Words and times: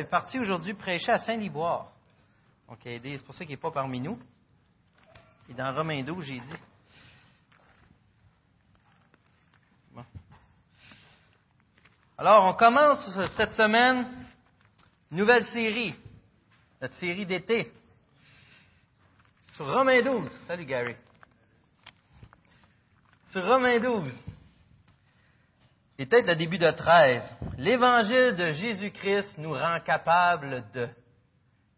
est 0.00 0.10
parti 0.10 0.38
aujourd'hui 0.38 0.74
prêcher 0.74 1.12
à 1.12 1.18
Saint-Liboire. 1.18 1.90
Donc, 2.68 2.78
c'est 2.84 3.24
pour 3.24 3.34
ça 3.34 3.44
qu'il 3.44 3.54
n'est 3.54 3.60
pas 3.60 3.70
parmi 3.70 4.00
nous. 4.00 4.18
Et 5.48 5.54
dans 5.54 5.74
Romains 5.74 6.02
12, 6.02 6.24
j'ai 6.24 6.40
dit. 6.40 6.54
Alors, 12.16 12.44
on 12.44 12.54
commence 12.54 13.10
cette 13.36 13.54
semaine 13.54 14.06
une 15.10 15.18
nouvelle 15.18 15.44
série, 15.46 15.94
notre 16.80 16.94
série 16.94 17.26
d'été, 17.26 17.72
sur 19.54 19.66
Romains 19.66 20.02
12. 20.02 20.30
Salut 20.46 20.66
Gary. 20.66 20.94
Sur 23.32 23.44
Romains 23.44 23.80
12. 23.80 24.12
Et 26.00 26.06
peut-être 26.06 26.28
le 26.28 26.34
début 26.34 26.56
de 26.56 26.70
13. 26.70 27.22
L'évangile 27.58 28.34
de 28.34 28.52
Jésus-Christ 28.52 29.36
nous 29.36 29.52
rend 29.52 29.80
capables 29.80 30.64
de. 30.72 30.88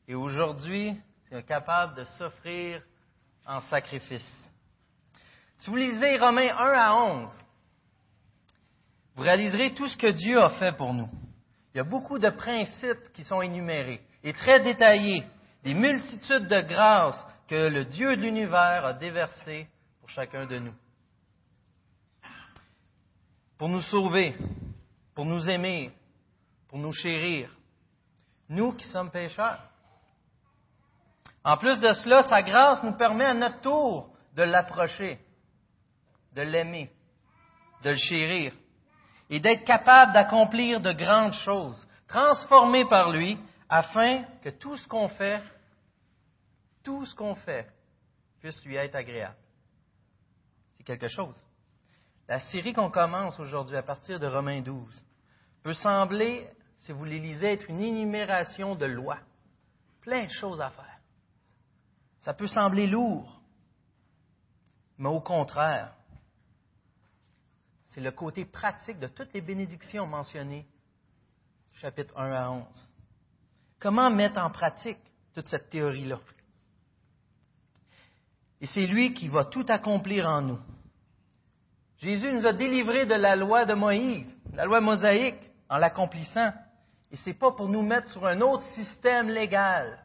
Et 0.07 0.15
aujourd'hui, 0.15 0.97
c'est 1.29 1.45
capable 1.45 1.97
de 1.97 2.05
s'offrir 2.05 2.81
en 3.45 3.59
sacrifice. 3.63 4.49
Si 5.59 5.69
vous 5.69 5.75
lisez 5.75 6.19
Romains 6.19 6.57
1 6.57 6.73
à 6.73 6.95
11, 6.95 7.33
vous 9.17 9.23
réaliserez 9.25 9.75
tout 9.75 9.89
ce 9.89 9.97
que 9.97 10.13
Dieu 10.13 10.41
a 10.41 10.51
fait 10.51 10.77
pour 10.77 10.95
nous. 10.95 11.09
Il 11.75 11.79
y 11.79 11.81
a 11.81 11.85
beaucoup 11.85 12.21
de 12.21 12.31
principes 12.31 13.13
qui 13.15 13.25
sont 13.25 13.43
énumérés 13.43 14.03
et 14.23 14.33
très 14.33 14.61
détaillés, 14.61 15.25
des 15.65 15.75
multitudes 15.75 16.47
de 16.47 16.61
grâces 16.61 17.27
que 17.49 17.57
le 17.57 17.87
Dieu 17.87 18.15
de 18.15 18.23
l'univers 18.23 18.85
a 18.85 18.93
déversées 18.93 19.67
pour 19.99 20.11
chacun 20.11 20.47
de 20.47 20.61
nous. 20.61 20.75
Pour 23.63 23.69
nous 23.69 23.81
sauver, 23.83 24.35
pour 25.15 25.25
nous 25.25 25.49
aimer, 25.49 25.93
pour 26.67 26.79
nous 26.79 26.91
chérir. 26.91 27.49
Nous 28.49 28.73
qui 28.73 28.85
sommes 28.89 29.13
pécheurs. 29.13 29.63
En 31.45 31.57
plus 31.57 31.79
de 31.79 31.93
cela, 31.93 32.25
sa 32.25 32.43
grâce 32.43 32.83
nous 32.83 32.97
permet 32.97 33.27
à 33.27 33.35
notre 33.35 33.61
tour 33.61 34.11
de 34.35 34.43
l'approcher, 34.43 35.21
de 36.33 36.43
l'aimer, 36.43 36.91
de 37.85 37.91
le 37.91 37.97
chérir 37.99 38.53
et 39.31 39.39
d'être 39.39 39.63
capable 39.63 40.13
d'accomplir 40.13 40.81
de 40.81 40.91
grandes 40.91 41.35
choses, 41.35 41.87
transformées 42.09 42.89
par 42.89 43.13
lui, 43.13 43.39
afin 43.69 44.25
que 44.43 44.51
tout 44.51 44.77
ce 44.77 44.89
qu'on 44.89 45.07
fait, 45.07 45.41
tout 46.83 47.07
ce 47.07 47.15
qu'on 47.15 47.37
fait, 47.37 47.71
puisse 48.41 48.65
lui 48.65 48.75
être 48.75 48.97
agréable. 48.97 49.37
C'est 50.79 50.83
quelque 50.83 51.07
chose. 51.07 51.41
La 52.33 52.41
série 52.41 52.73
qu'on 52.73 52.91
commence 52.91 53.39
aujourd'hui 53.39 53.77
à 53.77 53.83
partir 53.83 54.19
de 54.19 54.27
Romains 54.27 54.63
12 54.63 55.05
peut 55.63 55.75
sembler, 55.75 56.49
si 56.79 56.91
vous 56.91 57.05
les 57.05 57.19
lisez, 57.19 57.53
être 57.53 57.69
une 57.69 57.83
énumération 57.83 58.75
de 58.75 58.87
lois. 58.87 59.19
Plein 60.01 60.25
de 60.25 60.31
choses 60.31 60.63
à 60.63 60.71
faire. 60.71 60.99
Ça 62.21 62.33
peut 62.33 62.47
sembler 62.47 62.87
lourd, 62.87 63.39
mais 64.97 65.11
au 65.11 65.21
contraire, 65.21 65.93
c'est 67.85 68.01
le 68.01 68.13
côté 68.13 68.47
pratique 68.47 68.99
de 68.99 69.09
toutes 69.09 69.35
les 69.35 69.43
bénédictions 69.43 70.07
mentionnées, 70.07 70.67
chapitre 71.73 72.17
1 72.17 72.33
à 72.33 72.49
11. 72.49 72.89
Comment 73.79 74.09
mettre 74.09 74.41
en 74.41 74.51
pratique 74.51 75.01
toute 75.35 75.49
cette 75.49 75.69
théorie-là? 75.69 76.19
Et 78.63 78.67
c'est 78.67 78.87
lui 78.87 79.13
qui 79.13 79.29
va 79.29 79.45
tout 79.45 79.67
accomplir 79.69 80.25
en 80.25 80.41
nous. 80.41 80.72
Jésus 82.03 82.33
nous 82.33 82.47
a 82.49 82.53
délivrés 82.53 83.07
de 83.07 83.15
la 83.15 83.37
loi 83.37 83.65
de 83.65 83.75
Moïse, 83.75 84.37
la 84.55 84.65
loi 84.65 84.81
mosaïque, 84.81 85.39
en 85.69 85.77
l'accomplissant. 85.77 86.53
Et 87.13 87.17
ce 87.17 87.31
n'est 87.31 87.37
pas 87.37 87.53
pour 87.53 87.69
nous 87.69 87.83
mettre 87.83 88.09
sur 88.09 88.27
un 88.27 88.41
autre 88.41 88.65
système 88.75 89.29
légal, 89.29 90.05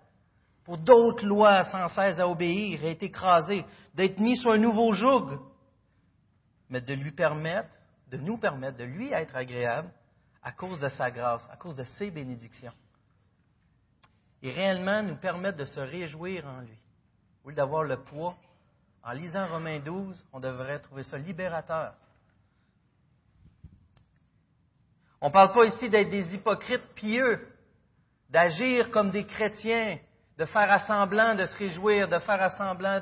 pour 0.63 0.77
d'autres 0.77 1.25
lois 1.25 1.63
sans 1.63 1.87
cesse 1.87 2.19
à 2.19 2.27
obéir 2.27 2.83
et 2.83 2.91
être 2.91 3.01
écrasés, 3.01 3.65
d'être 3.95 4.19
mis 4.19 4.37
sur 4.37 4.51
un 4.51 4.59
nouveau 4.59 4.93
joug, 4.93 5.39
mais 6.69 6.81
de 6.81 6.93
lui 6.93 7.11
permettre, 7.13 7.75
de 8.11 8.17
nous 8.17 8.37
permettre, 8.37 8.77
de 8.77 8.83
lui 8.83 9.11
être 9.11 9.35
agréable 9.35 9.89
à 10.43 10.51
cause 10.51 10.79
de 10.79 10.89
sa 10.89 11.09
grâce, 11.09 11.49
à 11.49 11.55
cause 11.57 11.75
de 11.75 11.83
ses 11.83 12.11
bénédictions. 12.11 12.73
Et 14.43 14.51
réellement 14.51 15.01
nous 15.01 15.17
permettre 15.17 15.57
de 15.57 15.65
se 15.65 15.79
réjouir 15.79 16.45
en 16.45 16.59
lui, 16.59 16.77
au 17.43 17.49
lieu 17.49 17.55
d'avoir 17.55 17.83
le 17.83 18.03
poids. 18.03 18.37
En 19.07 19.13
lisant 19.13 19.47
Romains 19.47 19.79
12, 19.79 20.21
on 20.33 20.39
devrait 20.41 20.79
trouver 20.79 21.03
ça 21.03 21.17
libérateur. 21.17 21.93
On 25.21 25.29
ne 25.29 25.31
parle 25.31 25.53
pas 25.53 25.65
ici 25.65 25.89
d'être 25.89 26.09
des 26.09 26.35
hypocrites 26.35 26.93
pieux, 26.93 27.47
d'agir 28.29 28.91
comme 28.91 29.09
des 29.09 29.25
chrétiens, 29.25 29.97
de 30.37 30.43
faire 30.43 30.69
assemblant 30.69 31.35
de 31.35 31.45
se 31.45 31.57
réjouir, 31.57 32.09
de 32.09 32.19
faire 32.19 32.41
assemblant 32.41 33.01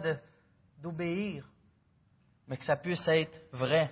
d'obéir, 0.77 1.43
mais 2.47 2.57
que 2.57 2.65
ça 2.65 2.75
puisse 2.75 3.07
être 3.07 3.41
vrai. 3.51 3.91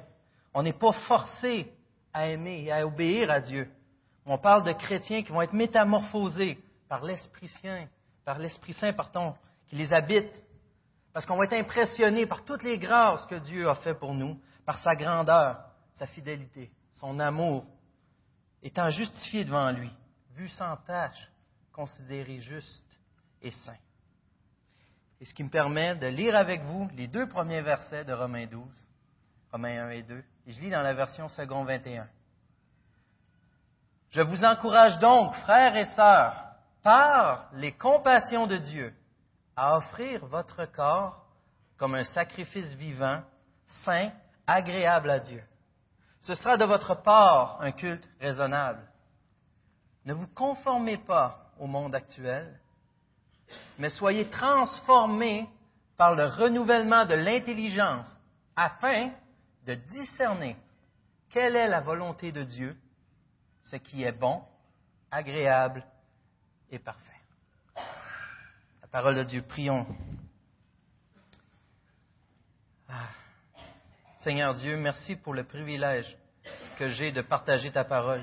On 0.54 0.62
n'est 0.62 0.72
pas 0.72 0.92
forcé 1.08 1.74
à 2.14 2.28
aimer 2.28 2.66
et 2.66 2.72
à 2.72 2.86
obéir 2.86 3.32
à 3.32 3.42
Dieu. 3.42 3.68
On 4.28 4.38
parle 4.38 4.62
de 4.62 4.74
chrétiens 4.74 5.24
qui 5.24 5.32
vont 5.32 5.42
être 5.42 5.54
métamorphosés 5.54 6.60
par 6.88 7.04
l'Esprit 7.04 7.48
Saint, 7.48 7.88
par 8.24 8.38
l'Esprit 8.38 8.74
Saint, 8.74 8.94
pardon, 8.94 9.34
qui 9.66 9.78
les 9.78 9.92
habite, 9.92 10.44
parce 11.14 11.28
qu'on 11.28 11.38
va 11.38 11.46
être 11.46 11.54
impressionné 11.54 12.26
par 12.26 12.44
toutes 12.44 12.64
les 12.64 12.80
grâces 12.80 13.26
que 13.28 13.36
Dieu 13.36 13.70
a 13.70 13.76
fait 13.76 13.94
pour 13.94 14.16
nous, 14.16 14.40
par 14.66 14.80
sa 14.80 14.96
grandeur, 14.96 15.64
sa 15.94 16.08
fidélité, 16.08 16.72
son 16.94 17.20
amour, 17.20 17.66
étant 18.64 18.90
justifié 18.90 19.46
devant 19.46 19.70
lui, 19.70 19.92
vu 20.32 20.50
sans 20.50 20.76
tâche, 20.78 21.30
considéré 21.72 22.40
juste 22.40 23.00
et 23.42 23.52
saint. 23.52 23.78
Et 25.22 25.26
ce 25.26 25.34
qui 25.34 25.44
me 25.44 25.50
permet 25.50 25.96
de 25.96 26.08
lire 26.08 26.36
avec 26.36 26.64
vous 26.64 26.90
les 26.96 27.08
deux 27.08 27.28
premiers 27.28 27.62
versets 27.62 28.06
de 28.06 28.14
Romains 28.14 28.48
12, 28.48 28.66
Romains 29.52 29.86
1 29.86 29.90
et 29.92 30.04
2, 30.04 30.24
et 30.48 30.52
je 30.52 30.62
lis 30.62 30.72
dans 30.72 30.82
la 30.82 30.94
version 30.94 31.30
second 31.30 31.64
21. 31.64 32.08
Je 34.10 34.22
vous 34.22 34.44
encourage 34.44 34.98
donc, 35.00 35.34
frères 35.36 35.76
et 35.76 35.86
sœurs, 35.86 36.44
par 36.82 37.50
les 37.54 37.72
compassions 37.72 38.48
de 38.48 38.58
Dieu, 38.58 38.94
à 39.56 39.78
offrir 39.78 40.26
votre 40.26 40.66
corps 40.66 41.26
comme 41.78 41.96
un 41.96 42.04
sacrifice 42.04 42.74
vivant, 42.76 43.22
saint, 43.84 44.12
agréable 44.48 45.10
à 45.10 45.20
Dieu. 45.20 45.44
Ce 46.22 46.36
sera 46.36 46.58
de 46.58 46.66
votre 46.66 46.96
part 47.02 47.62
un 47.62 47.72
culte 47.72 48.08
raisonnable. 48.20 48.88
Ne 50.06 50.14
vous 50.14 50.28
conformez 50.28 50.98
pas 50.98 51.52
au 51.60 51.68
monde 51.68 51.96
actuel, 51.96 52.60
mais 53.78 53.90
soyez 53.90 54.30
transformés 54.30 55.50
par 55.98 56.16
le 56.16 56.26
renouvellement 56.26 57.06
de 57.06 57.14
l'intelligence 57.14 58.16
afin 58.56 59.12
de 59.66 59.74
discerner 59.74 60.58
quelle 61.30 61.56
est 61.56 61.68
la 61.68 61.82
volonté 61.82 62.32
de 62.32 62.44
Dieu, 62.44 62.78
ce 63.64 63.76
qui 63.78 64.04
est 64.04 64.12
bon, 64.12 64.44
agréable 65.12 65.86
et 66.70 66.80
parfait. 66.80 67.13
Parole 68.94 69.16
de 69.16 69.24
Dieu, 69.24 69.42
prions. 69.42 69.88
Ah. 72.88 73.10
Seigneur 74.20 74.54
Dieu, 74.54 74.78
merci 74.78 75.16
pour 75.16 75.34
le 75.34 75.46
privilège 75.46 76.16
que 76.78 76.90
j'ai 76.90 77.12
de 77.12 77.24
partager 77.24 77.72
ta 77.72 77.86
parole. 77.86 78.22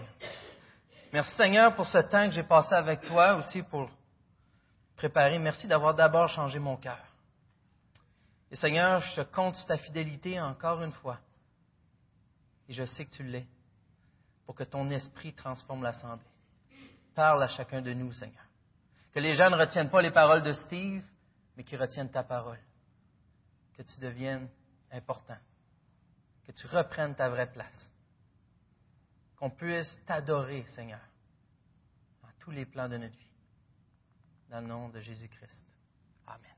Merci 1.13 1.35
Seigneur 1.35 1.75
pour 1.75 1.87
ce 1.87 1.99
temps 1.99 2.25
que 2.27 2.35
j'ai 2.35 2.45
passé 2.45 2.73
avec 2.73 3.01
toi, 3.01 3.35
aussi 3.35 3.63
pour 3.65 3.91
préparer. 4.95 5.41
Merci 5.41 5.67
d'avoir 5.67 5.93
d'abord 5.93 6.29
changé 6.29 6.61
mon 6.61 6.77
cœur. 6.77 7.05
Et 8.53 8.55
Seigneur, 8.55 9.01
je 9.01 9.23
compte 9.23 9.57
ta 9.67 9.77
fidélité 9.77 10.41
encore 10.41 10.85
une 10.85 10.93
fois. 10.93 11.19
Et 12.69 12.75
je 12.75 12.85
sais 12.85 13.07
que 13.07 13.11
tu 13.11 13.25
l'es, 13.25 13.49
pour 14.47 14.55
que 14.55 14.63
ton 14.63 14.89
esprit 14.91 15.35
transforme 15.35 15.83
l'Assemblée. 15.83 16.23
Parle 17.17 17.43
à 17.43 17.49
chacun 17.49 17.83
de 17.83 17.93
nous, 17.93 18.13
Seigneur. 18.13 18.45
Que 19.13 19.21
les 19.21 19.35
gens 19.35 19.51
ne 19.51 19.57
retiennent 19.57 19.91
pas 19.91 20.03
les 20.03 20.11
paroles 20.11 20.43
de 20.43 20.53
Steve, 20.53 21.03
mais 21.57 21.65
qu'ils 21.65 21.81
retiennent 21.81 22.11
ta 22.11 22.23
parole. 22.23 22.61
Que 23.77 23.83
tu 23.83 24.01
deviennes 24.01 24.49
important 24.93 25.37
que 26.51 26.53
tu 26.53 26.67
reprennes 26.67 27.15
ta 27.15 27.29
vraie 27.29 27.51
place. 27.51 27.89
Qu'on 29.37 29.51
puisse 29.51 30.03
t'adorer, 30.05 30.65
Seigneur, 30.75 31.01
dans 32.23 32.29
tous 32.41 32.51
les 32.51 32.67
plans 32.67 32.89
de 32.89 32.97
notre 32.97 33.17
vie. 33.17 33.31
Dans 34.51 34.61
le 34.61 34.67
nom 34.67 34.89
de 34.89 34.99
Jésus-Christ. 34.99 35.65
Amen. 36.27 36.55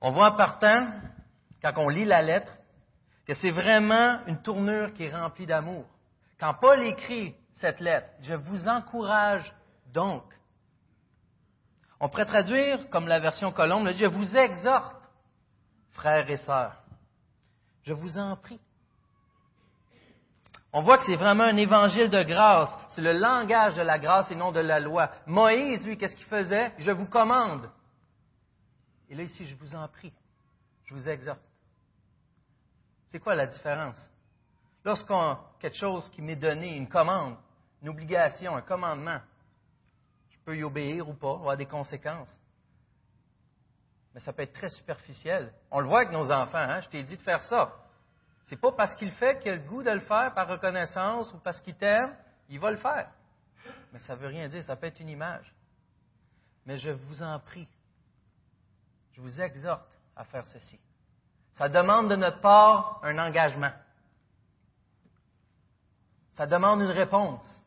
On 0.00 0.12
voit 0.12 0.32
en 0.32 0.36
partant, 0.36 0.90
quand 1.62 1.74
on 1.76 1.90
lit 1.90 2.06
la 2.06 2.22
lettre, 2.22 2.56
que 3.26 3.34
c'est 3.34 3.50
vraiment 3.50 4.24
une 4.26 4.40
tournure 4.40 4.94
qui 4.94 5.04
est 5.04 5.14
remplie 5.14 5.46
d'amour. 5.46 5.84
Quand 6.38 6.54
Paul 6.54 6.82
écrit 6.84 7.36
cette 7.60 7.80
lettre, 7.80 8.08
je 8.22 8.34
vous 8.34 8.68
encourage 8.68 9.54
donc. 9.92 10.24
On 12.00 12.08
pourrait 12.08 12.24
traduire, 12.24 12.88
comme 12.88 13.06
la 13.06 13.20
version 13.20 13.52
Colombe, 13.52 13.90
je 13.92 14.06
vous 14.06 14.36
exhorte 14.36 14.96
frères 15.90 16.28
et 16.30 16.38
sœurs, 16.38 16.82
je 17.82 17.92
vous 17.92 18.18
en 18.18 18.36
prie. 18.36 18.60
On 20.72 20.82
voit 20.82 20.98
que 20.98 21.04
c'est 21.04 21.16
vraiment 21.16 21.44
un 21.44 21.56
évangile 21.56 22.08
de 22.08 22.22
grâce. 22.22 22.70
C'est 22.90 23.02
le 23.02 23.12
langage 23.12 23.74
de 23.74 23.82
la 23.82 23.98
grâce 23.98 24.30
et 24.30 24.36
non 24.36 24.52
de 24.52 24.60
la 24.60 24.78
loi. 24.78 25.10
Moïse, 25.26 25.84
lui, 25.84 25.98
qu'est-ce 25.98 26.14
qu'il 26.14 26.26
faisait? 26.26 26.72
Je 26.78 26.92
vous 26.92 27.06
commande. 27.06 27.68
Et 29.08 29.16
là, 29.16 29.24
ici, 29.24 29.44
je 29.46 29.56
vous 29.56 29.74
en 29.74 29.88
prie. 29.88 30.12
Je 30.84 30.94
vous 30.94 31.08
exhorte. 31.08 31.42
C'est 33.08 33.18
quoi 33.18 33.34
la 33.34 33.46
différence? 33.46 33.98
Lorsqu'on 34.84 35.20
a 35.20 35.40
quelque 35.58 35.76
chose 35.76 36.08
qui 36.10 36.22
m'est 36.22 36.36
donné, 36.36 36.76
une 36.76 36.88
commande, 36.88 37.36
une 37.82 37.88
obligation, 37.88 38.56
un 38.56 38.62
commandement, 38.62 39.20
je 40.30 40.38
peux 40.44 40.56
y 40.56 40.62
obéir 40.62 41.08
ou 41.08 41.14
pas, 41.14 41.32
avoir 41.32 41.56
des 41.56 41.66
conséquences. 41.66 42.34
Mais 44.14 44.20
ça 44.20 44.32
peut 44.32 44.42
être 44.42 44.52
très 44.52 44.70
superficiel. 44.70 45.52
On 45.70 45.80
le 45.80 45.86
voit 45.86 46.00
avec 46.00 46.12
nos 46.12 46.30
enfants, 46.30 46.58
hein? 46.58 46.80
je 46.80 46.88
t'ai 46.88 47.02
dit 47.02 47.16
de 47.16 47.22
faire 47.22 47.42
ça. 47.42 47.72
C'est 48.46 48.60
pas 48.60 48.72
parce 48.72 48.94
qu'il 48.96 49.12
fait 49.12 49.38
qu'il 49.38 49.52
a 49.52 49.56
le 49.56 49.68
goût 49.68 49.82
de 49.82 49.90
le 49.90 50.00
faire 50.00 50.34
par 50.34 50.48
reconnaissance 50.48 51.32
ou 51.32 51.38
parce 51.38 51.60
qu'il 51.60 51.76
t'aime, 51.76 52.16
il 52.48 52.58
va 52.58 52.70
le 52.70 52.76
faire. 52.76 53.10
Mais 53.92 54.00
ça 54.00 54.16
ne 54.16 54.20
veut 54.20 54.28
rien 54.28 54.48
dire, 54.48 54.64
ça 54.64 54.76
peut 54.76 54.86
être 54.86 55.00
une 55.00 55.08
image. 55.08 55.54
Mais 56.66 56.76
je 56.78 56.90
vous 56.90 57.22
en 57.22 57.38
prie, 57.38 57.68
je 59.12 59.20
vous 59.20 59.40
exhorte 59.40 59.96
à 60.16 60.24
faire 60.24 60.46
ceci. 60.46 60.78
Ça 61.52 61.68
demande 61.68 62.10
de 62.10 62.16
notre 62.16 62.40
part 62.40 63.00
un 63.02 63.18
engagement. 63.18 63.72
Ça 66.32 66.46
demande 66.46 66.80
une 66.80 66.90
réponse. 66.90 67.59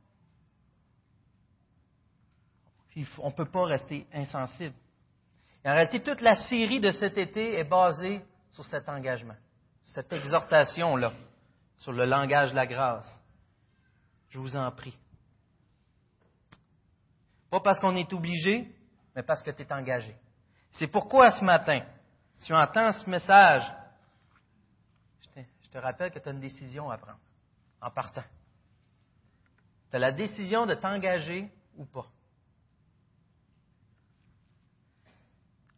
On 3.19 3.29
ne 3.29 3.35
peut 3.35 3.49
pas 3.49 3.65
rester 3.65 4.07
insensible. 4.13 4.75
En 5.65 5.73
réalité, 5.73 6.01
toute 6.01 6.21
la 6.21 6.35
série 6.35 6.79
de 6.79 6.89
cet 6.91 7.17
été 7.17 7.57
est 7.57 7.63
basée 7.63 8.21
sur 8.51 8.65
cet 8.65 8.89
engagement 8.89 9.35
cette 9.83 10.11
exhortation-là 10.11 11.13
sur 11.77 11.91
le 11.91 12.05
langage 12.05 12.51
de 12.51 12.55
la 12.55 12.65
grâce. 12.65 13.07
Je 14.29 14.39
vous 14.39 14.55
en 14.55 14.71
prie. 14.71 14.97
Pas 17.49 17.59
parce 17.59 17.79
qu'on 17.79 17.95
est 17.95 18.11
obligé, 18.13 18.73
mais 19.15 19.23
parce 19.23 19.43
que 19.43 19.51
tu 19.51 19.61
es 19.61 19.73
engagé. 19.73 20.15
C'est 20.71 20.87
pourquoi 20.87 21.29
ce 21.31 21.43
matin, 21.43 21.85
si 22.33 22.47
tu 22.47 22.53
entends 22.53 22.91
ce 22.91 23.07
message, 23.09 23.63
je 25.35 25.69
te, 25.69 25.77
rappelle 25.77 26.11
que 26.11 26.19
tu 26.19 26.29
as 26.29 26.31
une 26.31 26.39
décision 26.39 26.89
à 26.89 26.97
prendre 26.97 27.19
en 27.81 27.91
partant. 27.91 28.23
Tu 29.89 29.95
as 29.95 29.99
la 29.99 30.11
décision 30.11 30.65
de 30.65 30.75
t'engager 30.75 31.51
ou 31.77 31.85
pas. 31.85 32.07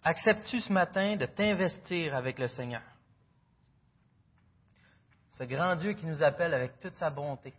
Acceptes-tu 0.05 0.61
ce 0.61 0.71
matin 0.71 1.17
de 1.17 1.25
t'investir 1.25 2.15
avec 2.15 2.39
le 2.39 2.47
Seigneur? 2.47 2.83
ce 5.37 5.43
grand 5.43 5.75
Dieu 5.75 5.93
qui 5.93 6.05
nous 6.05 6.23
appelle 6.23 6.53
avec 6.53 6.79
toute 6.79 6.93
sa 6.93 7.09
bonté, 7.09 7.53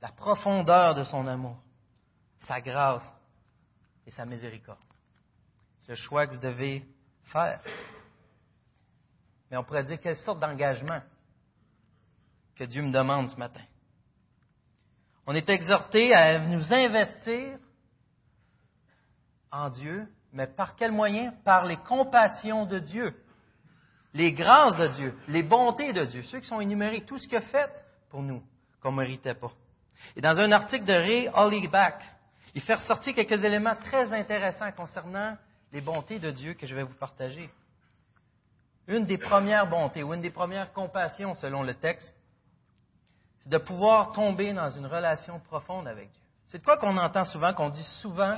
la 0.00 0.10
profondeur 0.10 0.94
de 0.94 1.04
son 1.04 1.26
amour, 1.28 1.56
sa 2.40 2.60
grâce 2.60 3.08
et 4.04 4.10
sa 4.10 4.24
miséricorde. 4.24 4.78
C'est 5.80 5.92
le 5.92 5.96
choix 5.96 6.26
que 6.26 6.34
vous 6.34 6.40
devez 6.40 6.84
faire. 7.24 7.60
Mais 9.50 9.56
on 9.56 9.64
pourrait 9.64 9.84
dire 9.84 10.00
quelle 10.00 10.16
sorte 10.16 10.40
d'engagement 10.40 11.00
que 12.56 12.64
Dieu 12.64 12.82
me 12.82 12.90
demande 12.90 13.28
ce 13.28 13.36
matin. 13.36 13.62
On 15.26 15.34
est 15.34 15.48
exhorté 15.48 16.12
à 16.12 16.40
nous 16.40 16.72
investir 16.74 17.58
en 19.52 19.70
Dieu, 19.70 20.08
mais 20.32 20.46
par 20.46 20.76
quel 20.76 20.92
moyen 20.92 21.32
Par 21.44 21.64
les 21.64 21.76
compassions 21.76 22.66
de 22.66 22.78
Dieu 22.78 23.14
les 24.14 24.32
grâces 24.32 24.76
de 24.76 24.88
Dieu, 24.88 25.18
les 25.28 25.42
bontés 25.42 25.92
de 25.92 26.04
Dieu, 26.04 26.22
ceux 26.22 26.40
qui 26.40 26.48
sont 26.48 26.60
énumérés, 26.60 27.02
tout 27.02 27.18
ce 27.18 27.26
qu'il 27.26 27.38
a 27.38 27.42
fait 27.42 27.70
pour 28.10 28.22
nous 28.22 28.42
qu'on 28.82 28.92
ne 28.92 28.98
méritait 28.98 29.34
pas. 29.34 29.50
Et 30.16 30.20
dans 30.20 30.38
un 30.38 30.52
article 30.52 30.84
de 30.84 30.92
Ray 30.92 31.30
Hollyback, 31.32 32.02
il 32.54 32.60
fait 32.60 32.74
ressortir 32.74 33.14
quelques 33.14 33.42
éléments 33.44 33.76
très 33.76 34.12
intéressants 34.12 34.70
concernant 34.72 35.36
les 35.72 35.80
bontés 35.80 36.18
de 36.18 36.30
Dieu 36.30 36.54
que 36.54 36.66
je 36.66 36.74
vais 36.74 36.82
vous 36.82 36.94
partager. 36.94 37.48
Une 38.88 39.04
des 39.04 39.16
premières 39.16 39.66
bontés 39.66 40.02
ou 40.02 40.12
une 40.12 40.20
des 40.20 40.30
premières 40.30 40.72
compassions 40.72 41.34
selon 41.34 41.62
le 41.62 41.74
texte, 41.74 42.14
c'est 43.38 43.50
de 43.50 43.58
pouvoir 43.58 44.12
tomber 44.12 44.52
dans 44.52 44.68
une 44.68 44.86
relation 44.86 45.40
profonde 45.40 45.88
avec 45.88 46.10
Dieu. 46.10 46.20
C'est 46.48 46.58
de 46.58 46.64
quoi 46.64 46.76
qu'on 46.76 46.96
entend 46.98 47.24
souvent, 47.24 47.54
qu'on 47.54 47.70
dit 47.70 47.86
souvent 48.02 48.36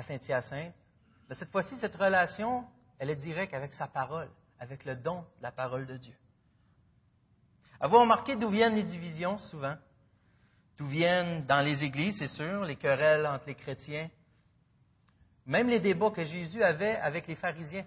à 0.00 0.02
Saint-Hyacinthe. 0.02 0.74
Mais 1.28 1.34
cette 1.34 1.50
fois-ci, 1.50 1.78
cette 1.78 1.94
relation, 1.94 2.64
elle 2.98 3.10
est 3.10 3.16
directe 3.16 3.54
avec 3.54 3.72
sa 3.74 3.86
parole, 3.86 4.28
avec 4.58 4.84
le 4.84 4.96
don 4.96 5.20
de 5.20 5.42
la 5.42 5.52
parole 5.52 5.86
de 5.86 5.96
Dieu. 5.96 6.14
Avoir 7.78 8.02
remarqué 8.02 8.34
d'où 8.36 8.48
viennent 8.48 8.74
les 8.74 8.82
divisions 8.82 9.38
souvent, 9.38 9.76
d'où 10.78 10.86
viennent 10.86 11.44
dans 11.46 11.60
les 11.60 11.82
églises, 11.84 12.18
c'est 12.18 12.26
sûr, 12.26 12.64
les 12.64 12.76
querelles 12.76 13.26
entre 13.26 13.46
les 13.46 13.54
chrétiens, 13.54 14.08
même 15.46 15.68
les 15.68 15.80
débats 15.80 16.10
que 16.10 16.24
Jésus 16.24 16.62
avait 16.62 16.96
avec 16.96 17.26
les 17.26 17.34
pharisiens. 17.34 17.86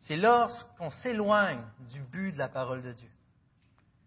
C'est 0.00 0.16
lorsqu'on 0.16 0.90
s'éloigne 0.90 1.64
du 1.90 2.00
but 2.00 2.32
de 2.32 2.38
la 2.38 2.48
parole 2.48 2.82
de 2.82 2.92
Dieu, 2.92 3.10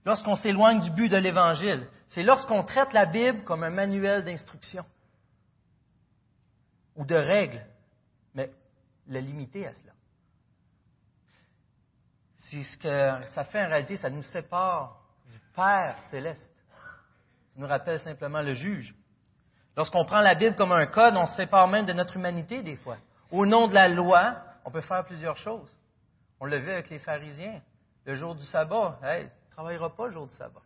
lorsqu'on 0.05 0.35
s'éloigne 0.35 0.79
du 0.79 0.91
but 0.91 1.09
de 1.09 1.17
l'Évangile, 1.17 1.87
c'est 2.09 2.23
lorsqu'on 2.23 2.63
traite 2.63 2.93
la 2.93 3.07
Bible 3.07 3.43
comme 3.43 3.63
un 3.63 3.71
manuel 3.71 4.23
d'instruction 4.23 4.85
ou 6.97 7.05
de 7.05 7.15
règles, 7.15 7.63
mais 8.33 8.51
le 9.07 9.19
limiter 9.19 9.67
à 9.67 9.73
cela. 9.73 9.93
C'est 12.35 12.63
ce 12.63 12.77
que 12.77 13.27
ça 13.33 13.43
fait 13.45 13.63
en 13.63 13.69
réalité, 13.69 13.95
ça 13.97 14.09
nous 14.09 14.23
sépare 14.23 14.99
du 15.27 15.39
Père 15.55 15.97
céleste. 16.09 16.51
Ça 16.69 17.53
nous 17.55 17.67
rappelle 17.67 17.99
simplement 17.99 18.41
le 18.41 18.53
juge. 18.53 18.93
Lorsqu'on 19.75 20.05
prend 20.05 20.21
la 20.21 20.35
Bible 20.35 20.55
comme 20.55 20.71
un 20.71 20.87
code, 20.87 21.15
on 21.15 21.27
se 21.27 21.35
sépare 21.35 21.67
même 21.67 21.85
de 21.85 21.93
notre 21.93 22.17
humanité 22.17 22.63
des 22.63 22.75
fois. 22.75 22.97
Au 23.31 23.45
nom 23.45 23.67
de 23.67 23.73
la 23.73 23.87
loi, 23.87 24.37
on 24.65 24.71
peut 24.71 24.81
faire 24.81 25.05
plusieurs 25.05 25.37
choses. 25.37 25.69
On 26.39 26.45
le 26.45 26.57
vu 26.57 26.71
avec 26.71 26.89
les 26.89 26.99
pharisiens. 26.99 27.61
Le 28.05 28.15
jour 28.15 28.35
du 28.35 28.43
sabbat, 28.45 28.99
hey, 29.03 29.25
ne 29.25 29.51
travaillera 29.51 29.95
pas 29.95 30.07
le 30.07 30.13
jour 30.13 30.27
du 30.27 30.33
sabbat. 30.35 30.61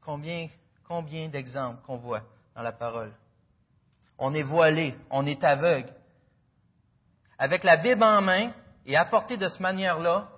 Combien, 0.00 0.48
combien 0.86 1.28
d'exemples 1.28 1.82
qu'on 1.84 1.96
voit 1.96 2.22
dans 2.54 2.62
la 2.62 2.72
parole? 2.72 3.12
On 4.20 4.34
est 4.34 4.42
voilé, 4.42 4.94
on 5.10 5.26
est 5.26 5.42
aveugle, 5.42 5.92
avec 7.40 7.64
la 7.64 7.78
Bible 7.78 8.04
en 8.04 8.20
main 8.20 8.52
et 8.84 8.98
apporter 8.98 9.38
de 9.38 9.48
cette 9.48 9.60
manière-là, 9.60 10.28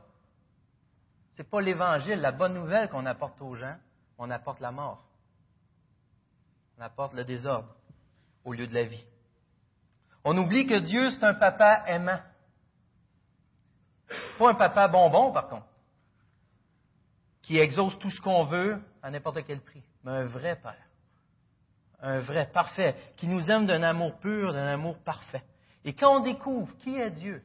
ce 1.32 1.43
n'est 1.43 1.49
pas 1.49 1.61
l'Évangile, 1.61 2.20
la 2.20 2.31
bonne 2.31 2.55
nouvelle 2.55 2.88
qu'on 2.90 3.06
apporte 3.06 3.43
aux 3.43 3.56
gens, 3.56 3.76
on 4.19 4.31
apporte 4.31 4.61
la 4.61 4.70
mort. 4.70 5.05
On 6.79 6.82
apporte 6.82 7.14
le 7.14 7.25
désordre 7.25 7.75
au 8.45 8.52
lieu 8.52 8.68
de 8.68 8.75
la 8.75 8.85
vie. 8.85 9.04
On 10.25 10.38
oublie 10.38 10.64
que 10.64 10.78
Dieu, 10.78 11.11
c'est 11.11 11.25
un 11.25 11.35
papa 11.35 11.83
aimant. 11.88 12.21
Pas 14.38 14.50
un 14.50 14.54
papa 14.54 14.87
bonbon, 14.87 15.33
par 15.33 15.49
contre, 15.49 15.66
qui 17.42 17.59
exauce 17.59 17.99
tout 17.99 18.11
ce 18.11 18.21
qu'on 18.21 18.45
veut 18.45 18.80
à 19.02 19.11
n'importe 19.11 19.45
quel 19.45 19.61
prix, 19.61 19.83
mais 20.04 20.12
un 20.12 20.25
vrai 20.25 20.54
Père. 20.54 20.76
Un 22.02 22.21
vrai, 22.21 22.50
parfait, 22.52 22.97
qui 23.16 23.28
nous 23.28 23.49
aime 23.50 23.66
d'un 23.66 23.82
amour 23.82 24.18
pur, 24.18 24.52
d'un 24.52 24.66
amour 24.66 24.99
parfait. 24.99 25.44
Et 25.85 25.94
quand 25.94 26.16
on 26.16 26.21
découvre 26.21 26.76
qui 26.78 26.97
est 26.97 27.11
Dieu, 27.11 27.42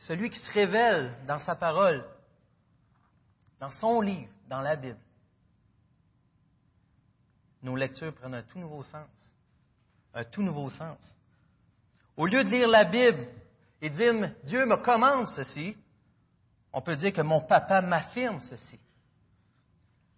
celui 0.00 0.28
qui 0.30 0.38
se 0.38 0.52
révèle 0.52 1.14
dans 1.26 1.38
sa 1.38 1.54
parole, 1.54 2.04
dans 3.60 3.70
son 3.70 4.00
livre, 4.00 4.30
dans 4.48 4.60
la 4.60 4.76
Bible, 4.76 4.98
nos 7.62 7.76
lectures 7.76 8.14
prennent 8.14 8.34
un 8.34 8.42
tout 8.42 8.58
nouveau 8.58 8.82
sens. 8.84 9.08
Un 10.14 10.24
tout 10.24 10.42
nouveau 10.42 10.70
sens. 10.70 10.98
Au 12.16 12.26
lieu 12.26 12.42
de 12.44 12.48
lire 12.48 12.68
la 12.68 12.84
Bible 12.84 13.26
et 13.82 13.90
dire 13.90 14.32
Dieu 14.44 14.64
me 14.64 14.76
commande 14.76 15.26
ceci, 15.34 15.76
on 16.72 16.80
peut 16.80 16.96
dire 16.96 17.12
que 17.12 17.22
mon 17.22 17.40
papa 17.40 17.80
m'affirme 17.80 18.40
ceci. 18.40 18.78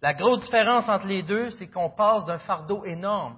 La 0.01 0.13
grosse 0.13 0.41
différence 0.41 0.87
entre 0.87 1.07
les 1.07 1.23
deux, 1.23 1.49
c'est 1.51 1.67
qu'on 1.67 1.89
passe 1.89 2.25
d'un 2.25 2.39
fardeau 2.39 2.85
énorme 2.85 3.37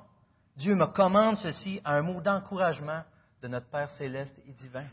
Dieu 0.57 0.75
me 0.75 0.85
commande 0.85 1.37
ceci 1.37 1.81
à 1.83 1.95
un 1.95 2.01
mot 2.01 2.21
d'encouragement 2.21 3.03
de 3.41 3.47
notre 3.47 3.67
Père 3.67 3.89
céleste 3.91 4.37
et 4.47 4.51
divin. 4.51 4.85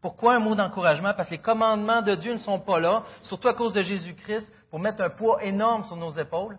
Pourquoi 0.00 0.34
un 0.34 0.38
mot 0.38 0.54
d'encouragement? 0.54 1.12
Parce 1.14 1.28
que 1.28 1.34
les 1.34 1.40
commandements 1.40 2.02
de 2.02 2.14
Dieu 2.14 2.32
ne 2.32 2.38
sont 2.38 2.60
pas 2.60 2.78
là, 2.78 3.04
surtout 3.22 3.48
à 3.48 3.54
cause 3.54 3.72
de 3.72 3.82
Jésus-Christ, 3.82 4.52
pour 4.70 4.78
mettre 4.78 5.02
un 5.02 5.10
poids 5.10 5.42
énorme 5.42 5.84
sur 5.84 5.96
nos 5.96 6.10
épaules, 6.10 6.58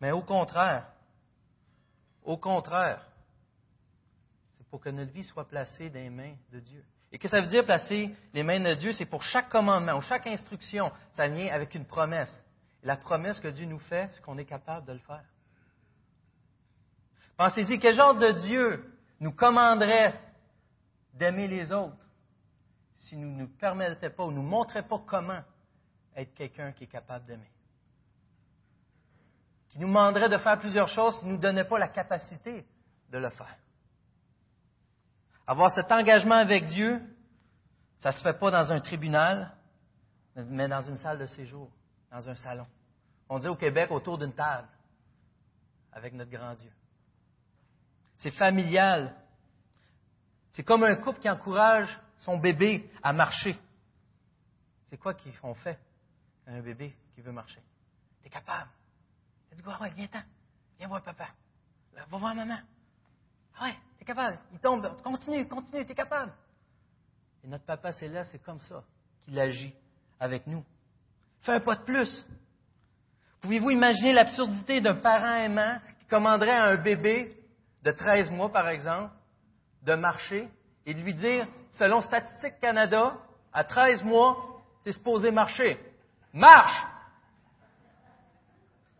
mais 0.00 0.10
au 0.10 0.22
contraire, 0.22 0.86
au 2.24 2.36
contraire, 2.36 3.02
c'est 4.56 4.66
pour 4.68 4.80
que 4.80 4.90
notre 4.90 5.12
vie 5.12 5.24
soit 5.24 5.48
placée 5.48 5.88
dans 5.88 6.00
les 6.00 6.10
mains 6.10 6.34
de 6.52 6.60
Dieu. 6.60 6.84
Et 7.12 7.18
que 7.18 7.28
ça 7.28 7.40
veut 7.40 7.46
dire 7.46 7.64
placer 7.64 8.14
les 8.34 8.42
mains 8.42 8.60
de 8.60 8.74
Dieu? 8.74 8.92
C'est 8.92 9.06
pour 9.06 9.22
chaque 9.22 9.48
commandement 9.48 9.94
ou 9.94 10.02
chaque 10.02 10.26
instruction, 10.26 10.92
ça 11.12 11.28
vient 11.28 11.52
avec 11.52 11.74
une 11.74 11.86
promesse. 11.86 12.44
La 12.82 12.96
promesse 12.96 13.40
que 13.40 13.48
Dieu 13.48 13.66
nous 13.66 13.78
fait, 13.78 14.08
c'est 14.10 14.22
qu'on 14.22 14.38
est 14.38 14.44
capable 14.44 14.86
de 14.86 14.92
le 14.92 14.98
faire. 15.00 15.24
Pensez-y, 17.36 17.78
quel 17.78 17.94
genre 17.94 18.16
de 18.16 18.32
Dieu 18.32 18.94
nous 19.18 19.32
commanderait 19.32 20.18
d'aimer 21.14 21.48
les 21.48 21.72
autres 21.72 21.96
s'il 22.96 23.20
ne 23.20 23.40
nous 23.40 23.48
permettait 23.48 24.10
pas 24.10 24.24
ou 24.24 24.30
nous 24.30 24.42
montrait 24.42 24.86
pas 24.86 25.02
comment 25.06 25.42
être 26.14 26.34
quelqu'un 26.34 26.72
qui 26.72 26.84
est 26.84 26.88
capable 26.88 27.26
d'aimer? 27.26 27.50
Qui 29.70 29.78
nous 29.78 29.86
demanderait 29.86 30.28
de 30.28 30.36
faire 30.36 30.58
plusieurs 30.58 30.88
choses 30.88 31.18
s'il 31.18 31.28
ne 31.28 31.32
nous 31.34 31.38
donnait 31.38 31.64
pas 31.64 31.78
la 31.78 31.88
capacité 31.88 32.66
de 33.10 33.18
le 33.18 33.30
faire? 33.30 33.56
Avoir 35.46 35.70
cet 35.70 35.90
engagement 35.92 36.36
avec 36.36 36.66
Dieu, 36.66 37.00
ça 38.00 38.10
ne 38.10 38.14
se 38.14 38.22
fait 38.22 38.38
pas 38.38 38.50
dans 38.50 38.72
un 38.72 38.80
tribunal, 38.80 39.52
mais 40.36 40.68
dans 40.68 40.82
une 40.82 40.96
salle 40.96 41.18
de 41.18 41.26
séjour, 41.26 41.70
dans 42.10 42.28
un 42.28 42.34
salon. 42.34 42.66
On 43.28 43.38
dit 43.38 43.48
au 43.48 43.56
Québec 43.56 43.90
autour 43.90 44.18
d'une 44.18 44.32
table, 44.32 44.68
avec 45.92 46.12
notre 46.14 46.30
grand 46.30 46.54
Dieu. 46.54 46.70
C'est 48.18 48.32
familial. 48.32 49.14
C'est 50.50 50.64
comme 50.64 50.84
un 50.84 50.96
couple 50.96 51.20
qui 51.20 51.30
encourage 51.30 51.98
son 52.18 52.38
bébé 52.38 52.90
à 53.02 53.12
marcher. 53.12 53.58
C'est 54.86 54.98
quoi 54.98 55.14
qu'on 55.14 55.54
fait 55.54 55.78
un 56.46 56.60
bébé 56.60 56.94
qui 57.14 57.20
veut 57.20 57.32
marcher? 57.32 57.62
Tu 58.20 58.26
es 58.26 58.30
capable. 58.30 58.70
Tu 59.48 59.56
dis, 59.56 59.62
ouais, 59.62 59.90
viens-t'en. 59.94 60.22
Viens 60.78 60.88
voir 60.88 61.02
papa. 61.02 61.28
Va 61.94 62.04
voir 62.06 62.34
maman. 62.34 62.58
Ah 63.56 63.64
ouais, 63.64 63.76
tu 63.96 64.02
es 64.02 64.04
capable. 64.04 64.38
Il 64.52 64.58
tombe. 64.58 65.00
Continue, 65.02 65.46
continue, 65.46 65.84
tu 65.84 65.92
es 65.92 65.94
capable. 65.94 66.32
Et 67.44 67.48
notre 67.48 67.64
papa 67.64 67.92
c'est 67.92 68.08
là, 68.08 68.24
c'est 68.24 68.38
comme 68.40 68.60
ça 68.60 68.82
qu'il 69.20 69.38
agit 69.38 69.74
avec 70.18 70.46
nous. 70.46 70.64
Fais 71.42 71.52
un 71.52 71.60
pas 71.60 71.76
de 71.76 71.84
plus. 71.84 72.26
Pouvez-vous 73.40 73.70
imaginer 73.70 74.12
l'absurdité 74.12 74.80
d'un 74.80 74.96
parent 74.96 75.36
aimant 75.36 75.78
qui 75.98 76.06
commanderait 76.06 76.50
à 76.50 76.64
un 76.64 76.76
bébé 76.76 77.36
de 77.82 77.90
13 77.90 78.30
mois, 78.30 78.52
par 78.52 78.68
exemple, 78.68 79.12
de 79.82 79.94
marcher 79.94 80.48
et 80.84 80.94
de 80.94 81.00
lui 81.00 81.14
dire, 81.14 81.46
selon 81.70 82.00
Statistique 82.00 82.60
Canada, 82.60 83.14
à 83.52 83.64
13 83.64 84.04
mois, 84.04 84.36
tu 84.82 84.90
es 84.90 84.92
supposé 84.92 85.30
marcher. 85.30 85.78
Marche! 86.32 86.86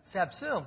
C'est 0.04 0.18
absurde. 0.18 0.66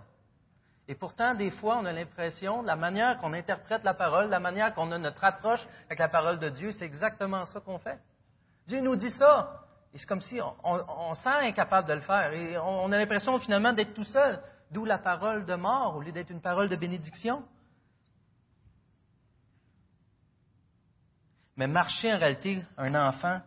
Et 0.88 0.96
pourtant, 0.96 1.34
des 1.34 1.50
fois, 1.50 1.78
on 1.78 1.86
a 1.86 1.92
l'impression, 1.92 2.62
la 2.62 2.76
manière 2.76 3.18
qu'on 3.18 3.34
interprète 3.34 3.84
la 3.84 3.94
parole, 3.94 4.30
la 4.30 4.40
manière 4.40 4.74
qu'on 4.74 4.92
a 4.92 4.98
notre 4.98 5.24
approche 5.24 5.66
avec 5.86 6.00
la 6.00 6.10
parole 6.10 6.40
de 6.40 6.50
Dieu, 6.50 6.72
c'est 6.72 6.86
exactement 6.86 7.46
ça 7.46 7.60
qu'on 7.62 7.80
fait. 7.80 8.00
Dieu 8.68 8.82
nous 8.82 8.96
dit 8.96 9.12
ça. 9.12 9.62
Et 9.94 10.00
c'est 10.00 10.08
comme 10.08 10.22
si 10.22 10.42
on, 10.42 10.56
on, 10.64 11.14
sent 11.16 11.30
incapable 11.30 11.88
de 11.88 11.94
le 11.94 12.02
faire. 12.02 12.34
Et 12.34 12.58
on, 12.58 12.92
a 12.92 12.98
l'impression 12.98 13.38
finalement 13.40 13.74
d'être 13.74 13.94
tout 13.94 14.04
seul. 14.04 14.42
D'où 14.72 14.86
la 14.86 14.98
parole 14.98 15.46
de 15.46 15.54
mort 15.54 15.96
au 15.96 16.02
lieu 16.02 16.12
d'être 16.12 16.32
une 16.32 16.42
parole 16.42 16.68
de 16.68 16.76
bénédiction. 16.76 17.44
Mais 21.56 21.68
marcher 21.68 22.12
en 22.12 22.18
réalité, 22.18 22.64
un 22.78 22.96
enfant, 22.96 23.40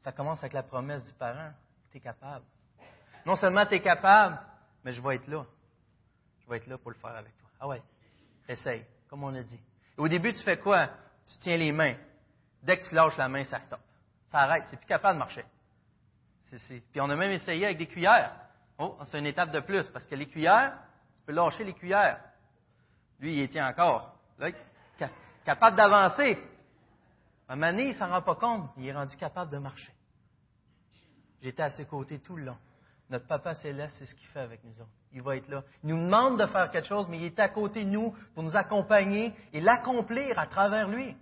ça 0.00 0.10
commence 0.10 0.40
avec 0.40 0.52
la 0.52 0.64
promesse 0.64 1.04
du 1.04 1.12
parent. 1.12 1.52
Tu 1.92 1.98
es 1.98 2.00
capable. 2.00 2.44
Non 3.24 3.36
seulement 3.36 3.64
tu 3.64 3.74
es 3.74 3.80
capable, 3.80 4.40
mais 4.82 4.92
je 4.92 5.00
vais 5.00 5.14
être 5.14 5.28
là. 5.28 5.44
Je 6.40 6.50
vais 6.50 6.56
être 6.56 6.66
là 6.66 6.76
pour 6.76 6.90
le 6.90 6.96
faire 6.96 7.14
avec 7.14 7.38
toi. 7.38 7.48
Ah 7.60 7.68
ouais, 7.68 7.80
essaye, 8.48 8.84
comme 9.08 9.22
on 9.22 9.32
a 9.32 9.44
dit. 9.44 9.60
au 9.96 10.08
début, 10.08 10.32
tu 10.32 10.42
fais 10.42 10.58
quoi? 10.58 10.88
Tu 11.24 11.38
tiens 11.38 11.56
les 11.56 11.70
mains. 11.70 11.94
Dès 12.64 12.78
que 12.78 12.88
tu 12.88 12.96
lâches 12.96 13.16
la 13.16 13.28
main, 13.28 13.44
ça 13.44 13.60
stoppe. 13.60 13.80
Ça 14.32 14.40
arrête. 14.40 14.64
C'est 14.68 14.78
plus 14.78 14.86
capable 14.86 15.14
de 15.14 15.18
marcher. 15.18 15.44
Puis 16.90 17.00
on 17.00 17.08
a 17.08 17.16
même 17.16 17.30
essayé 17.32 17.66
avec 17.66 17.78
des 17.78 17.86
cuillères. 17.86 18.34
Oh, 18.78 18.98
c'est 19.04 19.18
une 19.18 19.26
étape 19.26 19.50
de 19.50 19.60
plus, 19.60 19.88
parce 19.90 20.06
que 20.06 20.14
les 20.14 20.26
cuillères, 20.26 20.76
tu 21.16 21.22
peux 21.22 21.32
lâcher 21.32 21.64
les 21.64 21.74
cuillères. 21.74 22.18
Lui, 23.20 23.36
il 23.36 23.42
y 23.42 23.48
tient 23.48 23.68
encore. 23.68 24.14
Là, 24.38 24.48
capable 25.44 25.76
d'avancer. 25.76 26.38
À 27.48 27.54
donné, 27.54 27.82
il 27.82 27.88
ne 27.88 27.92
s'en 27.92 28.08
rend 28.08 28.22
pas 28.22 28.34
compte. 28.34 28.70
Il 28.78 28.86
est 28.86 28.92
rendu 28.92 29.16
capable 29.16 29.50
de 29.50 29.58
marcher. 29.58 29.92
J'étais 31.42 31.62
à 31.62 31.70
ses 31.70 31.84
côtés 31.84 32.18
tout 32.20 32.36
le 32.36 32.44
long. 32.44 32.56
Notre 33.10 33.26
Papa 33.26 33.54
Céleste, 33.54 33.96
c'est 33.98 34.06
ce 34.06 34.14
qu'il 34.14 34.28
fait 34.28 34.40
avec 34.40 34.64
nous 34.64 34.72
autres. 34.80 34.90
Il 35.12 35.20
va 35.20 35.36
être 35.36 35.48
là. 35.48 35.62
Il 35.84 35.90
nous 35.90 36.02
demande 36.02 36.40
de 36.40 36.46
faire 36.46 36.70
quelque 36.70 36.88
chose, 36.88 37.06
mais 37.08 37.18
il 37.18 37.24
est 37.24 37.38
à 37.38 37.50
côté 37.50 37.84
de 37.84 37.90
nous 37.90 38.14
pour 38.34 38.42
nous 38.42 38.56
accompagner 38.56 39.34
et 39.52 39.60
l'accomplir 39.60 40.38
à 40.38 40.46
travers 40.46 40.88
lui. 40.88 41.14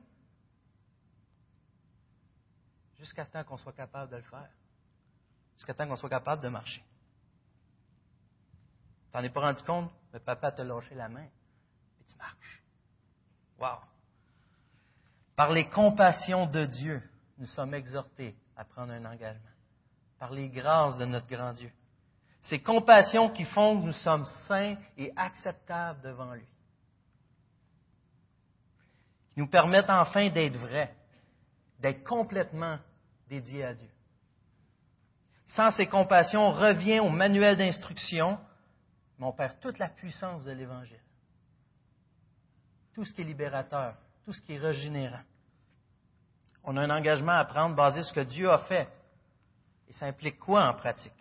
Jusqu'à 3.00 3.24
temps 3.24 3.42
qu'on 3.42 3.56
soit 3.56 3.72
capable 3.72 4.12
de 4.12 4.16
le 4.16 4.22
faire. 4.22 4.50
Jusqu'à 5.56 5.74
temps 5.74 5.88
qu'on 5.88 5.96
soit 5.96 6.10
capable 6.10 6.42
de 6.42 6.48
marcher. 6.48 6.84
Tu 9.10 9.16
n'en 9.16 9.24
es 9.24 9.30
pas 9.30 9.40
rendu 9.40 9.62
compte, 9.62 9.90
mais 10.12 10.20
papa 10.20 10.52
t'a 10.52 10.62
lâché 10.62 10.94
la 10.94 11.08
main 11.08 11.24
et 11.24 12.04
tu 12.06 12.14
marches. 12.16 12.62
Wow! 13.58 13.80
Par 15.34 15.50
les 15.50 15.68
compassions 15.68 16.46
de 16.46 16.66
Dieu, 16.66 17.02
nous 17.38 17.46
sommes 17.46 17.74
exhortés 17.74 18.36
à 18.54 18.64
prendre 18.64 18.92
un 18.92 19.04
engagement. 19.06 19.50
Par 20.18 20.30
les 20.30 20.50
grâces 20.50 20.98
de 20.98 21.06
notre 21.06 21.26
grand 21.26 21.54
Dieu. 21.54 21.72
Ces 22.42 22.60
compassions 22.62 23.30
qui 23.30 23.44
font 23.44 23.80
que 23.80 23.86
nous 23.86 23.92
sommes 23.92 24.26
saints 24.46 24.76
et 24.96 25.12
acceptables 25.16 26.02
devant 26.02 26.34
lui. 26.34 26.46
Qui 29.32 29.40
nous 29.40 29.48
permettent 29.48 29.90
enfin 29.90 30.28
d'être 30.28 30.56
vrais, 30.56 30.94
d'être 31.78 32.04
complètement 32.04 32.78
dédiés 33.30 33.64
à 33.64 33.72
Dieu. 33.72 33.88
Sans 35.46 35.70
ces 35.70 35.86
compassions, 35.86 36.48
on 36.48 36.52
revient 36.52 37.00
au 37.00 37.08
manuel 37.08 37.56
d'instruction, 37.56 38.38
mais 39.18 39.26
on 39.26 39.32
perd 39.32 39.58
toute 39.60 39.78
la 39.78 39.88
puissance 39.88 40.44
de 40.44 40.52
l'Évangile. 40.52 41.00
Tout 42.94 43.04
ce 43.04 43.14
qui 43.14 43.22
est 43.22 43.24
libérateur, 43.24 43.94
tout 44.24 44.32
ce 44.32 44.42
qui 44.42 44.54
est 44.54 44.58
régénérant. 44.58 45.22
On 46.64 46.76
a 46.76 46.82
un 46.82 46.90
engagement 46.90 47.38
à 47.38 47.44
prendre 47.44 47.74
basé 47.74 48.02
sur 48.02 48.10
ce 48.10 48.14
que 48.14 48.26
Dieu 48.26 48.50
a 48.50 48.58
fait. 48.58 48.88
Et 49.88 49.92
ça 49.92 50.06
implique 50.06 50.38
quoi 50.38 50.68
en 50.68 50.74
pratique? 50.74 51.12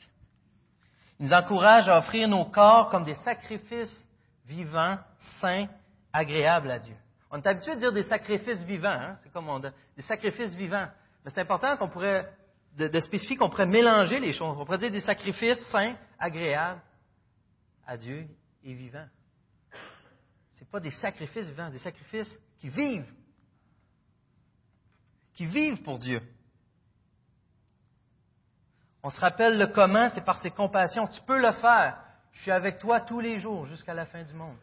Il 1.20 1.28
nous 1.28 1.34
encourage 1.34 1.88
à 1.90 1.98
offrir 1.98 2.28
nos 2.28 2.46
corps 2.46 2.90
comme 2.90 3.06
des 3.06 3.16
sacrifices 3.16 4.06
vivants, 4.46 4.98
saints, 5.40 5.68
agréables 6.12 6.72
à 6.72 6.80
Dieu. 6.80 6.96
On 7.32 7.38
est 7.38 7.48
habitué 7.48 7.72
à 7.72 7.76
dire 7.76 7.94
des 7.94 8.04
sacrifices 8.04 8.64
vivants, 8.64 8.90
hein? 8.90 9.18
c'est 9.22 9.32
comme 9.32 9.50
on 9.50 9.60
dit, 9.60 9.68
des 9.96 10.02
sacrifices 10.02 10.56
vivants. 10.56 10.88
Mais 11.24 11.32
c'est 11.32 11.42
important 11.42 11.78
qu'on 11.78 11.90
pourrait, 11.90 12.32
de, 12.78 13.00
spécifier 13.00 13.38
qu'on 13.38 13.50
pourrait 13.50 13.66
mélanger 13.66 14.20
les 14.20 14.34
choses. 14.34 14.58
On 14.58 14.66
pourrait 14.66 14.78
dire 14.78 14.92
des 14.92 15.02
sacrifices 15.02 15.62
saints, 15.72 15.96
agréables 16.18 16.82
à 17.86 17.98
Dieu 17.98 18.28
et 18.64 18.74
vivants. 18.74 19.08
Ce 20.54 20.66
pas 20.66 20.80
des 20.80 20.92
sacrifices 20.92 21.48
vivants, 21.48 21.70
des 21.70 21.80
sacrifices 21.80 22.38
qui 22.60 22.70
vivent 22.70 23.12
qui 25.40 25.46
vivent 25.46 25.82
pour 25.84 26.00
Dieu. 26.00 26.22
On 29.02 29.10
se 29.10 29.22
rappelle 29.22 29.58
le 29.58 29.68
comment, 29.68 30.10
c'est 30.10 30.26
par 30.26 30.38
ses 30.40 30.52
compassions. 30.52 31.08
Tu 31.08 31.22
peux 31.22 31.40
le 31.40 31.54
faire. 31.54 31.98
Je 32.34 32.42
suis 32.42 32.52
avec 32.52 32.78
toi 32.78 33.00
tous 33.00 33.22
les 33.22 33.40
jours 33.40 33.66
jusqu'à 33.66 33.94
la 33.94 34.06
fin 34.06 34.22
du 34.22 34.34
monde. 34.34 34.58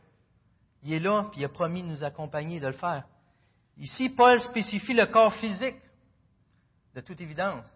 Il 0.83 0.93
est 0.93 0.99
là, 0.99 1.29
puis 1.33 1.41
il 1.41 1.45
a 1.47 1.49
promis 1.49 1.83
de 1.83 1.89
nous 1.89 2.05
accompagner 2.05 2.61
de 2.61 2.67
le 2.67 2.75
faire. 2.75 3.05
Ici, 3.79 4.11
Paul 4.11 4.39
spécifie 4.39 4.93
le 4.93 5.07
corps 5.07 5.33
physique, 5.37 5.77
de 6.97 7.03
toute 7.03 7.21
évidence. 7.21 7.67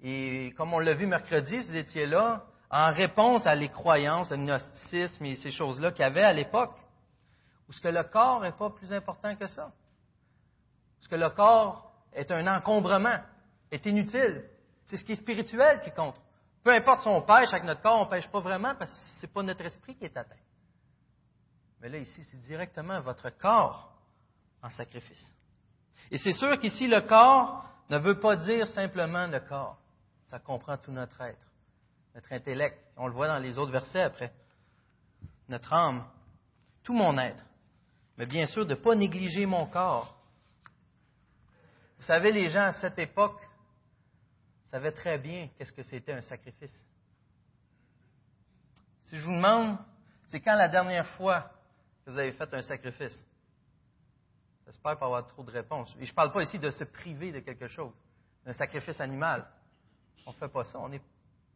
Et 0.00 0.54
comme 0.56 0.72
on 0.72 0.78
l'a 0.78 0.94
vu 0.94 1.06
mercredi, 1.06 1.58
vous 1.58 1.76
étiez 1.76 2.06
là, 2.06 2.42
en 2.70 2.92
réponse 2.92 3.46
à 3.46 3.54
les 3.54 3.68
croyances, 3.68 4.30
le 4.30 4.38
gnosticisme 4.38 5.26
et 5.26 5.36
ces 5.36 5.50
choses-là 5.50 5.92
qu'il 5.92 6.00
y 6.00 6.04
avait 6.04 6.24
à 6.24 6.32
l'époque, 6.32 6.74
où 7.68 7.72
ce 7.72 7.80
que 7.80 7.88
le 7.88 8.02
corps 8.04 8.40
n'est 8.40 8.52
pas 8.52 8.70
plus 8.70 8.90
important 8.90 9.36
que 9.36 9.46
ça. 9.46 9.70
Parce 10.98 11.08
que 11.08 11.16
le 11.16 11.28
corps 11.30 11.92
est 12.14 12.30
un 12.30 12.46
encombrement, 12.46 13.18
est 13.70 13.84
inutile. 13.84 14.44
C'est 14.86 14.96
ce 14.96 15.04
qui 15.04 15.12
est 15.12 15.16
spirituel 15.16 15.80
qui 15.80 15.90
compte. 15.90 16.18
Peu 16.64 16.72
importe 16.72 17.00
si 17.00 17.08
on 17.08 17.20
pêche 17.20 17.52
avec 17.52 17.64
notre 17.64 17.82
corps, 17.82 18.00
on 18.00 18.04
ne 18.06 18.10
pêche 18.10 18.28
pas 18.30 18.40
vraiment 18.40 18.74
parce 18.76 18.90
que 18.90 19.20
ce 19.20 19.26
n'est 19.26 19.32
pas 19.32 19.42
notre 19.42 19.64
esprit 19.66 19.94
qui 19.94 20.06
est 20.06 20.16
atteint. 20.16 20.34
Mais 21.80 21.90
là, 21.90 21.98
ici, 21.98 22.24
c'est 22.24 22.40
directement 22.40 23.00
votre 23.02 23.28
corps 23.36 23.92
en 24.62 24.70
sacrifice. 24.70 25.34
Et 26.10 26.18
c'est 26.18 26.32
sûr 26.32 26.58
qu'ici, 26.58 26.86
le 26.86 27.02
corps 27.02 27.66
ne 27.90 27.98
veut 27.98 28.18
pas 28.18 28.36
dire 28.36 28.66
simplement 28.68 29.26
le 29.26 29.40
corps. 29.40 29.78
Ça 30.28 30.38
comprend 30.38 30.76
tout 30.76 30.92
notre 30.92 31.20
être, 31.20 31.46
notre 32.14 32.32
intellect. 32.32 32.78
On 32.96 33.08
le 33.08 33.12
voit 33.12 33.28
dans 33.28 33.38
les 33.38 33.58
autres 33.58 33.72
versets 33.72 34.02
après. 34.02 34.32
Notre 35.48 35.72
âme, 35.72 36.06
tout 36.84 36.94
mon 36.94 37.18
être. 37.18 37.44
Mais 38.16 38.26
bien 38.26 38.46
sûr, 38.46 38.64
de 38.64 38.74
ne 38.74 38.80
pas 38.80 38.94
négliger 38.94 39.46
mon 39.46 39.66
corps 39.66 40.20
vous 42.00 42.06
savez, 42.06 42.32
les 42.32 42.48
gens 42.48 42.64
à 42.64 42.72
cette 42.72 42.98
époque 42.98 43.46
savaient 44.70 44.92
très 44.92 45.18
bien 45.18 45.50
qu'est-ce 45.56 45.72
que 45.72 45.82
c'était 45.82 46.14
un 46.14 46.22
sacrifice. 46.22 46.74
Si 49.02 49.18
je 49.18 49.26
vous 49.26 49.34
demande, 49.34 49.76
c'est 50.28 50.40
quand 50.40 50.54
la 50.54 50.68
dernière 50.68 51.06
fois 51.08 51.50
que 52.04 52.10
vous 52.10 52.18
avez 52.18 52.32
fait 52.32 52.54
un 52.54 52.62
sacrifice? 52.62 53.22
J'espère 54.70 54.96
pas 54.96 55.06
avoir 55.06 55.26
trop 55.26 55.42
de 55.42 55.50
réponses. 55.50 55.96
Et 55.98 56.06
je 56.06 56.12
ne 56.12 56.14
parle 56.14 56.32
pas 56.32 56.42
ici 56.42 56.56
de 56.56 56.70
se 56.70 56.84
priver 56.84 57.32
de 57.32 57.40
quelque 57.40 57.66
chose, 57.66 57.92
d'un 58.44 58.52
sacrifice 58.52 59.00
animal. 59.00 59.44
On 60.24 60.30
ne 60.30 60.36
fait 60.36 60.48
pas 60.48 60.62
ça, 60.62 60.78
on 60.78 60.88
n'est 60.88 61.02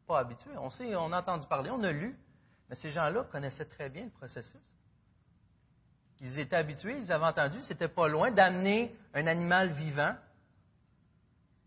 pas 0.04 0.18
habitué. 0.18 0.50
On 0.56 0.68
sait, 0.68 0.96
on 0.96 1.12
a 1.12 1.20
entendu 1.20 1.46
parler, 1.46 1.70
on 1.70 1.84
a 1.84 1.92
lu, 1.92 2.18
mais 2.68 2.74
ces 2.74 2.90
gens-là 2.90 3.22
connaissaient 3.30 3.66
très 3.66 3.88
bien 3.88 4.06
le 4.06 4.10
processus. 4.10 4.60
Ils 6.20 6.40
étaient 6.40 6.56
habitués, 6.56 6.98
ils 6.98 7.12
avaient 7.12 7.26
entendu, 7.26 7.60
c'était 7.62 7.86
pas 7.86 8.08
loin 8.08 8.32
d'amener 8.32 8.92
un 9.14 9.28
animal 9.28 9.70
vivant 9.72 10.16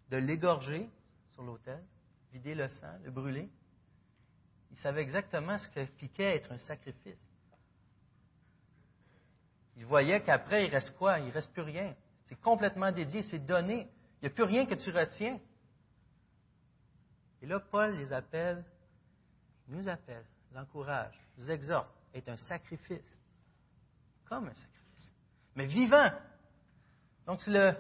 de 0.10 0.18
l'égorger 0.18 0.90
sur 1.32 1.44
l'autel, 1.44 1.82
vider 2.34 2.56
le 2.56 2.68
sang, 2.68 2.92
le 3.06 3.12
brûler. 3.12 3.50
Il 4.72 4.78
savait 4.80 5.02
exactement 5.02 5.58
ce 5.58 5.70
que 5.70 5.86
piquait 5.86 6.36
être 6.36 6.52
un 6.52 6.58
sacrifice. 6.58 7.18
Il 9.78 9.86
voyait 9.86 10.22
qu'après, 10.22 10.66
il 10.66 10.72
reste 10.72 10.98
quoi? 10.98 11.20
Il 11.20 11.28
ne 11.28 11.32
reste 11.32 11.54
plus 11.54 11.62
rien. 11.62 11.96
C'est 12.26 12.40
complètement 12.42 12.92
dédié, 12.92 13.22
c'est 13.22 13.40
donné. 13.40 13.88
Il 14.22 14.26
n'y 14.26 14.28
a 14.28 14.32
plus 14.32 14.44
rien 14.44 14.66
que 14.66 14.74
tu 14.74 14.90
retiens. 14.90 15.40
Et 17.42 17.46
là, 17.46 17.60
Paul 17.60 17.96
les 17.96 18.12
appelle, 18.12 18.66
nous 19.68 19.88
appelle, 19.88 20.26
nous 20.52 20.60
encourage, 20.60 21.14
nous 21.38 21.50
exhorte 21.52 21.90
être 22.14 22.30
un 22.30 22.38
sacrifice. 22.38 23.22
Comme 24.28 24.48
un 24.48 24.54
sacrifice. 24.54 25.14
Mais 25.56 25.68
vivant. 25.68 26.12
Donc, 27.28 27.42
c'est 27.42 27.52
le, 27.52 27.76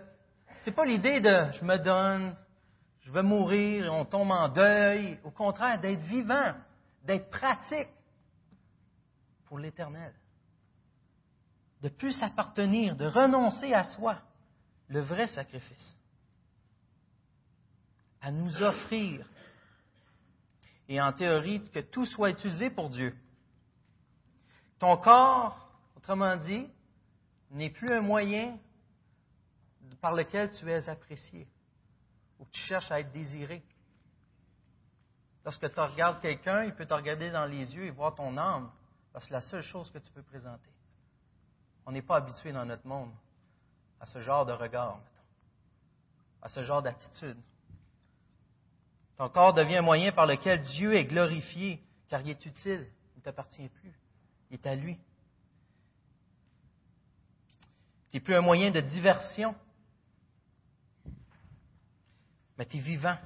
c'est 0.61 0.71
pas 0.71 0.85
l'idée 0.85 1.19
de 1.19 1.51
je 1.53 1.65
me 1.65 1.77
donne, 1.77 2.35
je 3.01 3.11
vais 3.11 3.23
mourir, 3.23 3.91
on 3.91 4.05
tombe 4.05 4.31
en 4.31 4.49
deuil. 4.49 5.19
Au 5.23 5.31
contraire, 5.31 5.79
d'être 5.79 6.01
vivant, 6.01 6.53
d'être 7.03 7.29
pratique 7.31 7.89
pour 9.45 9.57
l'éternel. 9.57 10.13
De 11.81 11.89
plus 11.89 12.13
s'appartenir, 12.13 12.95
de 12.95 13.05
renoncer 13.05 13.73
à 13.73 13.83
soi, 13.83 14.19
le 14.87 15.01
vrai 15.01 15.27
sacrifice. 15.27 15.95
À 18.21 18.31
nous 18.31 18.63
offrir. 18.63 19.29
Et 20.89 20.99
en 21.01 21.13
théorie, 21.13 21.63
que 21.69 21.79
tout 21.79 22.05
soit 22.05 22.31
utilisé 22.31 22.69
pour 22.69 22.89
Dieu. 22.89 23.15
Ton 24.79 24.97
corps, 24.97 25.69
autrement 25.95 26.35
dit, 26.37 26.67
n'est 27.51 27.69
plus 27.69 27.91
un 27.91 28.01
moyen 28.01 28.57
par 30.01 30.13
lequel 30.13 30.51
tu 30.51 30.69
es 30.71 30.89
apprécié 30.89 31.47
ou 32.39 32.45
que 32.45 32.51
tu 32.51 32.61
cherches 32.61 32.91
à 32.91 32.99
être 32.99 33.11
désiré. 33.11 33.63
Lorsque 35.43 35.73
tu 35.73 35.79
regardes 35.79 36.21
quelqu'un, 36.21 36.63
il 36.63 36.73
peut 36.73 36.85
te 36.85 36.93
regarder 36.93 37.31
dans 37.31 37.45
les 37.45 37.73
yeux 37.73 37.85
et 37.85 37.89
voir 37.89 38.13
ton 38.13 38.37
âme, 38.37 38.69
parce 39.13 39.25
que 39.25 39.29
c'est 39.29 39.33
la 39.33 39.41
seule 39.41 39.61
chose 39.61 39.89
que 39.91 39.97
tu 39.97 40.11
peux 40.11 40.23
présenter. 40.23 40.69
On 41.87 41.91
n'est 41.91 42.01
pas 42.01 42.17
habitué 42.17 42.51
dans 42.51 42.65
notre 42.65 42.85
monde 42.85 43.13
à 44.01 44.05
ce 44.05 44.19
genre 44.19 44.45
de 44.45 44.51
regard, 44.51 44.99
à 46.41 46.49
ce 46.49 46.61
genre 46.61 46.81
d'attitude. 46.81 47.37
Ton 49.15 49.29
corps 49.29 49.53
devient 49.53 49.77
un 49.77 49.81
moyen 49.81 50.11
par 50.11 50.25
lequel 50.25 50.61
Dieu 50.63 50.95
est 50.95 51.05
glorifié, 51.05 51.81
car 52.09 52.19
il 52.19 52.31
est 52.31 52.45
utile, 52.45 52.85
il 53.15 53.19
ne 53.19 53.23
t'appartient 53.23 53.69
plus, 53.69 53.93
il 54.51 54.55
est 54.55 54.67
à 54.67 54.75
lui. 54.75 54.99
Il 58.11 58.17
n'est 58.17 58.19
plus 58.19 58.35
un 58.35 58.41
moyen 58.41 58.69
de 58.69 58.81
diversion, 58.81 59.55
mais 62.57 62.65
tu 62.65 62.77
es 62.77 62.81
vivant. 62.81 63.17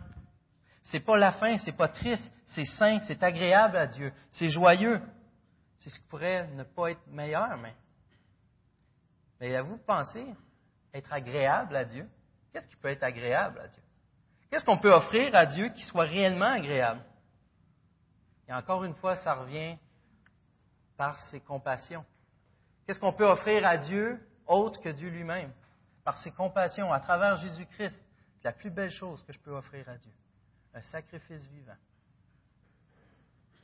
C'est 0.84 1.00
pas 1.00 1.18
la 1.18 1.32
fin, 1.32 1.58
c'est 1.58 1.72
pas 1.72 1.88
triste, 1.88 2.32
c'est 2.46 2.66
sain, 2.66 3.00
c'est 3.08 3.24
agréable 3.24 3.78
à 3.78 3.88
Dieu, 3.88 4.14
c'est 4.32 4.50
joyeux. 4.50 5.02
C'est 5.80 5.90
ce 5.90 6.00
qui 6.00 6.06
pourrait 6.10 6.46
ne 6.50 6.64
pas 6.64 6.92
être 6.92 7.08
meilleur, 7.08 7.58
mais. 7.58 7.76
Mais 9.42 9.56
à 9.56 9.64
vous 9.64 9.80
penser, 9.80 10.24
être 10.94 11.12
agréable 11.12 11.76
à 11.76 11.84
Dieu, 11.84 12.08
qu'est-ce 12.54 12.68
qui 12.68 12.76
peut 12.76 12.90
être 12.90 13.04
agréable 13.04 13.60
à 13.60 13.68
Dieu? 13.68 13.82
Qu'est-ce 14.50 14.64
qu'on 14.64 14.78
peut 14.78 14.94
offrir 14.94 15.36
à 15.36 15.48
Dieu 15.48 15.70
qui 15.70 15.84
soit 15.84 16.06
réellement 16.06 16.54
agréable? 16.54 17.04
Et 18.48 18.54
encore 18.54 18.84
une 18.84 18.94
fois, 18.94 19.16
ça 19.16 19.34
revient 19.34 19.78
par 20.96 21.20
ses 21.30 21.40
compassions. 21.40 22.06
Qu'est-ce 22.86 23.00
qu'on 23.00 23.14
peut 23.14 23.26
offrir 23.26 23.66
à 23.66 23.78
Dieu 23.78 24.24
autre 24.46 24.80
que 24.80 24.90
Dieu 24.90 25.10
lui-même? 25.10 25.52
Par 26.04 26.18
ses 26.20 26.32
compassions, 26.32 26.94
à 26.94 27.00
travers 27.00 27.38
Jésus-Christ. 27.38 28.04
C'est 28.38 28.48
la 28.48 28.54
plus 28.54 28.70
belle 28.70 28.92
chose 28.92 29.24
que 29.24 29.34
je 29.34 29.40
peux 29.40 29.56
offrir 29.56 29.90
à 29.90 29.98
Dieu. 29.98 30.12
Un 30.74 30.82
sacrifice 30.82 31.44
vivant 31.48 31.78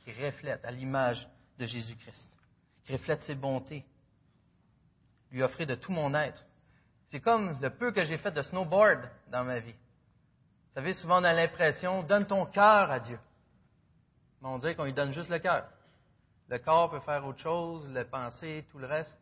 qui 0.02 0.10
reflète 0.24 0.64
à 0.64 0.70
l'image 0.70 1.28
de 1.58 1.66
Jésus-Christ, 1.66 2.30
qui 2.84 2.92
reflète 2.92 3.22
ses 3.22 3.34
bontés, 3.34 3.84
lui 5.30 5.42
offrir 5.42 5.66
de 5.66 5.74
tout 5.74 5.92
mon 5.92 6.14
être. 6.14 6.44
C'est 7.08 7.20
comme 7.20 7.58
le 7.60 7.70
peu 7.70 7.92
que 7.92 8.04
j'ai 8.04 8.18
fait 8.18 8.30
de 8.30 8.42
snowboard 8.42 9.08
dans 9.28 9.44
ma 9.44 9.58
vie. 9.58 9.72
Vous 9.72 10.74
savez, 10.74 10.92
souvent 10.92 11.20
on 11.20 11.24
a 11.24 11.32
l'impression, 11.32 12.02
donne 12.02 12.26
ton 12.26 12.46
cœur 12.46 12.90
à 12.90 13.00
Dieu. 13.00 13.18
Mais 14.40 14.48
on 14.48 14.58
dirait 14.58 14.74
qu'on 14.74 14.84
lui 14.84 14.92
donne 14.92 15.12
juste 15.12 15.30
le 15.30 15.38
cœur. 15.38 15.66
Le 16.48 16.58
corps 16.58 16.90
peut 16.90 17.00
faire 17.00 17.24
autre 17.26 17.40
chose, 17.40 17.88
le 17.88 18.04
penser, 18.04 18.66
tout 18.70 18.78
le 18.78 18.86
reste. 18.86 19.18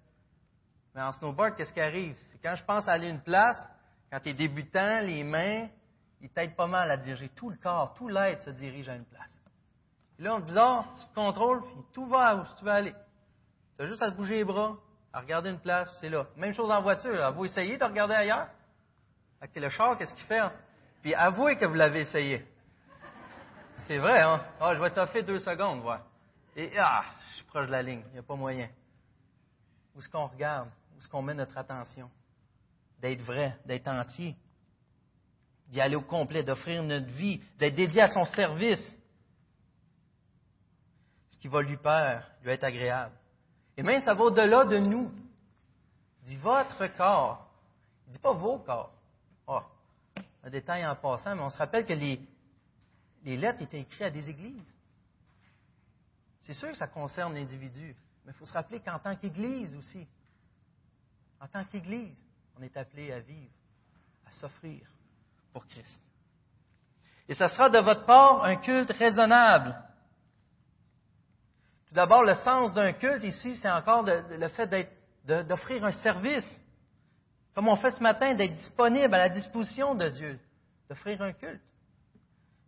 Mais 0.94 1.02
en 1.02 1.12
snowboard, 1.12 1.56
qu'est-ce 1.56 1.72
qui 1.72 1.80
arrive? 1.80 2.16
C'est 2.30 2.38
quand 2.38 2.54
je 2.54 2.64
pense 2.64 2.88
à 2.88 2.92
aller 2.92 3.08
une 3.08 3.20
place, 3.20 3.58
quand 4.10 4.20
tu 4.20 4.30
es 4.30 4.34
débutant, 4.34 5.00
les 5.00 5.24
mains, 5.24 5.68
ils 6.20 6.30
t'aident 6.30 6.56
pas 6.56 6.66
mal 6.66 6.90
à 6.90 6.96
diriger. 6.96 7.28
Tout 7.30 7.50
le 7.50 7.56
corps, 7.56 7.94
tout 7.94 8.08
l'être 8.08 8.40
se 8.40 8.50
dirige 8.50 8.88
à 8.88 8.94
une 8.94 9.04
place. 9.04 9.42
Là, 10.18 10.34
on 10.36 10.40
te 10.40 10.46
bizarre, 10.46 10.86
tu 10.94 11.08
te 11.08 11.14
contrôles, 11.14 11.62
puis 11.62 11.76
tout 11.92 12.06
va 12.06 12.36
où 12.36 12.44
tu 12.58 12.64
veux 12.64 12.70
aller. 12.70 12.94
Tu 13.76 13.82
as 13.82 13.86
juste 13.86 14.02
à 14.02 14.10
te 14.10 14.16
bouger 14.16 14.36
les 14.36 14.44
bras, 14.44 14.76
à 15.16 15.20
regarder 15.20 15.48
une 15.48 15.58
place, 15.58 15.88
c'est 15.98 16.10
là. 16.10 16.26
Même 16.36 16.52
chose 16.52 16.70
en 16.70 16.82
voiture. 16.82 17.32
Vous 17.32 17.46
essayez 17.46 17.78
de 17.78 17.84
regarder 17.84 18.12
ailleurs? 18.12 18.48
Avec 19.40 19.56
le 19.56 19.70
char, 19.70 19.96
qu'est-ce 19.96 20.14
qu'il 20.14 20.26
fait? 20.26 20.40
Hein? 20.40 20.52
Puis 21.00 21.14
avouez 21.14 21.56
que 21.56 21.64
vous 21.64 21.72
l'avez 21.72 22.00
essayé. 22.00 22.44
C'est 23.86 23.96
vrai, 23.96 24.20
hein? 24.20 24.44
Ah, 24.60 24.74
je 24.74 24.82
vais 24.82 24.90
t'offrir 24.90 25.24
deux 25.24 25.38
secondes, 25.38 25.80
voilà. 25.80 26.04
Et 26.54 26.70
ah, 26.78 27.02
je 27.30 27.36
suis 27.36 27.44
proche 27.46 27.66
de 27.66 27.72
la 27.72 27.82
ligne, 27.82 28.02
il 28.08 28.12
n'y 28.12 28.18
a 28.18 28.22
pas 28.22 28.34
moyen. 28.34 28.68
Où 29.94 30.00
est-ce 30.00 30.08
qu'on 30.10 30.26
regarde? 30.26 30.68
Où 30.94 30.98
est-ce 30.98 31.08
qu'on 31.08 31.22
met 31.22 31.32
notre 31.32 31.56
attention? 31.56 32.10
d'être 33.00 33.22
vrai, 33.22 33.56
d'être 33.64 33.88
entier, 33.88 34.36
d'y 35.68 35.80
aller 35.80 35.96
au 35.96 36.02
complet, 36.02 36.42
d'offrir 36.42 36.82
notre 36.82 37.06
vie, 37.06 37.40
d'être 37.58 37.74
dédié 37.74 38.02
à 38.02 38.08
son 38.08 38.24
service. 38.26 38.98
Ce 41.30 41.38
qui 41.38 41.48
va 41.48 41.62
lui 41.62 41.76
plaire, 41.76 42.30
lui 42.42 42.50
être 42.50 42.64
agréable. 42.64 43.14
Et 43.76 43.82
même 43.82 44.00
ça 44.00 44.14
va 44.14 44.24
au-delà 44.24 44.64
de 44.64 44.78
nous. 44.78 45.10
Il 46.22 46.26
dit 46.26 46.36
votre 46.36 46.86
corps. 46.96 47.46
Il 48.06 48.10
ne 48.10 48.14
dit 48.14 48.20
pas 48.20 48.32
vos 48.32 48.58
corps. 48.58 48.92
Oh, 49.46 49.60
un 50.42 50.50
détail 50.50 50.86
en 50.86 50.96
passant, 50.96 51.34
mais 51.34 51.42
on 51.42 51.50
se 51.50 51.58
rappelle 51.58 51.84
que 51.84 51.92
les, 51.92 52.20
les 53.24 53.36
lettres 53.36 53.62
étaient 53.62 53.80
écrites 53.80 54.02
à 54.02 54.10
des 54.10 54.30
églises. 54.30 54.74
C'est 56.42 56.54
sûr 56.54 56.68
que 56.68 56.76
ça 56.76 56.86
concerne 56.86 57.34
l'individu, 57.34 57.96
mais 58.24 58.32
il 58.32 58.34
faut 58.34 58.44
se 58.44 58.52
rappeler 58.52 58.80
qu'en 58.80 59.00
tant 59.00 59.16
qu'Église 59.16 59.74
aussi, 59.74 60.06
en 61.40 61.48
tant 61.48 61.64
qu'Église, 61.64 62.24
on 62.56 62.62
est 62.62 62.76
appelé 62.76 63.12
à 63.12 63.18
vivre, 63.18 63.52
à 64.26 64.30
s'offrir 64.30 64.86
pour 65.52 65.66
Christ. 65.66 66.00
Et 67.28 67.34
ce 67.34 67.46
sera 67.48 67.68
de 67.68 67.78
votre 67.78 68.06
part 68.06 68.44
un 68.44 68.56
culte 68.56 68.92
raisonnable. 68.92 69.76
Tout 71.88 71.94
d'abord, 71.94 72.24
le 72.24 72.34
sens 72.34 72.74
d'un 72.74 72.92
culte 72.92 73.24
ici, 73.24 73.56
c'est 73.56 73.70
encore 73.70 74.04
le 74.04 74.48
fait 74.48 74.88
d'offrir 75.24 75.84
un 75.84 75.92
service. 75.92 76.60
Comme 77.54 77.68
on 77.68 77.76
fait 77.76 77.90
ce 77.90 78.02
matin, 78.02 78.34
d'être 78.34 78.54
disponible 78.54 79.14
à 79.14 79.18
la 79.18 79.28
disposition 79.28 79.94
de 79.94 80.08
Dieu, 80.08 80.38
d'offrir 80.88 81.22
un 81.22 81.32
culte. 81.32 81.62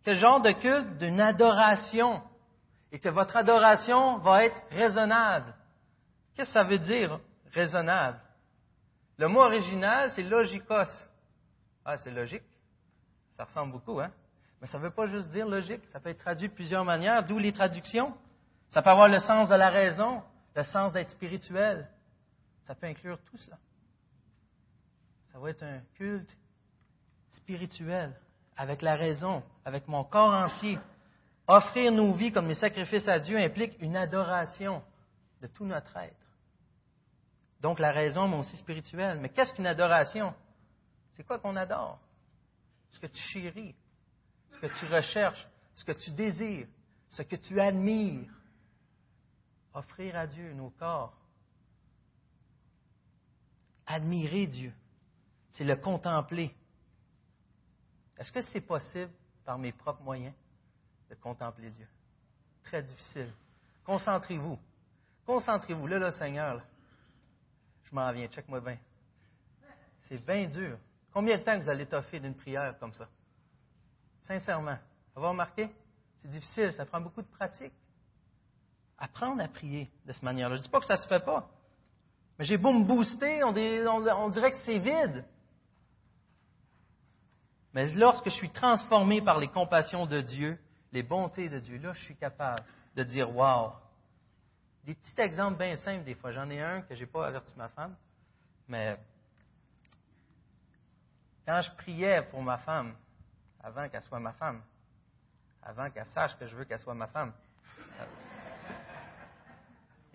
Quel 0.04 0.16
genre 0.16 0.40
de 0.40 0.52
culte? 0.52 0.96
D'une 0.98 1.20
adoration. 1.20 2.22
Et 2.90 2.98
que 2.98 3.11
votre 3.11 3.37
adoration 3.37 4.18
va 4.18 4.44
être 4.44 4.57
raisonnable. 4.70 5.54
Qu'est-ce 6.35 6.48
que 6.48 6.54
ça 6.54 6.64
veut 6.64 6.78
dire, 6.78 7.20
raisonnable? 7.52 8.18
Le 9.18 9.28
mot 9.28 9.40
original, 9.40 10.11
c'est 10.12 10.22
logikos. 10.22 10.88
Ah, 11.85 11.98
c'est 11.98 12.11
logique. 12.11 12.44
Ça 13.37 13.44
ressemble 13.44 13.72
beaucoup, 13.72 14.00
hein? 14.00 14.11
Mais 14.61 14.66
ça 14.68 14.78
ne 14.78 14.85
veut 14.85 14.90
pas 14.90 15.07
juste 15.07 15.28
dire 15.28 15.46
logique. 15.46 15.85
Ça 15.92 16.00
peut 16.00 16.09
être 16.09 16.18
traduit 16.18 16.48
de 16.48 16.54
plusieurs 16.54 16.85
manières, 16.85 17.24
d'où 17.24 17.38
les 17.38 17.52
traductions. 17.52 18.14
Ça 18.70 18.83
peut 18.83 18.90
avoir 18.90 19.09
le 19.09 19.18
sens 19.18 19.48
de 19.48 19.54
la 19.54 19.70
raison, 19.70 20.22
le 20.54 20.62
sens 20.62 20.92
d'être 20.92 21.11
spirituel. 21.11 21.88
Ça 22.64 22.74
peut 22.74 22.87
inclure 22.87 23.18
tout 23.24 23.37
cela. 23.37 23.59
Ça 25.33 25.38
va 25.38 25.50
être 25.50 25.62
un 25.62 25.81
culte 25.94 26.37
spirituel, 27.31 28.14
avec 28.57 28.83
la 28.83 28.96
raison, 28.96 29.42
avec 29.64 29.87
mon 29.88 30.04
corps 30.04 30.35
entier. 30.35 30.78
Offrir 31.46 31.92
nos 31.92 32.12
vies 32.12 32.33
comme 32.33 32.48
des 32.48 32.54
sacrifices 32.54 33.09
à 33.09 33.18
Dieu 33.18 33.38
implique 33.38 33.81
une 33.81 33.96
adoration 33.96 34.83
de 35.40 35.46
tout 35.46 35.64
notre 35.64 35.96
être. 35.96 36.14
Donc 37.61 37.78
la 37.78 37.90
raison, 37.90 38.28
mais 38.28 38.37
aussi 38.37 38.57
spirituelle. 38.57 39.18
Mais 39.20 39.31
qu'est-ce 39.31 39.54
qu'une 39.54 39.66
adoration? 39.66 40.35
C'est 41.14 41.24
quoi 41.24 41.38
qu'on 41.38 41.57
adore? 41.57 41.98
Ce 42.90 43.00
que 43.00 43.07
tu 43.07 43.20
chéris, 43.20 43.74
ce 44.48 44.59
que 44.59 44.66
tu 44.66 44.87
recherches, 44.87 45.48
ce 45.74 45.85
que 45.85 45.92
tu 45.92 46.11
désires, 46.11 46.68
ce 47.09 47.22
que 47.22 47.37
tu 47.37 47.61
admires. 47.61 48.31
Offrir 49.79 50.17
à 50.17 50.27
Dieu 50.27 50.53
nos 50.55 50.71
corps. 50.71 51.17
Admirer 53.87 54.49
Dieu, 54.49 54.73
c'est 55.53 55.62
le 55.62 55.77
contempler. 55.77 56.53
Est-ce 58.17 58.33
que 58.33 58.43
c'est 58.43 58.61
possible 58.61 59.12
par 59.45 59.57
mes 59.57 59.71
propres 59.71 60.03
moyens 60.03 60.35
de 61.09 61.14
contempler 61.14 61.71
Dieu? 61.71 61.87
Très 62.64 62.83
difficile. 62.83 63.33
Concentrez-vous. 63.85 64.59
Concentrez-vous. 65.25 65.87
Là, 65.87 66.01
là, 66.01 66.11
Seigneur, 66.11 66.61
je 67.85 67.95
m'en 67.95 68.12
check-moi 68.27 68.61
bien. 68.61 68.79
C'est 70.09 70.19
bien 70.27 70.49
dur. 70.49 70.77
Combien 71.12 71.38
de 71.38 71.45
temps 71.45 71.57
vous 71.57 71.69
allez 71.69 71.87
t'offrir 71.87 72.21
d'une 72.21 72.35
prière 72.35 72.77
comme 72.81 72.95
ça? 72.95 73.09
Sincèrement. 74.23 74.79
Avez 75.14 75.27
remarqué? 75.29 75.71
C'est 76.17 76.29
difficile, 76.29 76.73
ça 76.73 76.85
prend 76.85 77.01
beaucoup 77.01 77.23
de 77.23 77.29
pratique. 77.29 77.73
Apprendre 78.98 79.42
à 79.42 79.48
prier 79.48 79.90
de 80.06 80.12
cette 80.12 80.22
manière-là. 80.22 80.56
Je 80.56 80.61
ne 80.61 80.64
dis 80.64 80.70
pas 80.70 80.80
que 80.80 80.87
ça 80.87 80.94
ne 80.94 81.00
se 81.00 81.06
fait 81.06 81.24
pas. 81.24 81.48
Mais 82.38 82.44
j'ai 82.44 82.56
beau 82.56 82.72
me 82.72 82.84
booster, 82.84 83.42
on, 83.44 83.50
on 83.50 84.28
dirait 84.28 84.50
que 84.50 84.56
c'est 84.64 84.78
vide. 84.78 85.24
Mais 87.74 87.87
lorsque 87.94 88.28
je 88.28 88.34
suis 88.34 88.50
transformé 88.50 89.20
par 89.20 89.38
les 89.38 89.48
compassions 89.48 90.06
de 90.06 90.20
Dieu, 90.20 90.58
les 90.92 91.02
bontés 91.02 91.48
de 91.48 91.58
Dieu, 91.58 91.78
là, 91.78 91.92
je 91.92 92.04
suis 92.04 92.16
capable 92.16 92.62
de 92.96 93.02
dire 93.04 93.34
Wow! 93.34 93.72
Des 94.84 94.94
petits 94.94 95.20
exemples 95.20 95.58
bien 95.58 95.76
simples, 95.76 96.04
des 96.04 96.14
fois. 96.14 96.30
J'en 96.30 96.48
ai 96.48 96.62
un 96.62 96.80
que 96.82 96.94
je 96.94 97.00
n'ai 97.00 97.06
pas 97.06 97.26
averti 97.26 97.52
ma 97.56 97.68
femme, 97.68 97.94
mais 98.66 98.98
quand 101.46 101.61
je 101.61 101.70
priais 101.72 102.22
pour 102.30 102.42
ma 102.42 102.58
femme, 102.58 102.94
avant 103.62 103.88
qu'elle 103.88 104.02
soit 104.02 104.20
ma 104.20 104.32
femme, 104.32 104.62
avant 105.62 105.90
qu'elle 105.90 106.06
sache 106.06 106.37
que 106.38 106.46
je 106.46 106.56
veux 106.56 106.64
qu'elle 106.64 106.78
soit 106.78 106.94
ma 106.94 107.08
femme, 107.08 107.32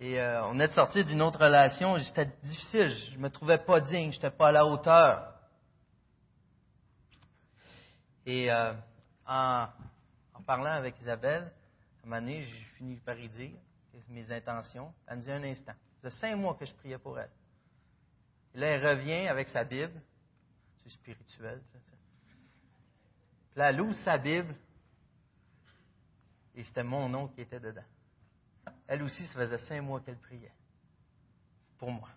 et 0.03 0.19
euh, 0.19 0.45
on 0.47 0.59
est 0.59 0.67
sorti 0.73 1.01
d'une 1.05 1.21
autre 1.21 1.39
relation, 1.39 1.97
c'était 1.99 2.29
difficile, 2.43 2.89
je 2.89 3.15
ne 3.15 3.19
me 3.19 3.29
trouvais 3.29 3.57
pas 3.57 3.79
digne, 3.79 4.11
je 4.11 4.17
n'étais 4.17 4.31
pas 4.31 4.49
à 4.49 4.51
la 4.51 4.65
hauteur. 4.65 5.33
Et 8.25 8.51
euh, 8.51 8.73
en, 9.25 9.69
parlant 10.45 10.73
avec 10.73 10.99
Isabelle, 10.99 11.43
à 11.43 12.05
un 12.05 12.09
moment 12.09 12.19
donné, 12.19 12.41
j'ai 12.41 12.65
fini 12.75 12.97
par 12.97 13.17
y 13.17 13.29
dire 13.29 13.51
mes 14.09 14.29
intentions. 14.29 14.93
Elle 15.07 15.19
me 15.19 15.21
dit 15.21 15.31
un 15.31 15.43
instant. 15.43 15.73
Ça 16.01 16.09
cinq 16.09 16.35
mois 16.35 16.55
que 16.55 16.65
je 16.65 16.73
priais 16.73 16.97
pour 16.97 17.17
elle. 17.17 17.31
Et 18.55 18.59
là, 18.59 18.67
elle 18.67 18.85
revient 18.85 19.27
avec 19.29 19.47
sa 19.47 19.63
Bible. 19.63 20.01
C'est 20.83 20.89
spirituel. 20.89 21.61
Ça, 21.71 21.79
Puis 23.51 23.55
là, 23.55 23.69
elle 23.69 23.79
ouvre 23.79 23.95
sa 24.03 24.17
Bible. 24.17 24.53
Et 26.55 26.65
c'était 26.65 26.83
mon 26.83 27.07
nom 27.07 27.29
qui 27.29 27.39
était 27.39 27.61
dedans. 27.61 27.85
Elle 28.88 29.04
aussi, 29.04 29.26
ça 29.28 29.39
faisait 29.39 29.58
cinq 29.60 29.82
mois 29.82 30.02
qu'elle 30.02 30.17
priait. 30.17 30.52
Pour 31.78 31.91
moi. 31.91 32.10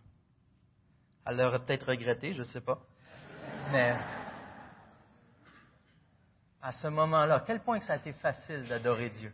Elle 1.25 1.39
l'aurait 1.39 1.65
peut-être 1.65 1.89
regretté, 1.89 2.35
je 2.35 2.41
ne 2.41 2.45
sais 2.45 2.61
pas. 2.61 2.79
Mais 3.73 3.97
à 6.63 6.73
ce 6.73 6.89
moment-là, 6.89 7.37
à 7.37 7.41
quel 7.41 7.61
point 7.61 7.81
ça 7.81 7.95
a 7.95 7.97
été 7.97 8.13
facile 8.13 8.67
d'adorer 8.69 9.11
Dieu? 9.11 9.33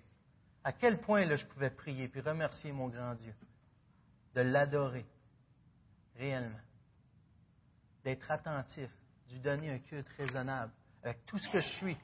À 0.64 0.72
quel 0.72 1.00
point 1.00 1.24
je 1.34 1.44
pouvais 1.46 1.70
prier 1.70 2.08
puis 2.08 2.20
remercier 2.20 2.72
mon 2.72 2.88
grand 2.88 3.14
Dieu. 3.14 3.34
De 4.34 4.40
l'adorer 4.40 5.04
réellement? 6.16 6.60
D'être 8.04 8.30
attentif, 8.30 8.90
de 9.28 9.34
lui 9.34 9.40
donner 9.40 9.70
un 9.70 9.78
culte 9.78 10.08
raisonnable 10.16 10.72
avec 11.02 11.24
tout 11.26 11.38
ce 11.38 11.48
que 11.50 11.58
je 11.58 11.68
suis. 11.76 11.96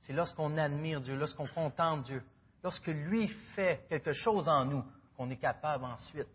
C'est 0.00 0.12
lorsqu'on 0.12 0.56
admire 0.58 1.00
Dieu, 1.00 1.16
lorsqu'on 1.16 1.48
contemple 1.48 2.04
Dieu, 2.04 2.22
lorsque 2.62 2.86
lui 2.86 3.28
fait 3.54 3.86
quelque 3.88 4.12
chose 4.12 4.48
en 4.48 4.64
nous, 4.64 4.84
qu'on 5.16 5.30
est 5.30 5.36
capable 5.36 5.84
ensuite 5.84 6.28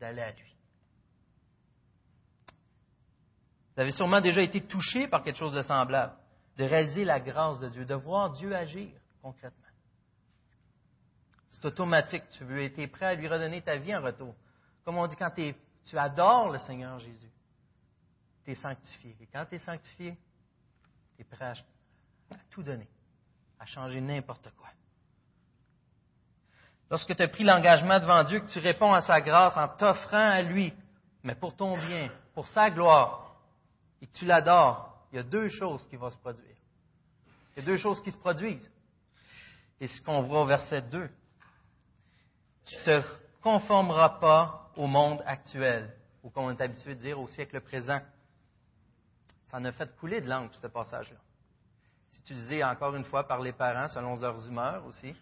d'aller 0.00 0.22
à 0.22 0.32
lui. 0.32 0.56
Vous 3.74 3.80
avez 3.82 3.90
sûrement 3.90 4.20
déjà 4.20 4.42
été 4.42 4.66
touché 4.66 5.08
par 5.08 5.22
quelque 5.22 5.38
chose 5.38 5.54
de 5.54 5.62
semblable 5.62 6.14
de 6.56 6.64
réaliser 6.64 7.04
la 7.04 7.20
grâce 7.20 7.60
de 7.60 7.68
Dieu, 7.68 7.84
de 7.84 7.94
voir 7.94 8.30
Dieu 8.30 8.54
agir 8.54 8.90
concrètement. 9.20 9.58
C'est 11.50 11.64
automatique. 11.64 12.24
Tu 12.30 12.44
veux 12.44 12.62
être 12.62 12.86
prêt 12.86 13.06
à 13.06 13.14
lui 13.14 13.28
redonner 13.28 13.62
ta 13.62 13.76
vie 13.76 13.94
en 13.94 14.02
retour. 14.02 14.34
Comme 14.84 14.98
on 14.98 15.06
dit, 15.06 15.16
quand 15.16 15.32
tu 15.34 15.98
adores 15.98 16.50
le 16.50 16.58
Seigneur 16.58 16.98
Jésus, 16.98 17.30
tu 18.44 18.50
es 18.50 18.54
sanctifié. 18.54 19.16
Et 19.20 19.26
quand 19.26 19.44
tu 19.46 19.54
es 19.54 19.58
sanctifié, 19.58 20.16
tu 21.16 21.22
es 21.22 21.24
prêt 21.24 21.44
à, 21.44 21.54
tout 22.50 22.62
donner, 22.62 22.88
à 23.58 23.66
changer 23.66 24.00
n'importe 24.00 24.50
quoi. 24.56 24.68
Lorsque 26.92 27.16
tu 27.16 27.22
as 27.22 27.28
pris 27.28 27.42
l'engagement 27.42 27.98
devant 27.98 28.22
Dieu, 28.22 28.40
que 28.40 28.52
tu 28.52 28.58
réponds 28.58 28.92
à 28.92 29.00
sa 29.00 29.22
grâce 29.22 29.56
en 29.56 29.66
t'offrant 29.66 30.28
à 30.28 30.42
lui, 30.42 30.74
mais 31.22 31.34
pour 31.34 31.56
ton 31.56 31.78
bien, 31.78 32.10
pour 32.34 32.46
sa 32.48 32.68
gloire, 32.68 33.34
et 34.02 34.06
que 34.06 34.12
tu 34.12 34.26
l'adores, 34.26 34.94
il 35.10 35.16
y 35.16 35.18
a 35.18 35.22
deux 35.22 35.48
choses 35.48 35.86
qui 35.88 35.96
vont 35.96 36.10
se 36.10 36.18
produire. 36.18 36.54
Il 37.56 37.60
y 37.60 37.62
a 37.62 37.64
deux 37.64 37.78
choses 37.78 38.02
qui 38.02 38.12
se 38.12 38.18
produisent. 38.18 38.70
Et 39.80 39.86
ce 39.86 40.02
qu'on 40.02 40.20
voit 40.20 40.42
au 40.42 40.46
verset 40.46 40.82
2. 40.82 41.08
Tu 42.66 42.76
ne 42.76 43.00
te 43.00 43.06
conformeras 43.40 44.18
pas 44.20 44.70
au 44.76 44.86
monde 44.86 45.22
actuel, 45.24 45.96
ou 46.22 46.28
comme 46.28 46.44
on 46.44 46.50
est 46.50 46.60
habitué 46.60 46.94
de 46.94 47.00
dire 47.00 47.18
au 47.18 47.26
siècle 47.26 47.58
présent. 47.62 48.02
Ça 49.46 49.56
en 49.56 49.64
a 49.64 49.72
fait 49.72 49.96
couler 49.96 50.20
de 50.20 50.28
langue, 50.28 50.52
ce 50.52 50.66
passage-là. 50.66 51.16
C'est 52.10 52.20
utilisé 52.20 52.62
encore 52.62 52.94
une 52.94 53.04
fois 53.04 53.26
par 53.26 53.40
les 53.40 53.52
parents 53.52 53.88
selon 53.88 54.16
leurs 54.16 54.46
humeurs 54.46 54.84
aussi, 54.84 55.16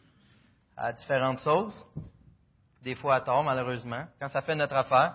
à 0.81 0.95
différentes 0.95 1.39
sauces, 1.39 1.87
des 2.83 2.95
fois 2.95 3.17
à 3.17 3.21
tort 3.21 3.45
malheureusement, 3.45 4.07
quand 4.19 4.29
ça 4.29 4.41
fait 4.41 4.55
notre 4.55 4.75
affaire. 4.75 5.15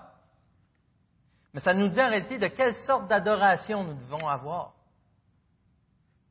Mais 1.53 1.59
ça 1.59 1.73
nous 1.73 1.87
dit 1.87 1.99
en 1.99 2.09
réalité 2.09 2.37
de 2.37 2.47
quelle 2.47 2.73
sorte 2.73 3.07
d'adoration 3.07 3.83
nous 3.83 3.95
devons 3.95 4.27
avoir. 4.27 4.73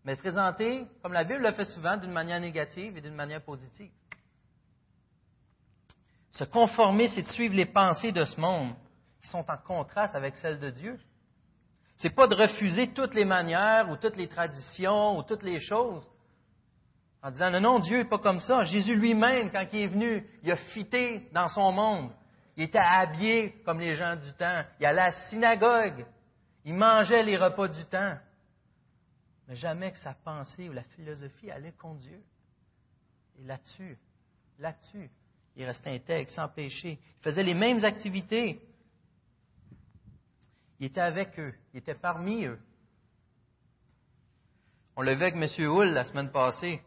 Mais 0.05 0.15
présenter, 0.17 0.87
comme 1.03 1.13
la 1.13 1.25
Bible 1.25 1.43
le 1.43 1.53
fait 1.53 1.65
souvent, 1.65 1.97
d'une 1.97 2.13
manière 2.13 2.39
négative 2.39 2.97
et 2.97 3.01
d'une 3.01 3.15
manière 3.15 3.43
positive. 3.43 3.91
Se 6.31 6.45
conformer, 6.45 7.09
c'est 7.09 7.23
de 7.23 7.31
suivre 7.31 7.57
les 7.57 7.67
pensées 7.67 8.13
de 8.13 8.23
ce 8.23 8.41
monde 8.41 8.75
qui 9.21 9.29
sont 9.29 9.45
en 9.51 9.57
contraste 9.57 10.15
avec 10.15 10.37
celles 10.37 10.61
de 10.61 10.71
Dieu. 10.71 11.01
Ce 11.97 12.07
n'est 12.07 12.15
pas 12.15 12.29
de 12.29 12.35
refuser 12.35 12.93
toutes 12.93 13.15
les 13.15 13.25
manières 13.25 13.89
ou 13.89 13.97
toutes 13.97 14.17
les 14.17 14.29
traditions 14.29 15.19
ou 15.19 15.23
toutes 15.23 15.43
les 15.43 15.59
choses 15.59 16.09
en 17.25 17.31
disant 17.31 17.51
non, 17.51 17.61
non, 17.61 17.79
Dieu 17.79 18.03
n'est 18.03 18.09
pas 18.09 18.19
comme 18.19 18.39
ça. 18.39 18.65
Jésus 18.65 18.95
lui-même, 18.95 19.51
quand 19.51 19.67
il 19.73 19.81
est 19.81 19.87
venu, 19.87 20.29
il 20.43 20.53
a 20.53 20.57
fité 20.57 21.27
dans 21.33 21.49
son 21.49 21.73
monde. 21.73 22.13
Il 22.55 22.65
était 22.65 22.79
habillé 22.79 23.63
comme 23.65 23.81
les 23.81 23.95
gens 23.95 24.15
du 24.15 24.31
temps. 24.35 24.63
Il 24.79 24.85
allait 24.85 25.01
à 25.01 25.07
la 25.07 25.11
synagogue. 25.31 26.05
Il 26.67 26.75
mangeait 26.75 27.23
les 27.23 27.39
repas 27.39 27.69
du 27.69 27.83
temps. 27.87 28.19
Mais 29.49 29.55
jamais 29.55 29.91
que 29.91 29.99
sa 29.99 30.13
pensée 30.13 30.69
ou 30.69 30.73
la 30.73 30.83
philosophie 30.83 31.51
allait 31.51 31.73
contre 31.73 32.01
Dieu. 32.01 32.23
Et 33.39 33.45
là-dessus, 33.45 33.99
là-dessus, 34.59 35.11
il 35.57 35.65
restait 35.65 35.95
intègre, 35.95 36.31
sans 36.31 36.49
péché. 36.49 36.99
Il 37.21 37.23
faisait 37.23 37.43
les 37.43 37.55
mêmes 37.55 37.83
activités. 37.87 38.61
Il 40.79 40.87
était 40.87 41.01
avec 41.01 41.39
eux. 41.41 41.55
Il 41.73 41.79
était 41.79 41.95
parmi 41.95 42.45
eux. 42.45 42.61
On 44.95 45.01
l'a 45.01 45.15
vu 45.15 45.23
avec 45.23 45.37
M. 45.37 45.47
Hull 45.67 45.89
la 45.89 46.05
semaine 46.05 46.31
passée, 46.31 46.83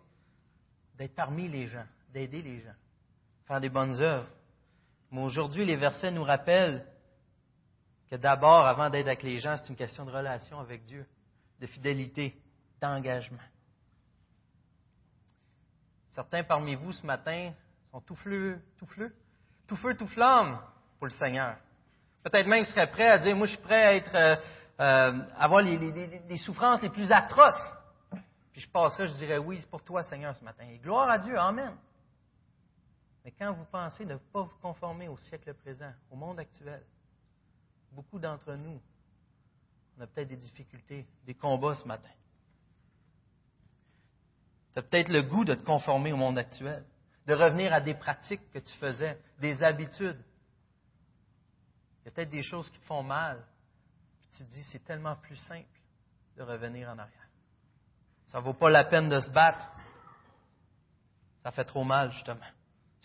d'être 0.98 1.16
parmi 1.16 1.48
les 1.48 1.68
gens, 1.68 1.86
d'aider 2.14 2.42
les 2.42 2.60
gens, 2.60 2.76
faire 3.46 3.62
des 3.62 3.70
bonnes 3.70 4.02
œuvres. 4.02 4.28
Mais 5.12 5.22
aujourd'hui, 5.22 5.66
les 5.66 5.76
versets 5.76 6.12
nous 6.12 6.24
rappellent 6.24 6.86
que 8.10 8.16
d'abord, 8.16 8.66
avant 8.66 8.90
d'être 8.90 9.08
avec 9.08 9.24
les 9.24 9.40
gens, 9.40 9.56
c'est 9.58 9.70
une 9.70 9.76
question 9.76 10.06
de 10.06 10.12
relation 10.12 10.60
avec 10.60 10.84
Dieu, 10.84 11.06
de 11.60 11.68
fidélité, 11.68 12.36
d'engagement. 12.82 13.38
Certains 16.10 16.44
parmi 16.44 16.76
vous 16.76 16.92
ce 16.92 17.06
matin 17.06 17.52
sont 17.92 18.02
tout 18.02 18.16
fleu, 18.16 18.60
tout 18.78 18.88
tout 19.68 19.76
feu, 19.76 19.96
tout 19.96 20.08
flamme 20.08 20.60
pour 20.98 21.08
le 21.08 21.12
Seigneur. 21.12 21.58
Peut-être 22.24 22.48
même 22.48 22.64
qu'ils 22.64 22.74
seraient 22.74 22.90
prêts 22.90 23.08
à 23.08 23.20
dire, 23.20 23.36
moi 23.36 23.46
je 23.46 23.52
suis 23.52 23.62
prêt 23.62 23.84
à 23.84 23.96
être, 23.96 24.16
euh, 24.16 24.36
euh, 24.80 25.20
avoir 25.38 25.62
les, 25.62 26.38
souffrances 26.38 26.82
les 26.82 26.90
plus 26.90 27.12
atroces. 27.12 27.74
Puis 28.58 28.66
je 28.66 28.72
passerais, 28.72 29.08
je 29.08 29.14
dirais, 29.14 29.38
oui, 29.38 29.60
c'est 29.62 29.70
pour 29.70 29.84
toi 29.84 30.02
Seigneur 30.02 30.36
ce 30.36 30.44
matin. 30.44 30.68
Et 30.68 30.80
gloire 30.80 31.08
à 31.08 31.20
Dieu, 31.20 31.38
Amen. 31.38 31.78
Mais 33.24 33.30
quand 33.30 33.54
vous 33.54 33.66
pensez 33.66 34.04
ne 34.04 34.16
pas 34.16 34.42
vous 34.42 34.58
conformer 34.60 35.08
au 35.08 35.16
siècle 35.16 35.54
présent, 35.54 35.94
au 36.10 36.16
monde 36.16 36.40
actuel, 36.40 36.84
beaucoup 37.92 38.18
d'entre 38.18 38.56
nous, 38.56 38.82
on 39.96 40.02
a 40.02 40.08
peut-être 40.08 40.30
des 40.30 40.38
difficultés, 40.38 41.06
des 41.24 41.36
combats 41.36 41.76
ce 41.76 41.88
matin. 41.88 42.10
Tu 44.74 44.80
as 44.80 44.82
peut-être 44.82 45.10
le 45.10 45.22
goût 45.22 45.46
de 45.46 45.54
te 45.54 45.64
conformer 45.64 46.12
au 46.12 46.18
monde 46.18 46.40
actuel, 46.40 46.84
de 47.28 47.36
revenir 47.36 47.72
à 47.72 47.80
des 47.80 47.94
pratiques 47.94 48.50
que 48.50 48.58
tu 48.58 48.74
faisais, 48.80 49.22
des 49.40 49.62
habitudes. 49.62 50.20
Il 52.02 52.06
y 52.06 52.08
a 52.08 52.12
peut-être 52.12 52.32
des 52.32 52.42
choses 52.42 52.72
qui 52.72 52.80
te 52.80 52.86
font 52.86 53.04
mal. 53.04 53.46
Puis 54.20 54.30
tu 54.32 54.46
te 54.46 54.50
dis, 54.50 54.64
c'est 54.72 54.84
tellement 54.84 55.16
plus 55.16 55.36
simple 55.36 55.80
de 56.38 56.42
revenir 56.42 56.90
en 56.90 56.98
arrière. 56.98 57.27
Ça 58.28 58.40
ne 58.40 58.44
vaut 58.44 58.54
pas 58.54 58.70
la 58.70 58.84
peine 58.86 59.10
de 59.10 59.20
se 59.20 59.32
battre. 59.32 59.66
Ça 61.44 61.52
fait 61.52 61.66
trop 61.66 61.84
mal, 61.84 62.12
justement 62.12 62.46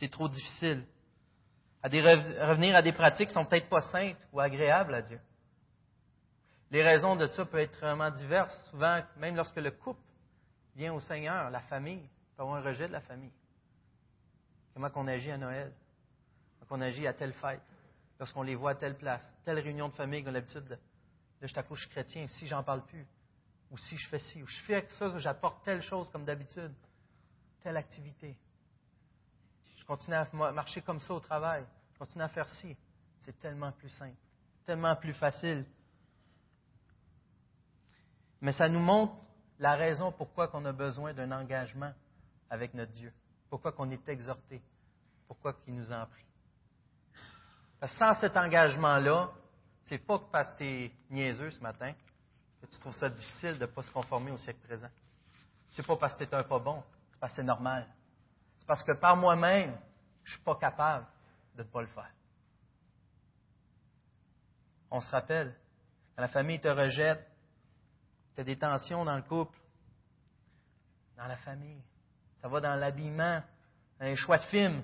c'est 0.03 0.11
trop 0.11 0.29
difficile. 0.29 0.85
À 1.81 1.89
revenir 1.89 2.75
à 2.75 2.83
des 2.83 2.93
pratiques 2.93 3.29
qui 3.29 3.35
sont 3.35 3.45
peut-être 3.45 3.69
pas 3.69 3.83
saintes 3.83 4.19
ou 4.33 4.41
agréables 4.41 4.95
à 4.95 5.03
Dieu. 5.03 5.21
Les 6.73 6.83
raisons 6.83 7.15
de 7.15 7.27
ça 7.27 7.45
peuvent 7.45 7.61
être 7.61 7.79
vraiment 7.79 8.11
diverses. 8.11 8.57
Souvent, 8.71 9.01
même 9.17 9.37
lorsque 9.37 9.57
le 9.57 9.71
couple 9.71 10.03
vient 10.75 10.93
au 10.93 10.99
Seigneur, 10.99 11.51
la 11.51 11.61
famille 11.61 12.09
peut 12.37 12.43
avoir 12.43 12.57
un 12.57 12.63
rejet 12.63 12.89
de 12.89 12.93
la 12.93 13.01
famille. 13.01 13.33
Comment 14.75 14.91
qu'on 14.91 15.07
agit 15.07 15.31
à 15.31 15.39
Noël, 15.39 15.73
comment 16.59 16.81
qu'on 16.81 16.81
agit 16.81 17.07
à 17.07 17.13
telle 17.13 17.35
fête, 17.35 17.63
lorsqu'on 18.19 18.43
les 18.43 18.57
voit 18.57 18.73
à 18.73 18.75
telle 18.75 18.97
place, 18.97 19.33
telle 19.45 19.61
réunion 19.61 19.89
de 19.89 19.95
famille 19.95 20.25
qu'on 20.25 20.31
a 20.31 20.33
l'habitude 20.33 20.65
de. 20.65 20.75
Là, 20.75 21.47
je 21.47 21.55
t'accouche 21.55 21.89
chrétien, 21.91 22.27
si 22.27 22.47
j'en 22.49 22.65
parle 22.65 22.85
plus. 22.87 23.07
Ou 23.73 23.79
si 23.79 23.97
je 23.97 24.07
fais 24.11 24.19
ci, 24.19 24.43
ou 24.43 24.47
je 24.47 24.61
fais 24.61 24.87
ça, 24.99 25.17
j'apporte 25.17 25.65
telle 25.65 25.81
chose 25.81 26.11
comme 26.11 26.27
d'habitude, 26.27 26.75
telle 27.63 27.79
activité. 27.79 28.37
Je 29.79 29.85
continue 29.87 30.15
à 30.15 30.29
marcher 30.53 30.83
comme 30.83 31.01
ça 31.01 31.15
au 31.15 31.21
travail. 31.21 31.65
Je 31.95 31.99
continue 31.99 32.23
à 32.23 32.29
faire 32.29 32.49
ci. 32.51 32.77
C'est 33.21 33.39
tellement 33.41 33.73
plus 33.73 33.89
simple, 33.89 34.19
tellement 34.67 34.95
plus 34.95 35.15
facile. 35.15 35.65
Mais 38.43 38.53
ça 38.53 38.69
nous 38.69 38.81
montre 38.81 39.15
la 39.59 39.75
raison 39.75 40.13
pourquoi 40.13 40.51
on 40.53 40.65
a 40.67 40.73
besoin 40.73 41.15
d'un 41.15 41.33
engagement 41.33 41.95
avec 42.51 42.75
notre 42.75 42.93
Dieu. 42.93 43.13
Pourquoi 43.49 43.73
qu'on 43.73 43.91
est 43.91 44.07
exhorté. 44.07 44.61
Pourquoi 45.27 45.55
qu'il 45.55 45.75
nous 45.75 45.91
en 45.93 46.05
prie. 46.05 46.27
sans 47.87 48.13
cet 48.21 48.37
engagement-là, 48.37 49.33
c'est 49.85 49.99
pas 49.99 50.19
parce 50.31 50.53
que 50.53 50.59
tu 50.59 50.65
es 50.65 50.93
niaiseux 51.09 51.51
ce 51.51 51.61
matin 51.61 51.95
tu 52.73 52.81
trouves 52.81 52.95
ça 52.95 53.11
difficile 53.11 53.59
de 53.59 53.67
ne 53.67 53.67
pas 53.67 53.83
se 53.83 53.91
conformer 53.91 54.31
au 54.31 54.39
siècle 54.39 54.61
présent? 54.67 54.89
C'est 55.73 55.87
pas 55.87 55.97
parce 55.97 56.15
que 56.17 56.25
tu 56.25 56.35
un 56.35 56.43
pas 56.43 56.59
bon, 56.59 56.83
c'est 57.13 57.21
parce 57.21 57.33
que 57.33 57.37
c'est 57.37 57.47
normal. 57.47 57.87
C'est 58.57 58.67
parce 58.67 58.83
que 58.83 58.93
par 58.93 59.17
moi-même, 59.17 59.79
je 60.25 60.31
ne 60.31 60.37
suis 60.37 60.45
pas 60.45 60.57
capable 60.57 61.07
de 61.55 61.63
ne 61.63 61.69
pas 61.69 61.83
le 61.83 61.89
faire. 61.89 62.13
On 64.91 65.01
se 65.01 65.11
rappelle, 65.11 65.55
quand 66.15 66.23
la 66.23 66.29
famille 66.29 66.61
te 66.61 66.69
rejette, 66.69 67.27
tu 68.35 68.41
as 68.41 68.45
des 68.45 68.59
tensions 68.59 69.05
dans 69.05 69.17
le 69.17 69.23
couple, 69.23 69.59
dans 71.17 71.27
la 71.27 71.37
famille. 71.37 71.83
Ça 72.41 72.49
va 72.49 72.61
dans 72.61 72.75
l'habillement, 72.75 73.43
dans 73.99 74.07
les 74.07 74.17
choix 74.17 74.39
de 74.39 74.45
films, 74.45 74.83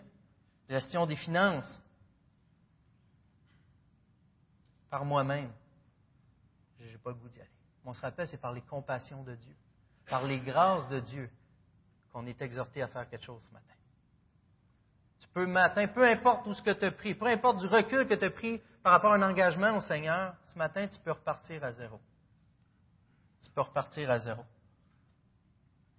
gestion 0.68 1.06
des 1.06 1.16
finances. 1.16 1.80
Par 4.90 5.04
moi-même, 5.04 5.52
je 6.80 6.84
n'ai 6.84 6.98
pas 6.98 7.10
le 7.10 7.16
goût 7.16 7.28
d'y 7.28 7.40
aller. 7.40 7.57
On 7.88 7.94
se 7.94 8.02
rappelle, 8.02 8.28
c'est 8.28 8.36
par 8.36 8.52
les 8.52 8.60
compassions 8.60 9.22
de 9.22 9.34
Dieu, 9.34 9.54
par 10.10 10.22
les 10.24 10.38
grâces 10.40 10.86
de 10.90 11.00
Dieu, 11.00 11.30
qu'on 12.12 12.26
est 12.26 12.42
exhorté 12.42 12.82
à 12.82 12.88
faire 12.88 13.08
quelque 13.08 13.24
chose 13.24 13.42
ce 13.42 13.50
matin. 13.50 13.74
Tu 15.18 15.28
peux 15.28 15.46
matin, 15.46 15.86
peu 15.88 16.06
importe 16.06 16.46
où 16.46 16.52
ce 16.52 16.60
que 16.60 16.72
tu 16.72 16.84
as 16.84 16.90
pris, 16.90 17.14
peu 17.14 17.26
importe 17.28 17.60
du 17.60 17.66
recul 17.66 18.06
que 18.06 18.12
tu 18.12 18.26
as 18.26 18.30
pris 18.30 18.60
par 18.82 18.92
rapport 18.92 19.12
à 19.12 19.16
un 19.16 19.22
engagement 19.22 19.74
au 19.74 19.80
Seigneur, 19.80 20.34
ce 20.44 20.58
matin, 20.58 20.86
tu 20.86 20.98
peux 20.98 21.12
repartir 21.12 21.64
à 21.64 21.72
zéro. 21.72 21.98
Tu 23.42 23.48
peux 23.48 23.62
repartir 23.62 24.10
à 24.10 24.18
zéro. 24.18 24.44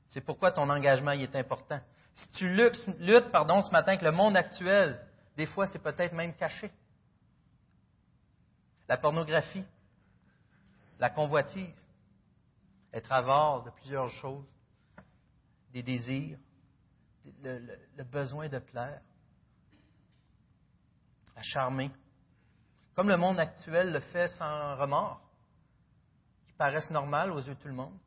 C'est 0.09 0.21
pourquoi 0.21 0.51
ton 0.51 0.69
engagement 0.69 1.13
est 1.13 1.35
important. 1.35 1.79
Si 2.13 2.29
tu 2.33 2.49
luttes, 2.49 2.85
luttes 2.99 3.31
pardon, 3.31 3.61
ce 3.61 3.71
matin 3.71 3.93
avec 3.93 4.03
le 4.03 4.11
monde 4.11 4.37
actuel, 4.37 5.03
des 5.35 5.47
fois, 5.47 5.65
c'est 5.65 5.79
peut-être 5.79 6.13
même 6.13 6.35
caché. 6.35 6.71
La 8.87 8.97
pornographie, 8.97 9.65
la 10.99 11.09
convoitise, 11.09 11.87
être 12.93 13.11
avare 13.11 13.63
de 13.63 13.69
plusieurs 13.71 14.09
choses, 14.09 14.45
des 15.71 15.81
désirs, 15.81 16.37
le, 17.41 18.03
besoin 18.03 18.49
de 18.49 18.59
plaire, 18.59 19.01
à 21.35 21.41
charmer, 21.41 21.89
comme 22.95 23.07
le 23.07 23.17
monde 23.17 23.39
actuel 23.39 23.93
le 23.93 24.01
fait 24.01 24.27
sans 24.27 24.75
remords, 24.75 25.21
qui 26.47 26.53
paraissent 26.53 26.91
normales 26.91 27.31
aux 27.31 27.39
yeux 27.39 27.55
de 27.55 27.59
tout 27.59 27.69
le 27.69 27.73
monde. 27.73 27.97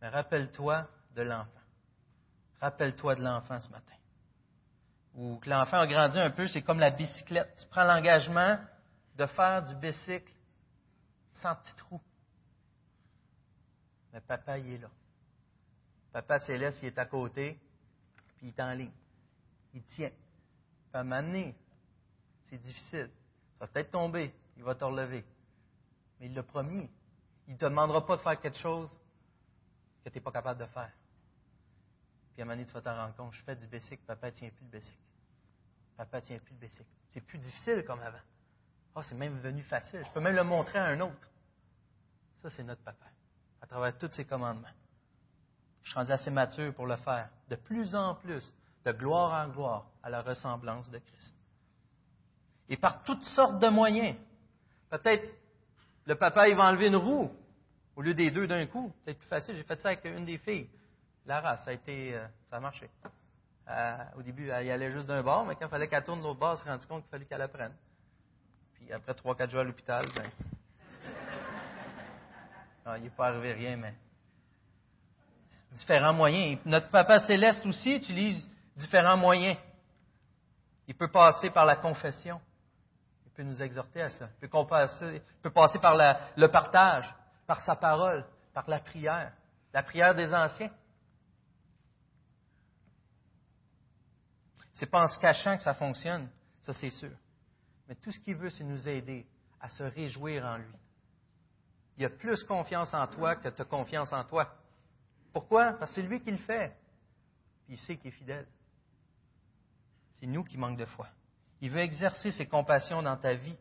Mais 0.00 0.08
rappelle-toi 0.08 0.88
de 1.14 1.22
l'enfant. 1.22 1.50
Rappelle-toi 2.60 3.16
de 3.16 3.22
l'enfant 3.22 3.60
ce 3.60 3.68
matin. 3.68 3.92
Ou 5.14 5.36
que 5.36 5.50
l'enfant 5.50 5.78
a 5.78 5.86
grandi 5.86 6.18
un 6.18 6.30
peu, 6.30 6.46
c'est 6.46 6.62
comme 6.62 6.78
la 6.78 6.90
bicyclette. 6.90 7.54
Tu 7.60 7.66
prends 7.68 7.84
l'engagement 7.84 8.58
de 9.22 9.26
faire 9.26 9.62
du 9.62 9.74
bicycle 9.76 10.32
sans 11.30 11.54
petit 11.54 11.76
trou. 11.76 12.00
Mais 14.12 14.20
papa, 14.20 14.58
il 14.58 14.72
est 14.72 14.78
là. 14.78 14.90
Papa 16.12 16.40
Céleste, 16.40 16.82
il 16.82 16.86
est 16.86 16.98
à 16.98 17.06
côté, 17.06 17.58
puis 18.36 18.48
il 18.48 18.48
est 18.48 18.60
en 18.60 18.72
ligne. 18.72 18.92
Il 19.74 19.82
tient. 19.84 20.10
Puis 20.10 21.00
à 21.00 21.04
m'amener. 21.04 21.54
C'est 22.44 22.58
difficile. 22.58 23.10
Tu 23.52 23.58
vas 23.60 23.68
peut-être 23.68 23.92
tomber, 23.92 24.34
il 24.56 24.64
va 24.64 24.74
te 24.74 24.84
relever. 24.84 25.24
Mais 26.18 26.26
il 26.26 26.34
l'a 26.34 26.42
promis. 26.42 26.90
Il 27.46 27.54
ne 27.54 27.58
te 27.58 27.64
demandera 27.64 28.04
pas 28.04 28.16
de 28.16 28.22
faire 28.22 28.40
quelque 28.40 28.58
chose 28.58 28.90
que 30.04 30.10
tu 30.10 30.18
n'es 30.18 30.20
pas 30.20 30.32
capable 30.32 30.60
de 30.60 30.66
faire. 30.66 30.92
Puis 32.32 32.40
à 32.40 32.42
un 32.42 32.46
moment 32.46 32.56
donné, 32.56 32.66
tu 32.66 32.72
vas 32.72 32.82
t'en 32.82 32.96
rendre 32.96 33.14
compte, 33.14 33.32
je 33.34 33.42
fais 33.44 33.54
du 33.54 33.68
bicycle, 33.68 34.02
papa 34.04 34.26
ne 34.26 34.32
tient 34.32 34.50
plus 34.50 34.64
le 34.64 34.78
bicycle. 34.78 34.98
Papa 35.96 36.20
ne 36.20 36.24
tient 36.24 36.38
plus 36.40 36.54
le 36.54 36.60
bicycle. 36.60 36.90
C'est 37.10 37.20
plus 37.20 37.38
difficile 37.38 37.84
comme 37.86 38.00
avant. 38.00 38.18
Oh, 38.94 39.02
c'est 39.02 39.14
même 39.14 39.36
devenu 39.36 39.62
facile. 39.62 40.02
Je 40.04 40.10
peux 40.10 40.20
même 40.20 40.34
le 40.34 40.44
montrer 40.44 40.78
à 40.78 40.86
un 40.86 41.00
autre. 41.00 41.28
Ça, 42.38 42.50
c'est 42.50 42.62
notre 42.62 42.82
papa, 42.82 43.06
à 43.60 43.66
travers 43.66 43.96
tous 43.96 44.10
ses 44.10 44.24
commandements. 44.24 44.68
Je 45.82 45.90
suis 45.90 45.98
rendu 45.98 46.12
assez 46.12 46.30
mature 46.30 46.74
pour 46.74 46.86
le 46.86 46.96
faire. 46.96 47.28
De 47.48 47.56
plus 47.56 47.94
en 47.94 48.14
plus, 48.16 48.52
de 48.84 48.92
gloire 48.92 49.46
en 49.46 49.50
gloire, 49.50 49.86
à 50.02 50.10
la 50.10 50.22
ressemblance 50.22 50.90
de 50.90 50.98
Christ. 50.98 51.34
Et 52.68 52.76
par 52.76 53.02
toutes 53.04 53.22
sortes 53.24 53.58
de 53.58 53.68
moyens. 53.68 54.16
Peut-être 54.90 55.28
le 56.06 56.14
papa, 56.14 56.48
il 56.48 56.56
va 56.56 56.64
enlever 56.64 56.88
une 56.88 56.96
roue 56.96 57.30
au 57.96 58.02
lieu 58.02 58.14
des 58.14 58.30
deux 58.30 58.46
d'un 58.46 58.66
coup. 58.66 58.92
C'est 59.04 59.14
plus 59.14 59.28
facile. 59.28 59.54
J'ai 59.54 59.62
fait 59.62 59.80
ça 59.80 59.88
avec 59.88 60.04
une 60.04 60.24
des 60.24 60.38
filles. 60.38 60.68
Lara, 61.26 61.56
ça 61.58 61.70
a 61.70 61.72
été, 61.74 62.14
euh, 62.14 62.26
ça 62.50 62.56
a 62.56 62.60
marché. 62.60 62.90
Euh, 63.68 63.96
au 64.16 64.22
début, 64.22 64.48
elle 64.48 64.66
y 64.66 64.70
allait 64.70 64.90
juste 64.90 65.06
d'un 65.06 65.22
bord, 65.22 65.46
mais 65.46 65.54
quand 65.54 65.66
il 65.66 65.70
fallait 65.70 65.88
qu'elle 65.88 66.02
tourne 66.02 66.20
l'autre 66.20 66.40
bord, 66.40 66.52
elle 66.52 66.58
s'est 66.58 66.68
rendue 66.68 66.86
compte 66.86 67.02
qu'il 67.02 67.10
fallait 67.10 67.24
qu'elle 67.24 67.42
apprenne. 67.42 67.72
Puis 68.82 68.92
après 68.92 69.14
trois, 69.14 69.36
quatre 69.36 69.50
jours 69.50 69.60
à 69.60 69.64
l'hôpital, 69.64 70.06
ben, 70.14 70.30
ah, 72.86 72.98
il 72.98 73.04
n'est 73.04 73.10
pas 73.10 73.28
arrivé 73.28 73.52
rien, 73.52 73.76
mais 73.76 73.94
différents 75.70 76.12
moyens. 76.12 76.60
Notre 76.64 76.90
Papa 76.90 77.20
céleste 77.20 77.64
aussi 77.64 77.96
utilise 77.96 78.50
différents 78.76 79.16
moyens. 79.16 79.56
Il 80.88 80.94
peut 80.96 81.10
passer 81.10 81.50
par 81.50 81.64
la 81.64 81.76
confession. 81.76 82.40
Il 83.24 83.32
peut 83.32 83.44
nous 83.44 83.62
exhorter 83.62 84.02
à 84.02 84.10
ça. 84.10 84.28
Il 84.42 84.48
peut 84.48 84.66
passer, 84.66 85.14
il 85.14 85.40
peut 85.42 85.50
passer 85.50 85.78
par 85.78 85.94
le 86.36 86.46
partage, 86.48 87.14
par 87.46 87.60
sa 87.60 87.76
parole, 87.76 88.26
par 88.52 88.68
la 88.68 88.80
prière, 88.80 89.32
la 89.72 89.82
prière 89.82 90.14
des 90.14 90.34
anciens. 90.34 90.70
C'est 94.74 94.86
pas 94.86 95.02
en 95.02 95.06
se 95.06 95.18
cachant 95.20 95.56
que 95.56 95.62
ça 95.62 95.74
fonctionne, 95.74 96.28
ça 96.62 96.72
c'est 96.72 96.90
sûr. 96.90 97.12
Mais 97.92 97.96
tout 97.96 98.10
ce 98.10 98.20
qu'il 98.20 98.36
veut, 98.36 98.48
c'est 98.48 98.64
nous 98.64 98.88
aider 98.88 99.26
à 99.60 99.68
se 99.68 99.82
réjouir 99.82 100.46
en 100.46 100.56
lui. 100.56 100.74
Il 101.98 102.06
a 102.06 102.08
plus 102.08 102.42
confiance 102.42 102.94
en 102.94 103.06
toi 103.06 103.36
que 103.36 103.50
tu 103.50 103.60
as 103.60 103.66
confiance 103.66 104.10
en 104.14 104.24
toi. 104.24 104.50
Pourquoi? 105.30 105.74
Parce 105.74 105.90
que 105.90 105.96
c'est 105.96 106.08
lui 106.08 106.18
qui 106.22 106.30
le 106.30 106.38
fait. 106.38 106.74
Puis 107.66 107.74
il 107.74 107.76
sait 107.76 107.98
qu'il 107.98 108.08
est 108.08 108.12
fidèle. 108.12 108.46
C'est 110.14 110.26
nous 110.26 110.42
qui 110.42 110.56
manquons 110.56 110.76
de 110.76 110.86
foi. 110.86 111.06
Il 111.60 111.70
veut 111.70 111.80
exercer 111.80 112.30
ses 112.30 112.46
compassions 112.46 113.02
dans 113.02 113.18
ta 113.18 113.34
vie. 113.34 113.58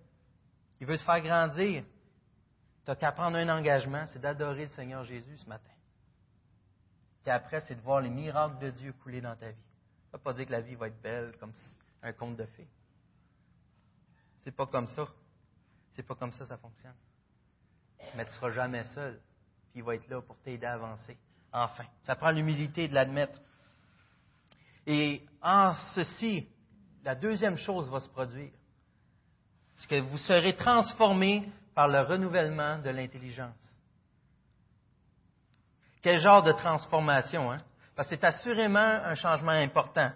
Il 0.79 0.87
veut 0.87 0.97
te 0.97 1.03
faire 1.03 1.19
grandir. 1.19 1.83
Tu 1.83 2.89
n'as 2.89 2.95
qu'à 2.95 3.11
prendre 3.11 3.35
un 3.35 3.49
engagement, 3.49 4.05
c'est 4.05 4.19
d'adorer 4.19 4.61
le 4.61 4.69
Seigneur 4.69 5.03
Jésus 5.03 5.39
ce 5.39 5.45
matin. 5.49 5.73
Et 7.25 7.31
après, 7.31 7.59
c'est 7.59 7.75
de 7.75 7.81
voir 7.81 7.99
les 7.99 8.09
miracles 8.09 8.59
de 8.59 8.69
Dieu 8.69 8.93
couler 8.93 9.19
dans 9.19 9.35
ta 9.35 9.49
vie. 9.49 9.65
Ça 10.09 10.13
ne 10.13 10.17
veut 10.19 10.23
pas 10.23 10.31
dire 10.31 10.45
que 10.45 10.51
la 10.53 10.61
vie 10.61 10.75
va 10.75 10.87
être 10.87 11.01
belle 11.01 11.35
comme 11.37 11.51
un 12.01 12.13
conte 12.13 12.37
de 12.37 12.45
fées. 12.45 12.69
C'est 14.43 14.55
pas 14.55 14.65
comme 14.65 14.87
ça. 14.87 15.07
C'est 15.95 16.03
pas 16.03 16.15
comme 16.15 16.31
ça 16.31 16.45
ça 16.45 16.57
fonctionne. 16.57 16.95
Mais 18.15 18.25
tu 18.25 18.31
seras 18.31 18.49
jamais 18.49 18.83
seul. 18.85 19.19
Puis 19.71 19.79
il 19.79 19.83
va 19.83 19.95
être 19.95 20.07
là 20.09 20.21
pour 20.21 20.39
t'aider 20.39 20.65
à 20.65 20.73
avancer. 20.73 21.17
Enfin, 21.53 21.85
ça 22.03 22.15
prend 22.15 22.31
l'humilité 22.31 22.87
de 22.87 22.93
l'admettre. 22.93 23.39
Et 24.87 25.25
en 25.41 25.73
ceci, 25.93 26.47
la 27.03 27.15
deuxième 27.15 27.57
chose 27.57 27.89
va 27.89 27.99
se 27.99 28.09
produire. 28.09 28.51
C'est 29.75 29.87
que 29.87 29.99
vous 30.01 30.17
serez 30.17 30.55
transformés 30.55 31.51
par 31.73 31.87
le 31.87 32.01
renouvellement 32.01 32.79
de 32.79 32.89
l'intelligence. 32.89 33.77
Quel 36.01 36.19
genre 36.19 36.41
de 36.43 36.51
transformation, 36.51 37.51
hein? 37.51 37.61
Parce 37.95 38.09
que 38.09 38.15
c'est 38.15 38.23
assurément 38.23 38.79
un 38.79 39.15
changement 39.15 39.51
important. 39.51 40.11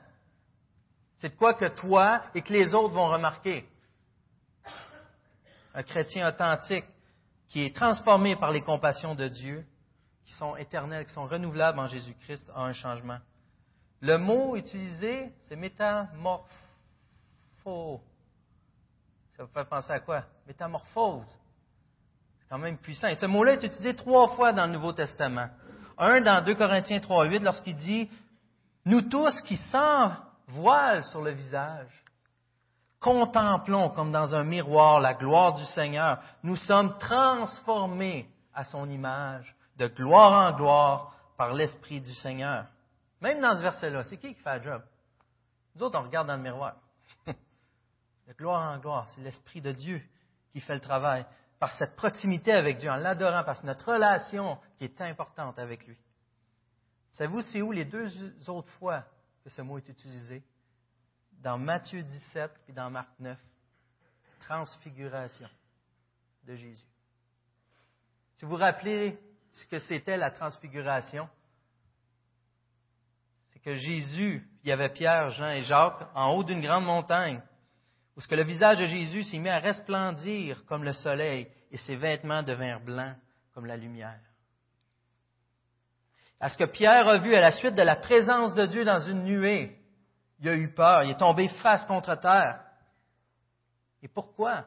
C'est 1.17 1.29
de 1.29 1.35
quoi 1.35 1.53
que 1.53 1.67
toi 1.67 2.23
et 2.33 2.41
que 2.41 2.51
les 2.51 2.73
autres 2.73 2.93
vont 2.93 3.07
remarquer. 3.07 3.67
Un 5.75 5.83
chrétien 5.83 6.27
authentique 6.27 6.85
qui 7.49 7.63
est 7.63 7.75
transformé 7.75 8.35
par 8.35 8.51
les 8.51 8.61
compassions 8.61 9.13
de 9.13 9.27
Dieu, 9.27 9.65
qui 10.23 10.33
sont 10.33 10.55
éternelles, 10.55 11.05
qui 11.05 11.13
sont 11.13 11.27
renouvelables 11.27 11.77
en 11.77 11.85
Jésus-Christ, 11.85 12.49
a 12.55 12.63
un 12.63 12.73
changement. 12.73 13.19
Le 14.01 14.17
mot 14.17 14.55
utilisé, 14.55 15.31
c'est 15.47 15.55
métamorpho. 15.55 16.47
Ça 19.35 19.43
vous 19.43 19.49
fait 19.53 19.65
penser 19.65 19.91
à 19.91 19.99
quoi? 19.99 20.23
Métamorphose. 20.47 21.27
C'est 22.39 22.47
quand 22.49 22.57
même 22.57 22.77
puissant. 22.77 23.09
Et 23.09 23.15
ce 23.15 23.25
mot-là 23.25 23.53
est 23.53 23.63
utilisé 23.63 23.95
trois 23.95 24.29
fois 24.29 24.53
dans 24.53 24.65
le 24.65 24.71
Nouveau 24.71 24.93
Testament. 24.93 25.49
Un 25.97 26.21
dans 26.21 26.43
2 26.43 26.55
Corinthiens 26.55 26.99
3, 26.99 27.25
8, 27.25 27.39
lorsqu'il 27.39 27.75
dit 27.75 28.09
Nous 28.85 29.01
tous 29.01 29.41
qui 29.41 29.57
sans 29.57 30.13
voile 30.47 31.03
sur 31.03 31.21
le 31.21 31.31
visage, 31.31 32.05
contemplons 33.05 33.91
comme 33.91 34.11
dans 34.11 34.33
un 34.33 34.43
miroir 34.43 34.99
la 34.99 35.13
gloire 35.13 35.53
du 35.53 35.63
Seigneur, 35.65 36.19
nous 36.41 36.55
sommes 36.55 36.97
transformés 36.97 38.27
à 38.51 38.63
son 38.63 38.89
image, 38.89 39.55
de 39.77 39.85
gloire 39.85 40.47
en 40.47 40.57
gloire, 40.57 41.15
par 41.37 41.53
l'Esprit 41.53 42.01
du 42.01 42.15
Seigneur. 42.15 42.65
Même 43.21 43.41
dans 43.41 43.53
ce 43.55 43.61
verset-là, 43.61 44.05
c'est 44.05 44.17
qui 44.17 44.33
qui 44.33 44.41
fait 44.41 44.57
le 44.57 44.63
job? 44.63 44.81
Nous 45.75 45.83
autres, 45.83 45.99
on 45.99 46.03
regarde 46.03 46.27
dans 46.27 46.35
le 46.35 46.41
miroir. 46.41 46.77
de 47.27 48.33
gloire 48.33 48.73
en 48.73 48.79
gloire, 48.79 49.07
c'est 49.13 49.21
l'Esprit 49.21 49.61
de 49.61 49.71
Dieu 49.71 50.01
qui 50.51 50.59
fait 50.59 50.73
le 50.73 50.81
travail. 50.81 51.27
Par 51.59 51.73
cette 51.73 51.95
proximité 51.95 52.53
avec 52.53 52.77
Dieu, 52.77 52.89
en 52.89 52.95
l'adorant, 52.95 53.43
que 53.43 53.65
notre 53.67 53.93
relation 53.93 54.57
qui 54.79 54.85
est 54.85 55.01
importante 55.01 55.59
avec 55.59 55.85
lui. 55.85 55.97
Savez-vous, 57.11 57.41
c'est 57.41 57.61
où 57.61 57.71
les 57.71 57.85
deux 57.85 58.09
autres 58.49 58.71
fois 58.79 59.03
que 59.43 59.51
ce 59.51 59.61
mot 59.61 59.77
est 59.77 59.89
utilisé? 59.89 60.43
Dans 61.45 61.59
Matthieu 61.59 62.01
17 62.01 62.51
et 62.69 62.71
dans 62.71 62.89
Marc 62.89 63.07
9. 63.19 63.37
Transfiguration 64.47 65.47
de 66.43 66.55
Jésus. 66.55 66.87
Si 68.33 68.45
vous 68.45 68.49
vous 68.49 68.57
rappelez 68.57 69.19
ce 69.53 69.67
que 69.67 69.77
c'était 69.77 70.17
la 70.17 70.31
transfiguration, 70.31 71.29
c'est 73.49 73.59
que 73.59 73.75
Jésus, 73.75 74.43
il 74.63 74.69
y 74.69 74.71
avait 74.71 74.89
Pierre, 74.89 75.29
Jean 75.29 75.51
et 75.51 75.61
Jacques 75.61 76.09
en 76.15 76.31
haut 76.31 76.43
d'une 76.43 76.61
grande 76.61 76.85
montagne, 76.85 77.39
où 78.17 78.21
ce 78.21 78.27
que 78.27 78.33
le 78.33 78.43
visage 78.43 78.79
de 78.79 78.85
Jésus 78.85 79.21
s'est 79.21 79.37
mis 79.37 79.49
à 79.49 79.59
resplendir 79.59 80.65
comme 80.65 80.83
le 80.83 80.93
soleil 80.93 81.47
et 81.69 81.77
ses 81.77 81.95
vêtements 81.95 82.41
devinrent 82.41 82.81
blancs 82.81 83.17
comme 83.53 83.67
la 83.67 83.77
lumière. 83.77 84.19
À 86.39 86.49
ce 86.49 86.57
que 86.57 86.63
Pierre 86.63 87.07
a 87.07 87.19
vu 87.19 87.35
à 87.35 87.39
la 87.39 87.51
suite 87.51 87.75
de 87.75 87.83
la 87.83 87.97
présence 87.97 88.55
de 88.55 88.65
Dieu 88.65 88.83
dans 88.83 88.97
une 88.97 89.25
nuée, 89.25 89.84
il 90.39 90.49
a 90.49 90.55
eu 90.55 90.69
peur, 90.69 91.03
il 91.03 91.11
est 91.11 91.19
tombé 91.19 91.47
face 91.47 91.85
contre 91.85 92.15
terre. 92.15 92.61
Et 94.03 94.07
pourquoi? 94.07 94.65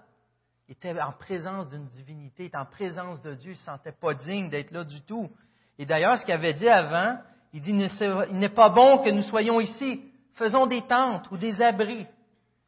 Il 0.68 0.72
était 0.72 0.98
en 1.00 1.12
présence 1.12 1.68
d'une 1.68 1.87
divinité, 1.87 2.44
il 2.44 2.46
était 2.46 2.57
en 2.57 2.66
présence 2.66 3.22
de 3.22 3.35
Dieu, 3.35 3.50
il 3.50 3.54
ne 3.54 3.59
se 3.59 3.64
sentait 3.64 3.92
pas 3.92 4.14
digne 4.14 4.50
d'être 4.50 4.70
là 4.70 4.85
du 4.85 5.00
tout. 5.02 5.31
Et 5.78 5.87
d'ailleurs, 5.87 6.18
ce 6.18 6.24
qu'il 6.24 6.35
avait 6.35 6.54
dit 6.54 6.68
avant, 6.68 7.18
il 7.52 7.61
dit, 7.61 7.70
il 7.70 8.38
n'est 8.38 8.48
pas 8.48 8.68
bon 8.68 8.98
que 8.98 9.11
nous 9.11 9.22
soyons 9.22 9.61
ici, 9.61 10.12
faisons 10.35 10.66
des 10.66 10.83
tentes 10.87 11.31
ou 11.31 11.37
des 11.37 11.62
abris. 11.62 12.07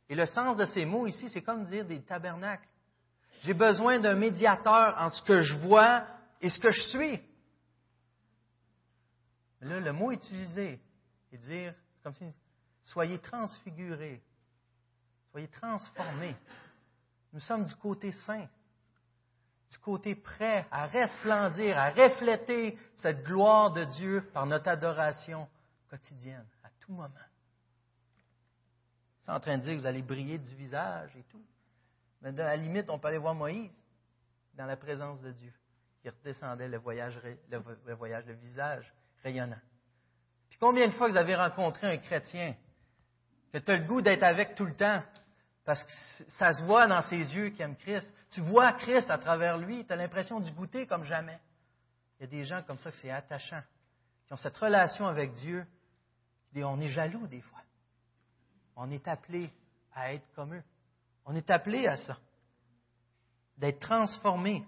Et 0.08 0.14
le 0.14 0.26
sens 0.26 0.56
de 0.56 0.64
ces 0.64 0.84
mots 0.84 1.06
ici, 1.06 1.28
c'est 1.28 1.42
comme 1.42 1.64
dire 1.66 1.84
des 1.84 2.02
tabernacles. 2.02 2.66
J'ai 3.40 3.54
besoin 3.54 3.98
d'un 4.00 4.14
médiateur 4.14 4.94
entre 4.98 5.16
ce 5.16 5.22
que 5.22 5.40
je 5.40 5.56
vois 5.58 6.04
et 6.40 6.50
ce 6.50 6.58
que 6.58 6.70
je 6.70 6.82
suis. 6.82 7.20
Là, 9.60 9.80
le 9.80 9.92
mot 9.92 10.10
utilisé 10.10 10.80
est 11.32 11.38
dire, 11.38 11.74
comme 12.02 12.14
si, 12.14 12.24
soyez 12.90 13.18
transfigurés, 13.18 14.20
soyez 15.30 15.48
transformés. 15.48 16.36
Nous 17.32 17.40
sommes 17.40 17.64
du 17.64 17.74
côté 17.76 18.12
saint, 18.12 18.48
du 19.70 19.78
côté 19.78 20.14
prêt 20.14 20.66
à 20.70 20.86
resplendir, 20.86 21.78
à 21.78 21.90
refléter 21.90 22.76
cette 22.96 23.22
gloire 23.22 23.72
de 23.72 23.84
Dieu 23.84 24.28
par 24.32 24.46
notre 24.46 24.68
adoration 24.68 25.48
quotidienne, 25.88 26.46
à 26.64 26.68
tout 26.80 26.92
moment. 26.92 27.08
C'est 29.22 29.30
en 29.30 29.40
train 29.40 29.58
de 29.58 29.62
dire 29.62 29.74
que 29.74 29.78
vous 29.78 29.86
allez 29.86 30.02
briller 30.02 30.38
du 30.38 30.54
visage 30.56 31.14
et 31.16 31.22
tout. 31.24 31.44
Mais 32.22 32.38
à 32.40 32.44
la 32.44 32.56
limite, 32.56 32.90
on 32.90 32.98
peut 32.98 33.08
aller 33.08 33.18
voir 33.18 33.34
Moïse 33.34 33.70
dans 34.54 34.66
la 34.66 34.76
présence 34.76 35.20
de 35.20 35.30
Dieu. 35.30 35.52
Il 36.04 36.10
redescendait 36.10 36.68
le 36.68 36.78
voyage, 36.78 37.20
le, 37.50 37.94
voyage, 37.94 38.26
le 38.26 38.34
visage 38.34 38.92
rayonnant. 39.22 39.60
Puis 40.48 40.58
combien 40.58 40.88
de 40.88 40.92
fois 40.92 41.08
vous 41.08 41.16
avez 41.16 41.36
rencontré 41.36 41.86
un 41.86 41.98
chrétien 41.98 42.56
que 43.52 43.58
tu 43.58 43.70
as 43.70 43.76
le 43.76 43.84
goût 43.84 44.00
d'être 44.00 44.22
avec 44.22 44.54
tout 44.54 44.64
le 44.64 44.74
temps 44.74 45.02
parce 45.64 45.82
que 45.84 45.92
ça 46.38 46.52
se 46.52 46.62
voit 46.62 46.86
dans 46.86 47.02
ses 47.02 47.16
yeux 47.16 47.50
qu'il 47.50 47.62
aime 47.62 47.76
Christ. 47.76 48.12
Tu 48.30 48.40
vois 48.40 48.72
Christ 48.72 49.10
à 49.10 49.18
travers 49.18 49.58
lui, 49.58 49.84
tu 49.84 49.92
as 49.92 49.96
l'impression 49.96 50.40
du 50.40 50.50
goûter 50.52 50.86
comme 50.86 51.04
jamais. 51.04 51.38
Il 52.18 52.22
y 52.22 52.24
a 52.24 52.26
des 52.28 52.44
gens 52.44 52.62
comme 52.62 52.78
ça 52.78 52.90
que 52.90 52.96
c'est 52.96 53.10
attachant, 53.10 53.62
qui 54.26 54.32
ont 54.32 54.36
cette 54.36 54.56
relation 54.56 55.06
avec 55.06 55.32
Dieu. 55.34 55.66
On 56.56 56.80
est 56.80 56.88
jaloux 56.88 57.26
des 57.26 57.40
fois. 57.40 57.60
On 58.76 58.90
est 58.90 59.06
appelé 59.06 59.50
à 59.94 60.12
être 60.14 60.26
comme 60.34 60.54
eux. 60.54 60.62
On 61.26 61.34
est 61.34 61.50
appelé 61.50 61.86
à 61.86 61.96
ça. 61.96 62.16
D'être 63.58 63.80
transformé. 63.80 64.66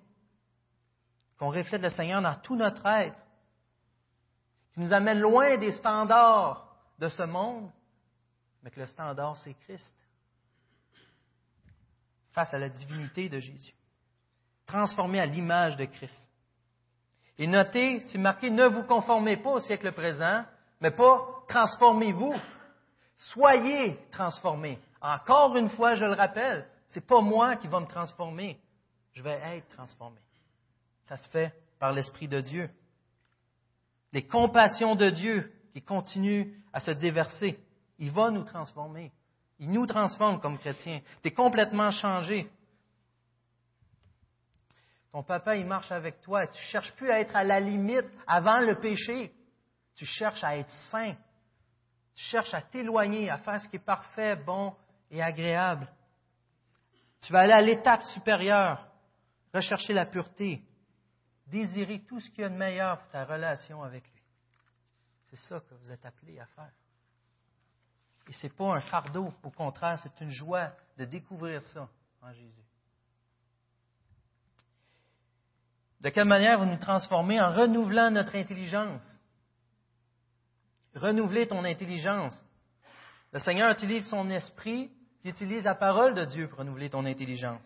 Qu'on 1.38 1.50
reflète 1.50 1.82
le 1.82 1.88
Seigneur 1.88 2.22
dans 2.22 2.34
tout 2.36 2.56
notre 2.56 2.86
être 2.86 3.18
qui 4.72 4.80
nous 4.80 4.92
amène 4.92 5.20
loin 5.20 5.56
des 5.56 5.72
standards 5.72 6.66
de 6.98 7.08
ce 7.08 7.22
monde, 7.24 7.70
mais 8.62 8.70
que 8.70 8.80
le 8.80 8.86
standard, 8.86 9.36
c'est 9.38 9.54
Christ. 9.54 9.94
Face 12.32 12.52
à 12.54 12.58
la 12.58 12.68
divinité 12.68 13.28
de 13.28 13.38
Jésus. 13.38 13.74
Transformé 14.66 15.20
à 15.20 15.26
l'image 15.26 15.76
de 15.76 15.84
Christ. 15.84 16.28
Et 17.38 17.46
notez, 17.46 18.00
c'est 18.00 18.18
marqué, 18.18 18.50
ne 18.50 18.66
vous 18.66 18.84
conformez 18.84 19.36
pas 19.36 19.50
au 19.50 19.60
siècle 19.60 19.92
présent, 19.92 20.44
mais 20.80 20.90
pas 20.90 21.44
transformez-vous. 21.48 22.34
Soyez 23.16 23.98
transformés. 24.10 24.78
Encore 25.00 25.56
une 25.56 25.68
fois, 25.70 25.94
je 25.94 26.04
le 26.04 26.14
rappelle, 26.14 26.68
ce 26.88 26.98
n'est 26.98 27.06
pas 27.06 27.20
moi 27.20 27.56
qui 27.56 27.68
va 27.68 27.80
me 27.80 27.86
transformer. 27.86 28.60
Je 29.12 29.22
vais 29.22 29.40
être 29.56 29.68
transformé. 29.70 30.20
Ça 31.04 31.16
se 31.16 31.28
fait 31.28 31.52
par 31.78 31.92
l'Esprit 31.92 32.28
de 32.28 32.40
Dieu 32.40 32.70
les 34.12 34.26
compassions 34.26 34.94
de 34.94 35.10
Dieu 35.10 35.52
qui 35.72 35.82
continuent 35.82 36.52
à 36.72 36.80
se 36.80 36.90
déverser. 36.90 37.58
Il 37.98 38.10
va 38.10 38.30
nous 38.30 38.44
transformer. 38.44 39.12
Il 39.58 39.70
nous 39.70 39.86
transforme 39.86 40.40
comme 40.40 40.58
chrétiens. 40.58 41.00
Tu 41.22 41.28
es 41.28 41.32
complètement 41.32 41.90
changé. 41.90 42.50
Ton 45.12 45.22
papa, 45.22 45.56
il 45.56 45.66
marche 45.66 45.92
avec 45.92 46.20
toi. 46.22 46.46
Tu 46.46 46.58
ne 46.58 46.66
cherches 46.66 46.94
plus 46.96 47.10
à 47.10 47.20
être 47.20 47.36
à 47.36 47.44
la 47.44 47.60
limite 47.60 48.06
avant 48.26 48.60
le 48.60 48.76
péché. 48.80 49.32
Tu 49.94 50.06
cherches 50.06 50.42
à 50.42 50.56
être 50.56 50.72
saint. 50.90 51.14
Tu 52.14 52.24
cherches 52.24 52.54
à 52.54 52.62
t'éloigner, 52.62 53.30
à 53.30 53.38
faire 53.38 53.60
ce 53.60 53.68
qui 53.68 53.76
est 53.76 53.84
parfait, 53.84 54.36
bon 54.36 54.74
et 55.10 55.22
agréable. 55.22 55.88
Tu 57.22 57.32
vas 57.32 57.40
aller 57.40 57.52
à 57.52 57.62
l'étape 57.62 58.02
supérieure, 58.02 58.86
rechercher 59.54 59.92
la 59.92 60.06
pureté, 60.06 60.60
désirer 61.46 62.00
tout 62.08 62.18
ce 62.18 62.28
qu'il 62.30 62.40
y 62.40 62.44
a 62.44 62.48
de 62.48 62.56
meilleur 62.56 62.98
pour 62.98 63.08
ta 63.10 63.24
relation 63.24 63.82
avec 63.82 64.04
lui. 64.04 64.22
C'est 65.24 65.36
ça 65.36 65.60
que 65.60 65.74
vous 65.74 65.92
êtes 65.92 66.04
appelés 66.04 66.40
à 66.40 66.46
faire. 66.46 66.72
Et 68.28 68.32
ce 68.32 68.46
n'est 68.46 68.52
pas 68.52 68.74
un 68.74 68.80
fardeau, 68.80 69.32
au 69.42 69.50
contraire, 69.50 69.98
c'est 70.02 70.20
une 70.20 70.30
joie 70.30 70.72
de 70.96 71.04
découvrir 71.04 71.62
ça 71.62 71.88
en 72.22 72.32
Jésus. 72.32 72.64
De 76.00 76.08
quelle 76.08 76.26
manière 76.26 76.58
vous 76.58 76.66
nous 76.66 76.78
transformez 76.78 77.40
en 77.40 77.52
renouvelant 77.52 78.10
notre 78.10 78.34
intelligence? 78.34 79.02
Renouveler 80.94 81.46
ton 81.46 81.64
intelligence. 81.64 82.36
Le 83.32 83.38
Seigneur 83.38 83.70
utilise 83.72 84.08
son 84.08 84.28
esprit, 84.30 84.90
il 85.24 85.30
utilise 85.30 85.64
la 85.64 85.74
parole 85.74 86.14
de 86.14 86.24
Dieu 86.24 86.48
pour 86.48 86.58
renouveler 86.58 86.90
ton 86.90 87.06
intelligence. 87.06 87.62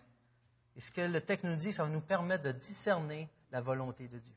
Et 0.76 0.80
ce 0.80 0.92
que 0.92 1.00
le 1.00 1.20
texte 1.22 1.44
nous 1.44 1.56
dit, 1.56 1.72
ça 1.72 1.84
va 1.84 1.88
nous 1.88 2.02
permettre 2.02 2.44
de 2.44 2.52
discerner 2.52 3.28
la 3.50 3.62
volonté 3.62 4.06
de 4.06 4.18
Dieu. 4.18 4.34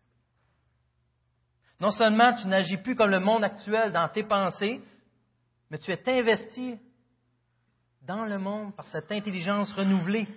Non 1.82 1.92
seulement 1.92 2.34
tu 2.34 2.48
n'agis 2.48 2.78
plus 2.78 2.96
comme 2.96 3.12
le 3.12 3.20
monde 3.20 3.44
actuel 3.44 3.92
dans 3.92 4.08
tes 4.10 4.24
pensées, 4.24 4.82
mais 5.70 5.78
tu 5.78 5.92
es 5.92 6.10
investi 6.10 6.78
dans 8.02 8.26
le 8.26 8.40
monde 8.40 8.76
par 8.76 8.88
cette 8.88 9.12
intelligence 9.12 9.72
renouvelée. 9.74 10.28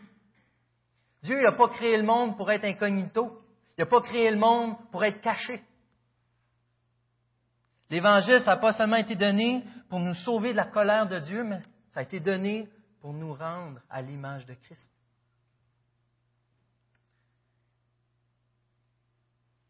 Dieu 1.22 1.40
n'a 1.40 1.52
pas 1.52 1.68
créé 1.68 1.96
le 1.96 2.02
monde 2.02 2.36
pour 2.36 2.50
être 2.50 2.64
incognito. 2.64 3.42
Il 3.78 3.82
n'a 3.82 3.86
pas 3.86 4.00
créé 4.02 4.30
le 4.30 4.38
monde 4.38 4.76
pour 4.90 5.04
être 5.04 5.20
caché. 5.20 5.62
L'Évangile, 7.88 8.40
ça 8.40 8.54
n'a 8.54 8.56
pas 8.56 8.72
seulement 8.72 8.96
été 8.96 9.14
donné 9.14 9.64
pour 9.88 10.00
nous 10.00 10.14
sauver 10.14 10.52
de 10.52 10.56
la 10.56 10.66
colère 10.66 11.06
de 11.06 11.18
Dieu, 11.18 11.44
mais 11.44 11.60
ça 11.90 12.00
a 12.00 12.02
été 12.02 12.20
donné 12.20 12.68
pour 13.00 13.12
nous 13.12 13.34
rendre 13.34 13.80
à 13.88 14.00
l'image 14.02 14.46
de 14.46 14.54
Christ. 14.54 14.90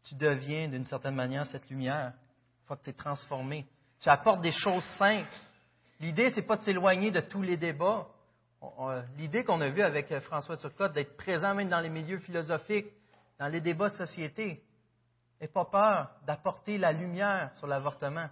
tu 0.03 0.15
deviens 0.15 0.67
d'une 0.67 0.85
certaine 0.85 1.15
manière 1.15 1.45
cette 1.47 1.69
lumière. 1.69 2.13
Une 2.61 2.67
fois 2.67 2.77
que 2.77 2.83
tu 2.83 2.89
es 2.89 2.93
transformé. 2.93 3.65
Tu 3.99 4.09
apportes 4.09 4.41
des 4.41 4.51
choses 4.51 4.83
simples. 4.97 5.27
L'idée, 6.03 6.29
ce 6.31 6.35
n'est 6.41 6.45
pas 6.45 6.57
de 6.57 6.63
s'éloigner 6.63 7.11
de 7.11 7.21
tous 7.21 7.41
les 7.41 7.55
débats. 7.55 8.05
L'idée 9.17 9.45
qu'on 9.45 9.61
a 9.61 9.69
vue 9.69 9.81
avec 9.81 10.11
euh, 10.11 10.19
François 10.19 10.57
Turcotte, 10.57 10.91
d'être 10.91 11.15
présent 11.15 11.55
même 11.55 11.69
dans 11.69 11.79
les 11.79 11.89
milieux 11.89 12.19
philosophiques, 12.19 12.87
dans 13.39 13.47
les 13.47 13.61
débats 13.61 13.87
de 13.87 13.93
société, 13.93 14.61
n'aie 15.39 15.47
pas 15.47 15.63
peur 15.63 16.11
d'apporter 16.27 16.77
la 16.77 16.91
lumière 16.91 17.51
sur 17.55 17.67
l'avortement, 17.67 18.27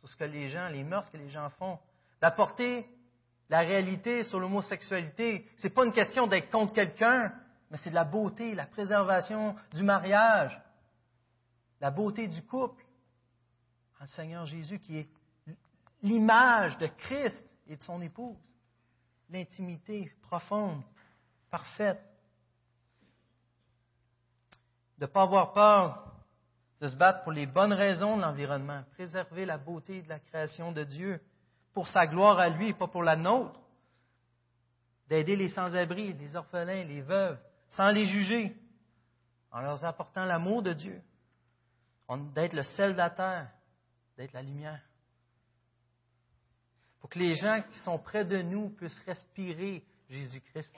sur 0.00 0.10
ce 0.10 0.16
que 0.16 0.24
les 0.24 0.48
gens, 0.48 0.68
les 0.68 0.84
mœurs 0.84 1.10
que 1.10 1.16
les 1.16 1.30
gens 1.30 1.48
font, 1.48 1.78
d'apporter 2.20 2.86
la 3.48 3.60
réalité 3.60 4.22
sur 4.22 4.38
l'homosexualité. 4.38 5.48
Ce 5.56 5.68
n'est 5.68 5.72
pas 5.72 5.86
une 5.86 5.94
question 5.94 6.26
d'être 6.26 6.50
contre 6.50 6.74
quelqu'un, 6.74 7.32
mais 7.70 7.78
c'est 7.78 7.90
de 7.90 7.94
la 7.94 8.04
beauté, 8.04 8.54
la 8.54 8.66
préservation 8.66 9.56
du 9.72 9.84
mariage, 9.84 10.60
la 11.80 11.90
beauté 11.90 12.28
du 12.28 12.42
couple 12.42 12.84
en 14.00 14.04
le 14.04 14.08
Seigneur 14.08 14.44
Jésus 14.44 14.80
qui 14.80 14.98
est 14.98 15.08
l'image 16.06 16.78
de 16.78 16.86
Christ 16.86 17.46
et 17.66 17.76
de 17.76 17.82
son 17.82 18.00
épouse. 18.00 18.36
l'intimité 19.28 20.12
profonde, 20.22 20.82
parfaite. 21.50 22.00
De 24.98 25.04
ne 25.04 25.10
pas 25.10 25.22
avoir 25.22 25.52
peur 25.52 26.14
de 26.80 26.88
se 26.88 26.96
battre 26.96 27.24
pour 27.24 27.32
les 27.32 27.46
bonnes 27.46 27.72
raisons 27.72 28.16
de 28.16 28.22
l'environnement, 28.22 28.84
préserver 28.92 29.44
la 29.46 29.58
beauté 29.58 30.02
de 30.02 30.08
la 30.08 30.20
création 30.20 30.72
de 30.72 30.84
Dieu, 30.84 31.20
pour 31.72 31.88
sa 31.88 32.06
gloire 32.06 32.38
à 32.38 32.48
lui, 32.48 32.72
pas 32.72 32.86
pour 32.86 33.02
la 33.02 33.16
nôtre. 33.16 33.58
D'aider 35.08 35.36
les 35.36 35.48
sans-abri, 35.48 36.12
les 36.12 36.36
orphelins, 36.36 36.84
les 36.84 37.02
veuves, 37.02 37.38
sans 37.70 37.90
les 37.90 38.06
juger, 38.06 38.56
en 39.50 39.60
leur 39.60 39.84
apportant 39.84 40.24
l'amour 40.24 40.62
de 40.62 40.72
Dieu, 40.72 41.02
d'être 42.34 42.52
le 42.52 42.62
sel 42.62 42.92
de 42.92 42.98
la 42.98 43.10
terre, 43.10 43.50
d'être 44.16 44.32
la 44.32 44.42
lumière. 44.42 44.85
Pour 47.06 47.12
que 47.12 47.20
les 47.20 47.36
gens 47.36 47.62
qui 47.62 47.78
sont 47.84 48.00
près 48.00 48.24
de 48.24 48.42
nous 48.42 48.70
puissent 48.70 49.00
respirer 49.06 49.84
Jésus-Christ, 50.10 50.74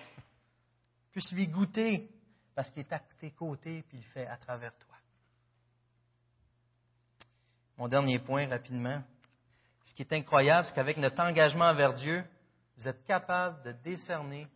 puissent 1.10 1.32
lui 1.32 1.48
goûter 1.48 2.06
parce 2.54 2.68
qu'il 2.68 2.80
est 2.80 2.92
à 2.92 3.00
tes 3.18 3.30
côtés 3.30 3.78
et 3.78 3.84
il 3.94 4.02
fait 4.12 4.26
à 4.26 4.36
travers 4.36 4.76
toi. 4.76 4.94
Mon 7.78 7.88
dernier 7.88 8.18
point, 8.18 8.46
rapidement. 8.46 9.02
Ce 9.86 9.94
qui 9.94 10.02
est 10.02 10.12
incroyable, 10.12 10.66
c'est 10.66 10.74
qu'avec 10.74 10.98
notre 10.98 11.18
engagement 11.18 11.64
envers 11.64 11.94
Dieu, 11.94 12.22
vous 12.76 12.86
êtes 12.86 13.02
capable 13.04 13.62
de 13.62 13.72
décerner, 13.72 14.46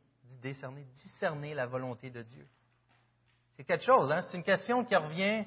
décerner, 0.42 0.84
discerner 0.84 1.54
la 1.54 1.64
volonté 1.64 2.10
de 2.10 2.20
Dieu. 2.20 2.46
C'est 3.56 3.64
quelque 3.64 3.84
chose, 3.86 4.12
hein? 4.12 4.20
c'est 4.20 4.36
une 4.36 4.44
question 4.44 4.84
qui 4.84 4.94
revient 4.94 5.46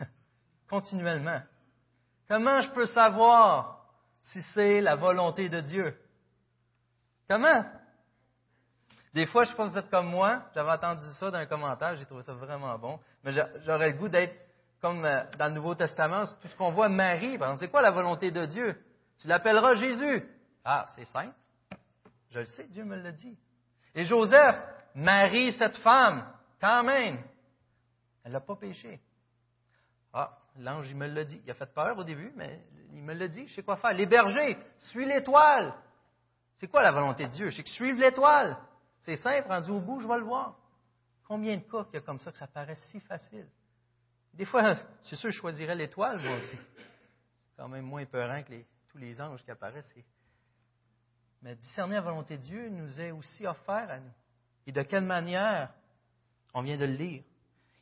continuellement. 0.68 1.42
Comment 2.26 2.58
je 2.58 2.72
peux 2.72 2.86
savoir 2.86 3.77
si 4.32 4.42
c'est 4.54 4.80
la 4.80 4.94
volonté 4.96 5.48
de 5.48 5.60
Dieu? 5.60 5.96
Comment? 7.28 7.64
Des 9.14 9.26
fois, 9.26 9.44
je 9.44 9.54
pense 9.54 9.68
que 9.68 9.72
vous 9.72 9.78
êtes 9.78 9.90
comme 9.90 10.08
moi. 10.08 10.42
J'avais 10.54 10.70
entendu 10.70 11.06
ça 11.18 11.30
dans 11.30 11.38
un 11.38 11.46
commentaire, 11.46 11.96
j'ai 11.96 12.04
trouvé 12.04 12.22
ça 12.22 12.34
vraiment 12.34 12.78
bon. 12.78 13.00
Mais 13.24 13.32
j'aurais 13.64 13.92
le 13.92 13.98
goût 13.98 14.08
d'être 14.08 14.36
comme 14.80 15.04
euh, 15.04 15.24
dans 15.38 15.46
le 15.46 15.54
Nouveau 15.54 15.74
Testament, 15.74 16.24
tout 16.40 16.48
ce 16.48 16.56
qu'on 16.56 16.70
voit 16.70 16.88
Marie. 16.88 17.38
Par 17.38 17.48
exemple, 17.48 17.60
c'est 17.60 17.70
quoi 17.70 17.82
la 17.82 17.90
volonté 17.90 18.30
de 18.30 18.46
Dieu? 18.46 18.80
Tu 19.18 19.26
l'appelleras 19.26 19.74
Jésus. 19.74 20.28
Ah, 20.64 20.86
c'est 20.94 21.06
simple. 21.06 21.34
Je 22.30 22.40
le 22.40 22.46
sais, 22.46 22.66
Dieu 22.68 22.84
me 22.84 22.96
l'a 22.96 23.12
dit. 23.12 23.36
Et 23.94 24.04
Joseph, 24.04 24.56
marie 24.94 25.52
cette 25.52 25.78
femme, 25.78 26.30
quand 26.60 26.84
même. 26.84 27.22
Elle 28.24 28.32
n'a 28.32 28.40
pas 28.40 28.56
péché. 28.56 29.00
Ah, 30.12 30.36
l'ange, 30.58 30.90
il 30.90 30.96
me 30.96 31.06
l'a 31.06 31.24
dit. 31.24 31.40
Il 31.44 31.50
a 31.50 31.54
fait 31.54 31.72
peur 31.72 31.96
au 31.98 32.04
début, 32.04 32.32
mais 32.36 32.60
il 32.92 33.02
me 33.02 33.14
l'a 33.14 33.28
dit. 33.28 33.46
Je 33.48 33.54
sais 33.54 33.62
quoi 33.62 33.76
faire. 33.76 33.92
Les 33.92 34.06
bergers, 34.06 34.56
suis 34.78 35.04
l'étoile. 35.04 35.74
C'est 36.56 36.68
quoi 36.68 36.82
la 36.82 36.92
volonté 36.92 37.26
de 37.26 37.32
Dieu? 37.32 37.50
C'est 37.50 37.62
que 37.62 37.68
suivre 37.68 37.98
l'étoile. 38.00 38.58
C'est 39.00 39.16
simple, 39.16 39.48
rendu 39.48 39.70
au 39.70 39.80
bout, 39.80 40.00
je 40.00 40.08
vais 40.08 40.18
le 40.18 40.24
voir. 40.24 40.56
Combien 41.26 41.56
de 41.56 41.62
cas 41.62 41.84
qu'il 41.84 41.94
y 41.94 41.98
a 41.98 42.00
comme 42.00 42.18
ça 42.20 42.32
que 42.32 42.38
ça 42.38 42.48
paraît 42.48 42.74
si 42.74 43.00
facile? 43.00 43.46
Des 44.34 44.44
fois, 44.44 44.74
c'est 45.02 45.16
sûr, 45.16 45.30
je 45.30 45.36
choisirais 45.36 45.74
l'étoile, 45.74 46.20
moi 46.20 46.36
aussi. 46.36 46.56
C'est 46.56 47.56
quand 47.56 47.68
même 47.68 47.84
moins 47.84 48.04
peurant 48.06 48.42
que 48.42 48.54
tous 48.88 48.98
les 48.98 49.20
anges 49.20 49.44
qui 49.44 49.50
apparaissent. 49.50 49.94
Mais 51.42 51.54
discerner 51.54 51.94
la 51.94 52.00
volonté 52.00 52.36
de 52.36 52.42
Dieu 52.42 52.68
nous 52.68 53.00
est 53.00 53.12
aussi 53.12 53.46
offert 53.46 53.90
à 53.90 54.00
nous. 54.00 54.12
Et 54.66 54.72
de 54.72 54.82
quelle 54.82 55.04
manière? 55.04 55.72
On 56.54 56.62
vient 56.62 56.76
de 56.76 56.86
le 56.86 56.94
lire. 56.94 57.22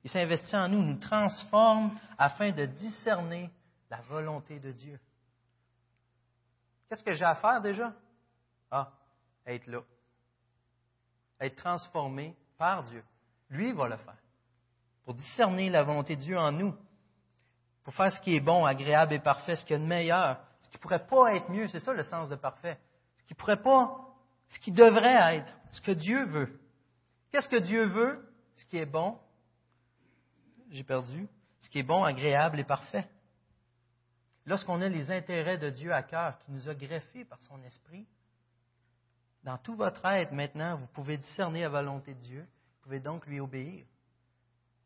Il 0.07 0.11
s'investit 0.11 0.55
en 0.55 0.69
nous, 0.69 0.85
nous 0.85 1.01
transforme 1.01 1.99
afin 2.17 2.53
de 2.53 2.65
discerner 2.65 3.51
la 3.91 4.01
volonté 4.03 4.61
de 4.61 4.71
Dieu. 4.71 5.01
Qu'est-ce 6.89 7.03
que 7.03 7.15
j'ai 7.15 7.25
à 7.25 7.35
faire 7.35 7.61
déjà? 7.61 7.93
Ah, 8.71 8.93
être 9.45 9.67
là. 9.67 9.81
Être 11.41 11.57
transformé 11.57 12.37
par 12.57 12.85
Dieu. 12.85 13.03
Lui 13.51 13.73
va 13.73 13.89
le 13.89 13.97
faire 13.97 14.15
pour 15.05 15.15
discerner 15.15 15.71
la 15.71 15.83
volonté 15.83 16.15
de 16.15 16.21
Dieu 16.21 16.39
en 16.39 16.53
nous, 16.53 16.73
pour 17.83 17.93
faire 17.93 18.13
ce 18.13 18.21
qui 18.21 18.37
est 18.37 18.41
bon, 18.41 18.65
agréable 18.65 19.13
et 19.13 19.19
parfait, 19.19 19.57
ce 19.57 19.65
qui 19.65 19.75
est 19.75 19.79
de 19.79 19.85
meilleur, 19.85 20.39
ce 20.61 20.69
qui 20.69 20.77
ne 20.77 20.83
pourrait 20.83 21.05
pas 21.09 21.35
être 21.35 21.51
mieux, 21.51 21.67
c'est 21.67 21.81
ça 21.81 21.93
le 21.93 22.05
sens 22.05 22.29
de 22.29 22.37
parfait, 22.37 22.79
ce 23.17 23.25
qui 23.25 23.35
pourrait 23.35 23.61
pas, 23.61 24.07
ce 24.51 24.61
qui 24.61 24.71
devrait 24.71 25.37
être, 25.37 25.53
ce 25.73 25.81
que 25.81 25.91
Dieu 25.91 26.27
veut. 26.27 26.61
Qu'est-ce 27.33 27.49
que 27.49 27.59
Dieu 27.59 27.87
veut? 27.87 28.33
Ce 28.55 28.65
qui 28.67 28.79
est 28.79 28.87
bon, 28.87 29.19
j'ai 30.71 30.85
perdu, 30.85 31.29
ce 31.61 31.69
qui 31.71 31.79
est 31.79 31.85
bon, 31.85 32.05
agréable 32.05 32.61
et 32.61 32.65
parfait. 32.65 33.09
Lorsqu'on 34.45 34.81
a 34.81 34.89
les 34.89 35.11
intérêts 35.11 35.59
de 35.59 35.71
Dieu 35.71 35.93
à 35.93 36.03
cœur, 36.03 36.39
qui 36.39 36.53
nous 36.53 36.69
a 36.69 36.75
greffés 36.75 37.25
par 37.25 37.41
son 37.43 37.63
esprit, 37.65 38.07
dans 39.43 39.59
tout 39.59 39.77
votre 39.77 40.05
être 40.05 40.33
maintenant, 40.33 40.77
vous 40.77 40.87
pouvez 40.89 41.17
discerner 41.19 41.63
la 41.63 41.69
volonté 41.69 42.15
de 42.15 42.21
Dieu, 42.21 42.41
vous 42.41 42.83
pouvez 42.83 43.01
donc 43.01 43.27
lui 43.27 43.41
obéir. 43.41 43.85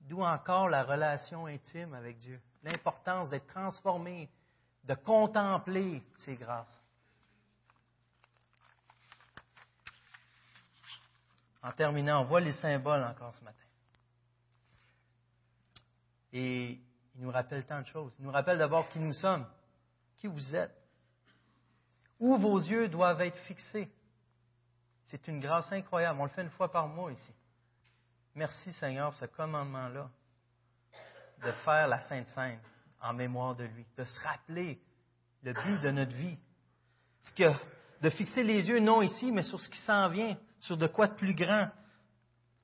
D'où 0.03 0.23
encore 0.23 0.69
la 0.69 0.83
relation 0.83 1.47
intime 1.47 1.95
avec 1.95 2.19
Dieu, 2.19 2.41
l'importance 2.63 3.29
d'être 3.29 3.47
transformé, 3.47 4.31
de 4.85 4.95
contempler 4.95 6.03
ses 6.19 6.37
grâces. 6.37 6.83
En 11.63 11.73
terminant, 11.73 12.23
on 12.23 12.25
voit 12.25 12.41
les 12.41 12.53
symboles 12.55 13.05
encore 13.05 13.35
ce 13.35 13.45
matin. 13.45 13.60
Et 16.33 16.81
il 17.15 17.23
nous 17.23 17.31
rappelle 17.31 17.65
tant 17.65 17.81
de 17.81 17.87
choses. 17.87 18.15
Il 18.19 18.25
nous 18.25 18.31
rappelle 18.31 18.59
d'abord 18.59 18.89
qui 18.89 18.99
nous 18.99 19.13
sommes, 19.13 19.47
qui 20.17 20.27
vous 20.27 20.55
êtes, 20.55 20.75
où 22.19 22.37
vos 22.37 22.59
yeux 22.59 22.89
doivent 22.89 23.21
être 23.23 23.39
fixés. 23.41 23.91
C'est 25.07 25.27
une 25.29 25.41
grâce 25.41 25.73
incroyable. 25.73 26.21
On 26.21 26.25
le 26.25 26.31
fait 26.31 26.43
une 26.43 26.51
fois 26.51 26.71
par 26.71 26.87
mois 26.87 27.11
ici. 27.13 27.33
Merci 28.35 28.73
Seigneur 28.75 29.11
pour 29.11 29.19
ce 29.19 29.27
commandement-là 29.27 30.09
de 31.43 31.53
faire 31.65 31.89
la 31.89 32.01
Sainte 32.01 32.29
Sainte 32.29 32.61
en 33.01 33.15
mémoire 33.15 33.57
de 33.57 33.65
lui, 33.65 33.85
de 33.97 34.05
se 34.05 34.21
rappeler 34.21 34.81
le 35.43 35.53
but 35.53 35.81
de 35.81 35.91
notre 35.91 36.15
vie. 36.15 36.39
De 38.03 38.11
fixer 38.11 38.43
les 38.43 38.69
yeux 38.69 38.79
non 38.81 39.03
ici, 39.03 39.33
mais 39.33 39.43
sur 39.43 39.61
ce 39.61 39.69
qui 39.69 39.79
s'en 39.81 40.09
vient, 40.09 40.37
sur 40.61 40.77
de 40.77 40.87
quoi 40.87 41.07
de 41.07 41.15
plus 41.15 41.35
grand, 41.35 41.69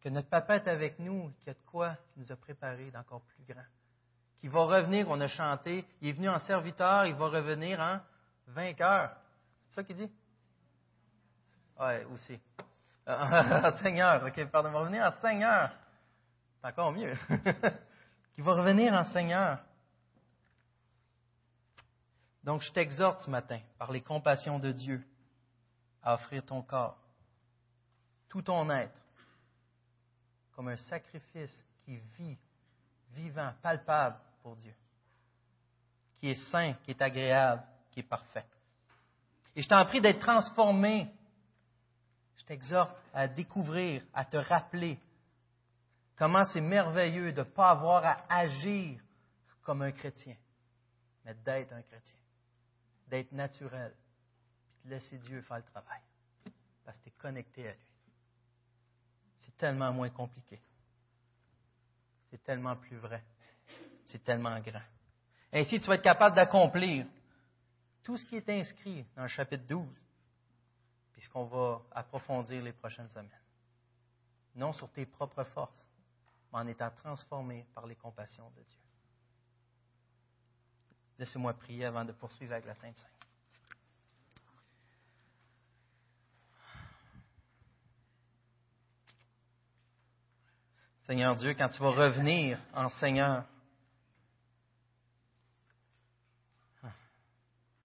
que 0.07 0.11
notre 0.11 0.29
papa 0.29 0.55
est 0.55 0.69
avec 0.69 1.01
nous, 1.01 1.33
qu'il 1.41 1.49
y 1.49 1.51
a 1.51 1.55
de 1.55 1.67
quoi 1.67 1.97
qui 1.97 2.21
nous 2.21 2.31
a 2.31 2.37
préparé 2.37 2.93
d'encore 2.93 3.23
plus 3.23 3.43
grand. 3.53 3.65
Qui 4.39 4.47
va 4.47 4.61
revenir, 4.61 5.09
on 5.09 5.21
a 5.21 5.27
chanté, 5.27 5.85
il 6.01 6.11
est 6.11 6.13
venu 6.13 6.29
en 6.29 6.39
serviteur, 6.39 7.07
il 7.07 7.17
va 7.17 7.27
revenir 7.27 7.81
en 7.81 7.99
vainqueur. 8.47 9.17
C'est 9.67 9.75
ça 9.75 9.83
qu'il 9.83 9.97
dit? 9.97 10.13
Oui, 11.81 12.05
aussi. 12.13 12.39
Seigneur, 13.83 14.25
ok, 14.25 14.45
pardon, 14.49 14.69
il 14.69 14.73
va 14.75 14.79
revenir 14.79 15.05
en 15.07 15.11
Seigneur. 15.21 15.73
C'est 16.61 16.69
encore 16.69 16.93
mieux. 16.93 17.15
Il 18.39 18.45
va 18.45 18.53
revenir 18.53 18.93
en 18.93 19.03
Seigneur. 19.03 19.59
Donc, 22.45 22.61
je 22.61 22.71
t'exhorte 22.71 23.23
ce 23.23 23.31
matin, 23.31 23.59
par 23.77 23.91
les 23.91 24.03
compassions 24.03 24.61
de 24.61 24.71
Dieu, 24.71 25.05
à 26.01 26.15
offrir 26.15 26.45
ton 26.45 26.63
corps, 26.63 26.97
tout 28.29 28.43
ton 28.43 28.71
être, 28.71 29.06
comme 30.57 30.69
un 30.69 30.77
sacrifice 30.77 31.65
qui 31.85 31.99
vit, 32.19 32.37
vivant, 33.13 33.53
palpable 33.63 34.17
pour 34.43 34.57
Dieu, 34.57 34.75
qui 36.19 36.31
est 36.31 36.51
saint, 36.51 36.75
qui 36.83 36.91
est 36.91 37.03
agréable, 37.03 37.63
qui 37.93 38.01
est 38.01 38.09
parfait. 38.09 38.47
Et 39.55 39.63
je 39.63 39.69
t'en 39.69 39.85
prie 39.85 40.01
d'être 40.01 40.19
transformé 40.19 41.13
t'exhorte 42.47 42.97
à 43.13 43.29
découvrir, 43.29 44.03
à 44.15 44.25
te 44.25 44.37
rappeler 44.37 44.99
comment 46.17 46.45
c'est 46.45 46.61
merveilleux 46.61 47.33
de 47.33 47.41
ne 47.41 47.45
pas 47.45 47.71
avoir 47.71 48.05
à 48.05 48.25
agir 48.29 49.01
comme 49.63 49.83
un 49.83 49.93
chrétien, 49.93 50.37
mais 51.25 51.35
d'être 51.35 51.73
un 51.73 51.83
chrétien, 51.83 52.19
d'être 53.09 53.33
naturel, 53.33 53.93
puis 54.81 54.89
de 54.89 54.95
laisser 54.95 55.19
Dieu 55.19 55.43
faire 55.43 55.59
le 55.59 55.65
travail, 55.65 56.01
parce 56.85 56.97
que 56.99 57.05
tu 57.05 57.09
es 57.11 57.13
connecté 57.19 57.69
à 57.69 57.73
lui. 57.73 57.81
Tellement 59.59 59.93
moins 59.93 60.11
compliqué. 60.11 60.61
C'est 62.31 62.43
tellement 62.43 62.77
plus 62.77 62.97
vrai. 62.97 63.23
C'est 64.07 64.23
tellement 64.23 64.59
grand. 64.61 64.83
Ainsi, 65.53 65.81
tu 65.81 65.87
vas 65.87 65.95
être 65.95 66.03
capable 66.03 66.37
d'accomplir 66.37 67.07
tout 68.03 68.17
ce 68.17 68.27
qui 68.27 68.37
est 68.37 68.49
inscrit 68.49 69.05
dans 69.17 69.23
le 69.23 69.29
chapitre 69.29 69.65
12 69.67 69.87
puis 71.17 71.23
ce 71.23 71.31
qu'on 71.31 71.45
va 71.45 71.81
approfondir 71.93 72.63
les 72.63 72.75
prochaines 72.75 73.09
semaines. 73.09 73.31
Non 74.55 74.75
sur 74.75 74.91
tes 74.91 75.07
propres 75.07 75.45
forces, 75.45 75.89
mais 76.53 76.59
en 76.59 76.67
étant 76.67 76.91
transformé 76.91 77.67
par 77.75 77.87
les 77.87 77.97
compassions 77.97 78.51
de 78.51 78.63
Dieu. 78.63 78.81
Laissez-moi 81.19 81.55
prier 81.55 81.87
avant 81.87 82.05
de 82.05 82.13
poursuivre 82.13 82.53
avec 82.53 82.67
la 82.67 82.75
Sainte 82.75 82.99
Sainte. 82.99 83.16
Seigneur 91.07 91.37
Dieu, 91.37 91.55
quand 91.55 91.69
tu 91.69 91.81
vas 91.81 91.91
revenir 91.91 92.59
en 92.75 92.89
Seigneur, 92.89 93.45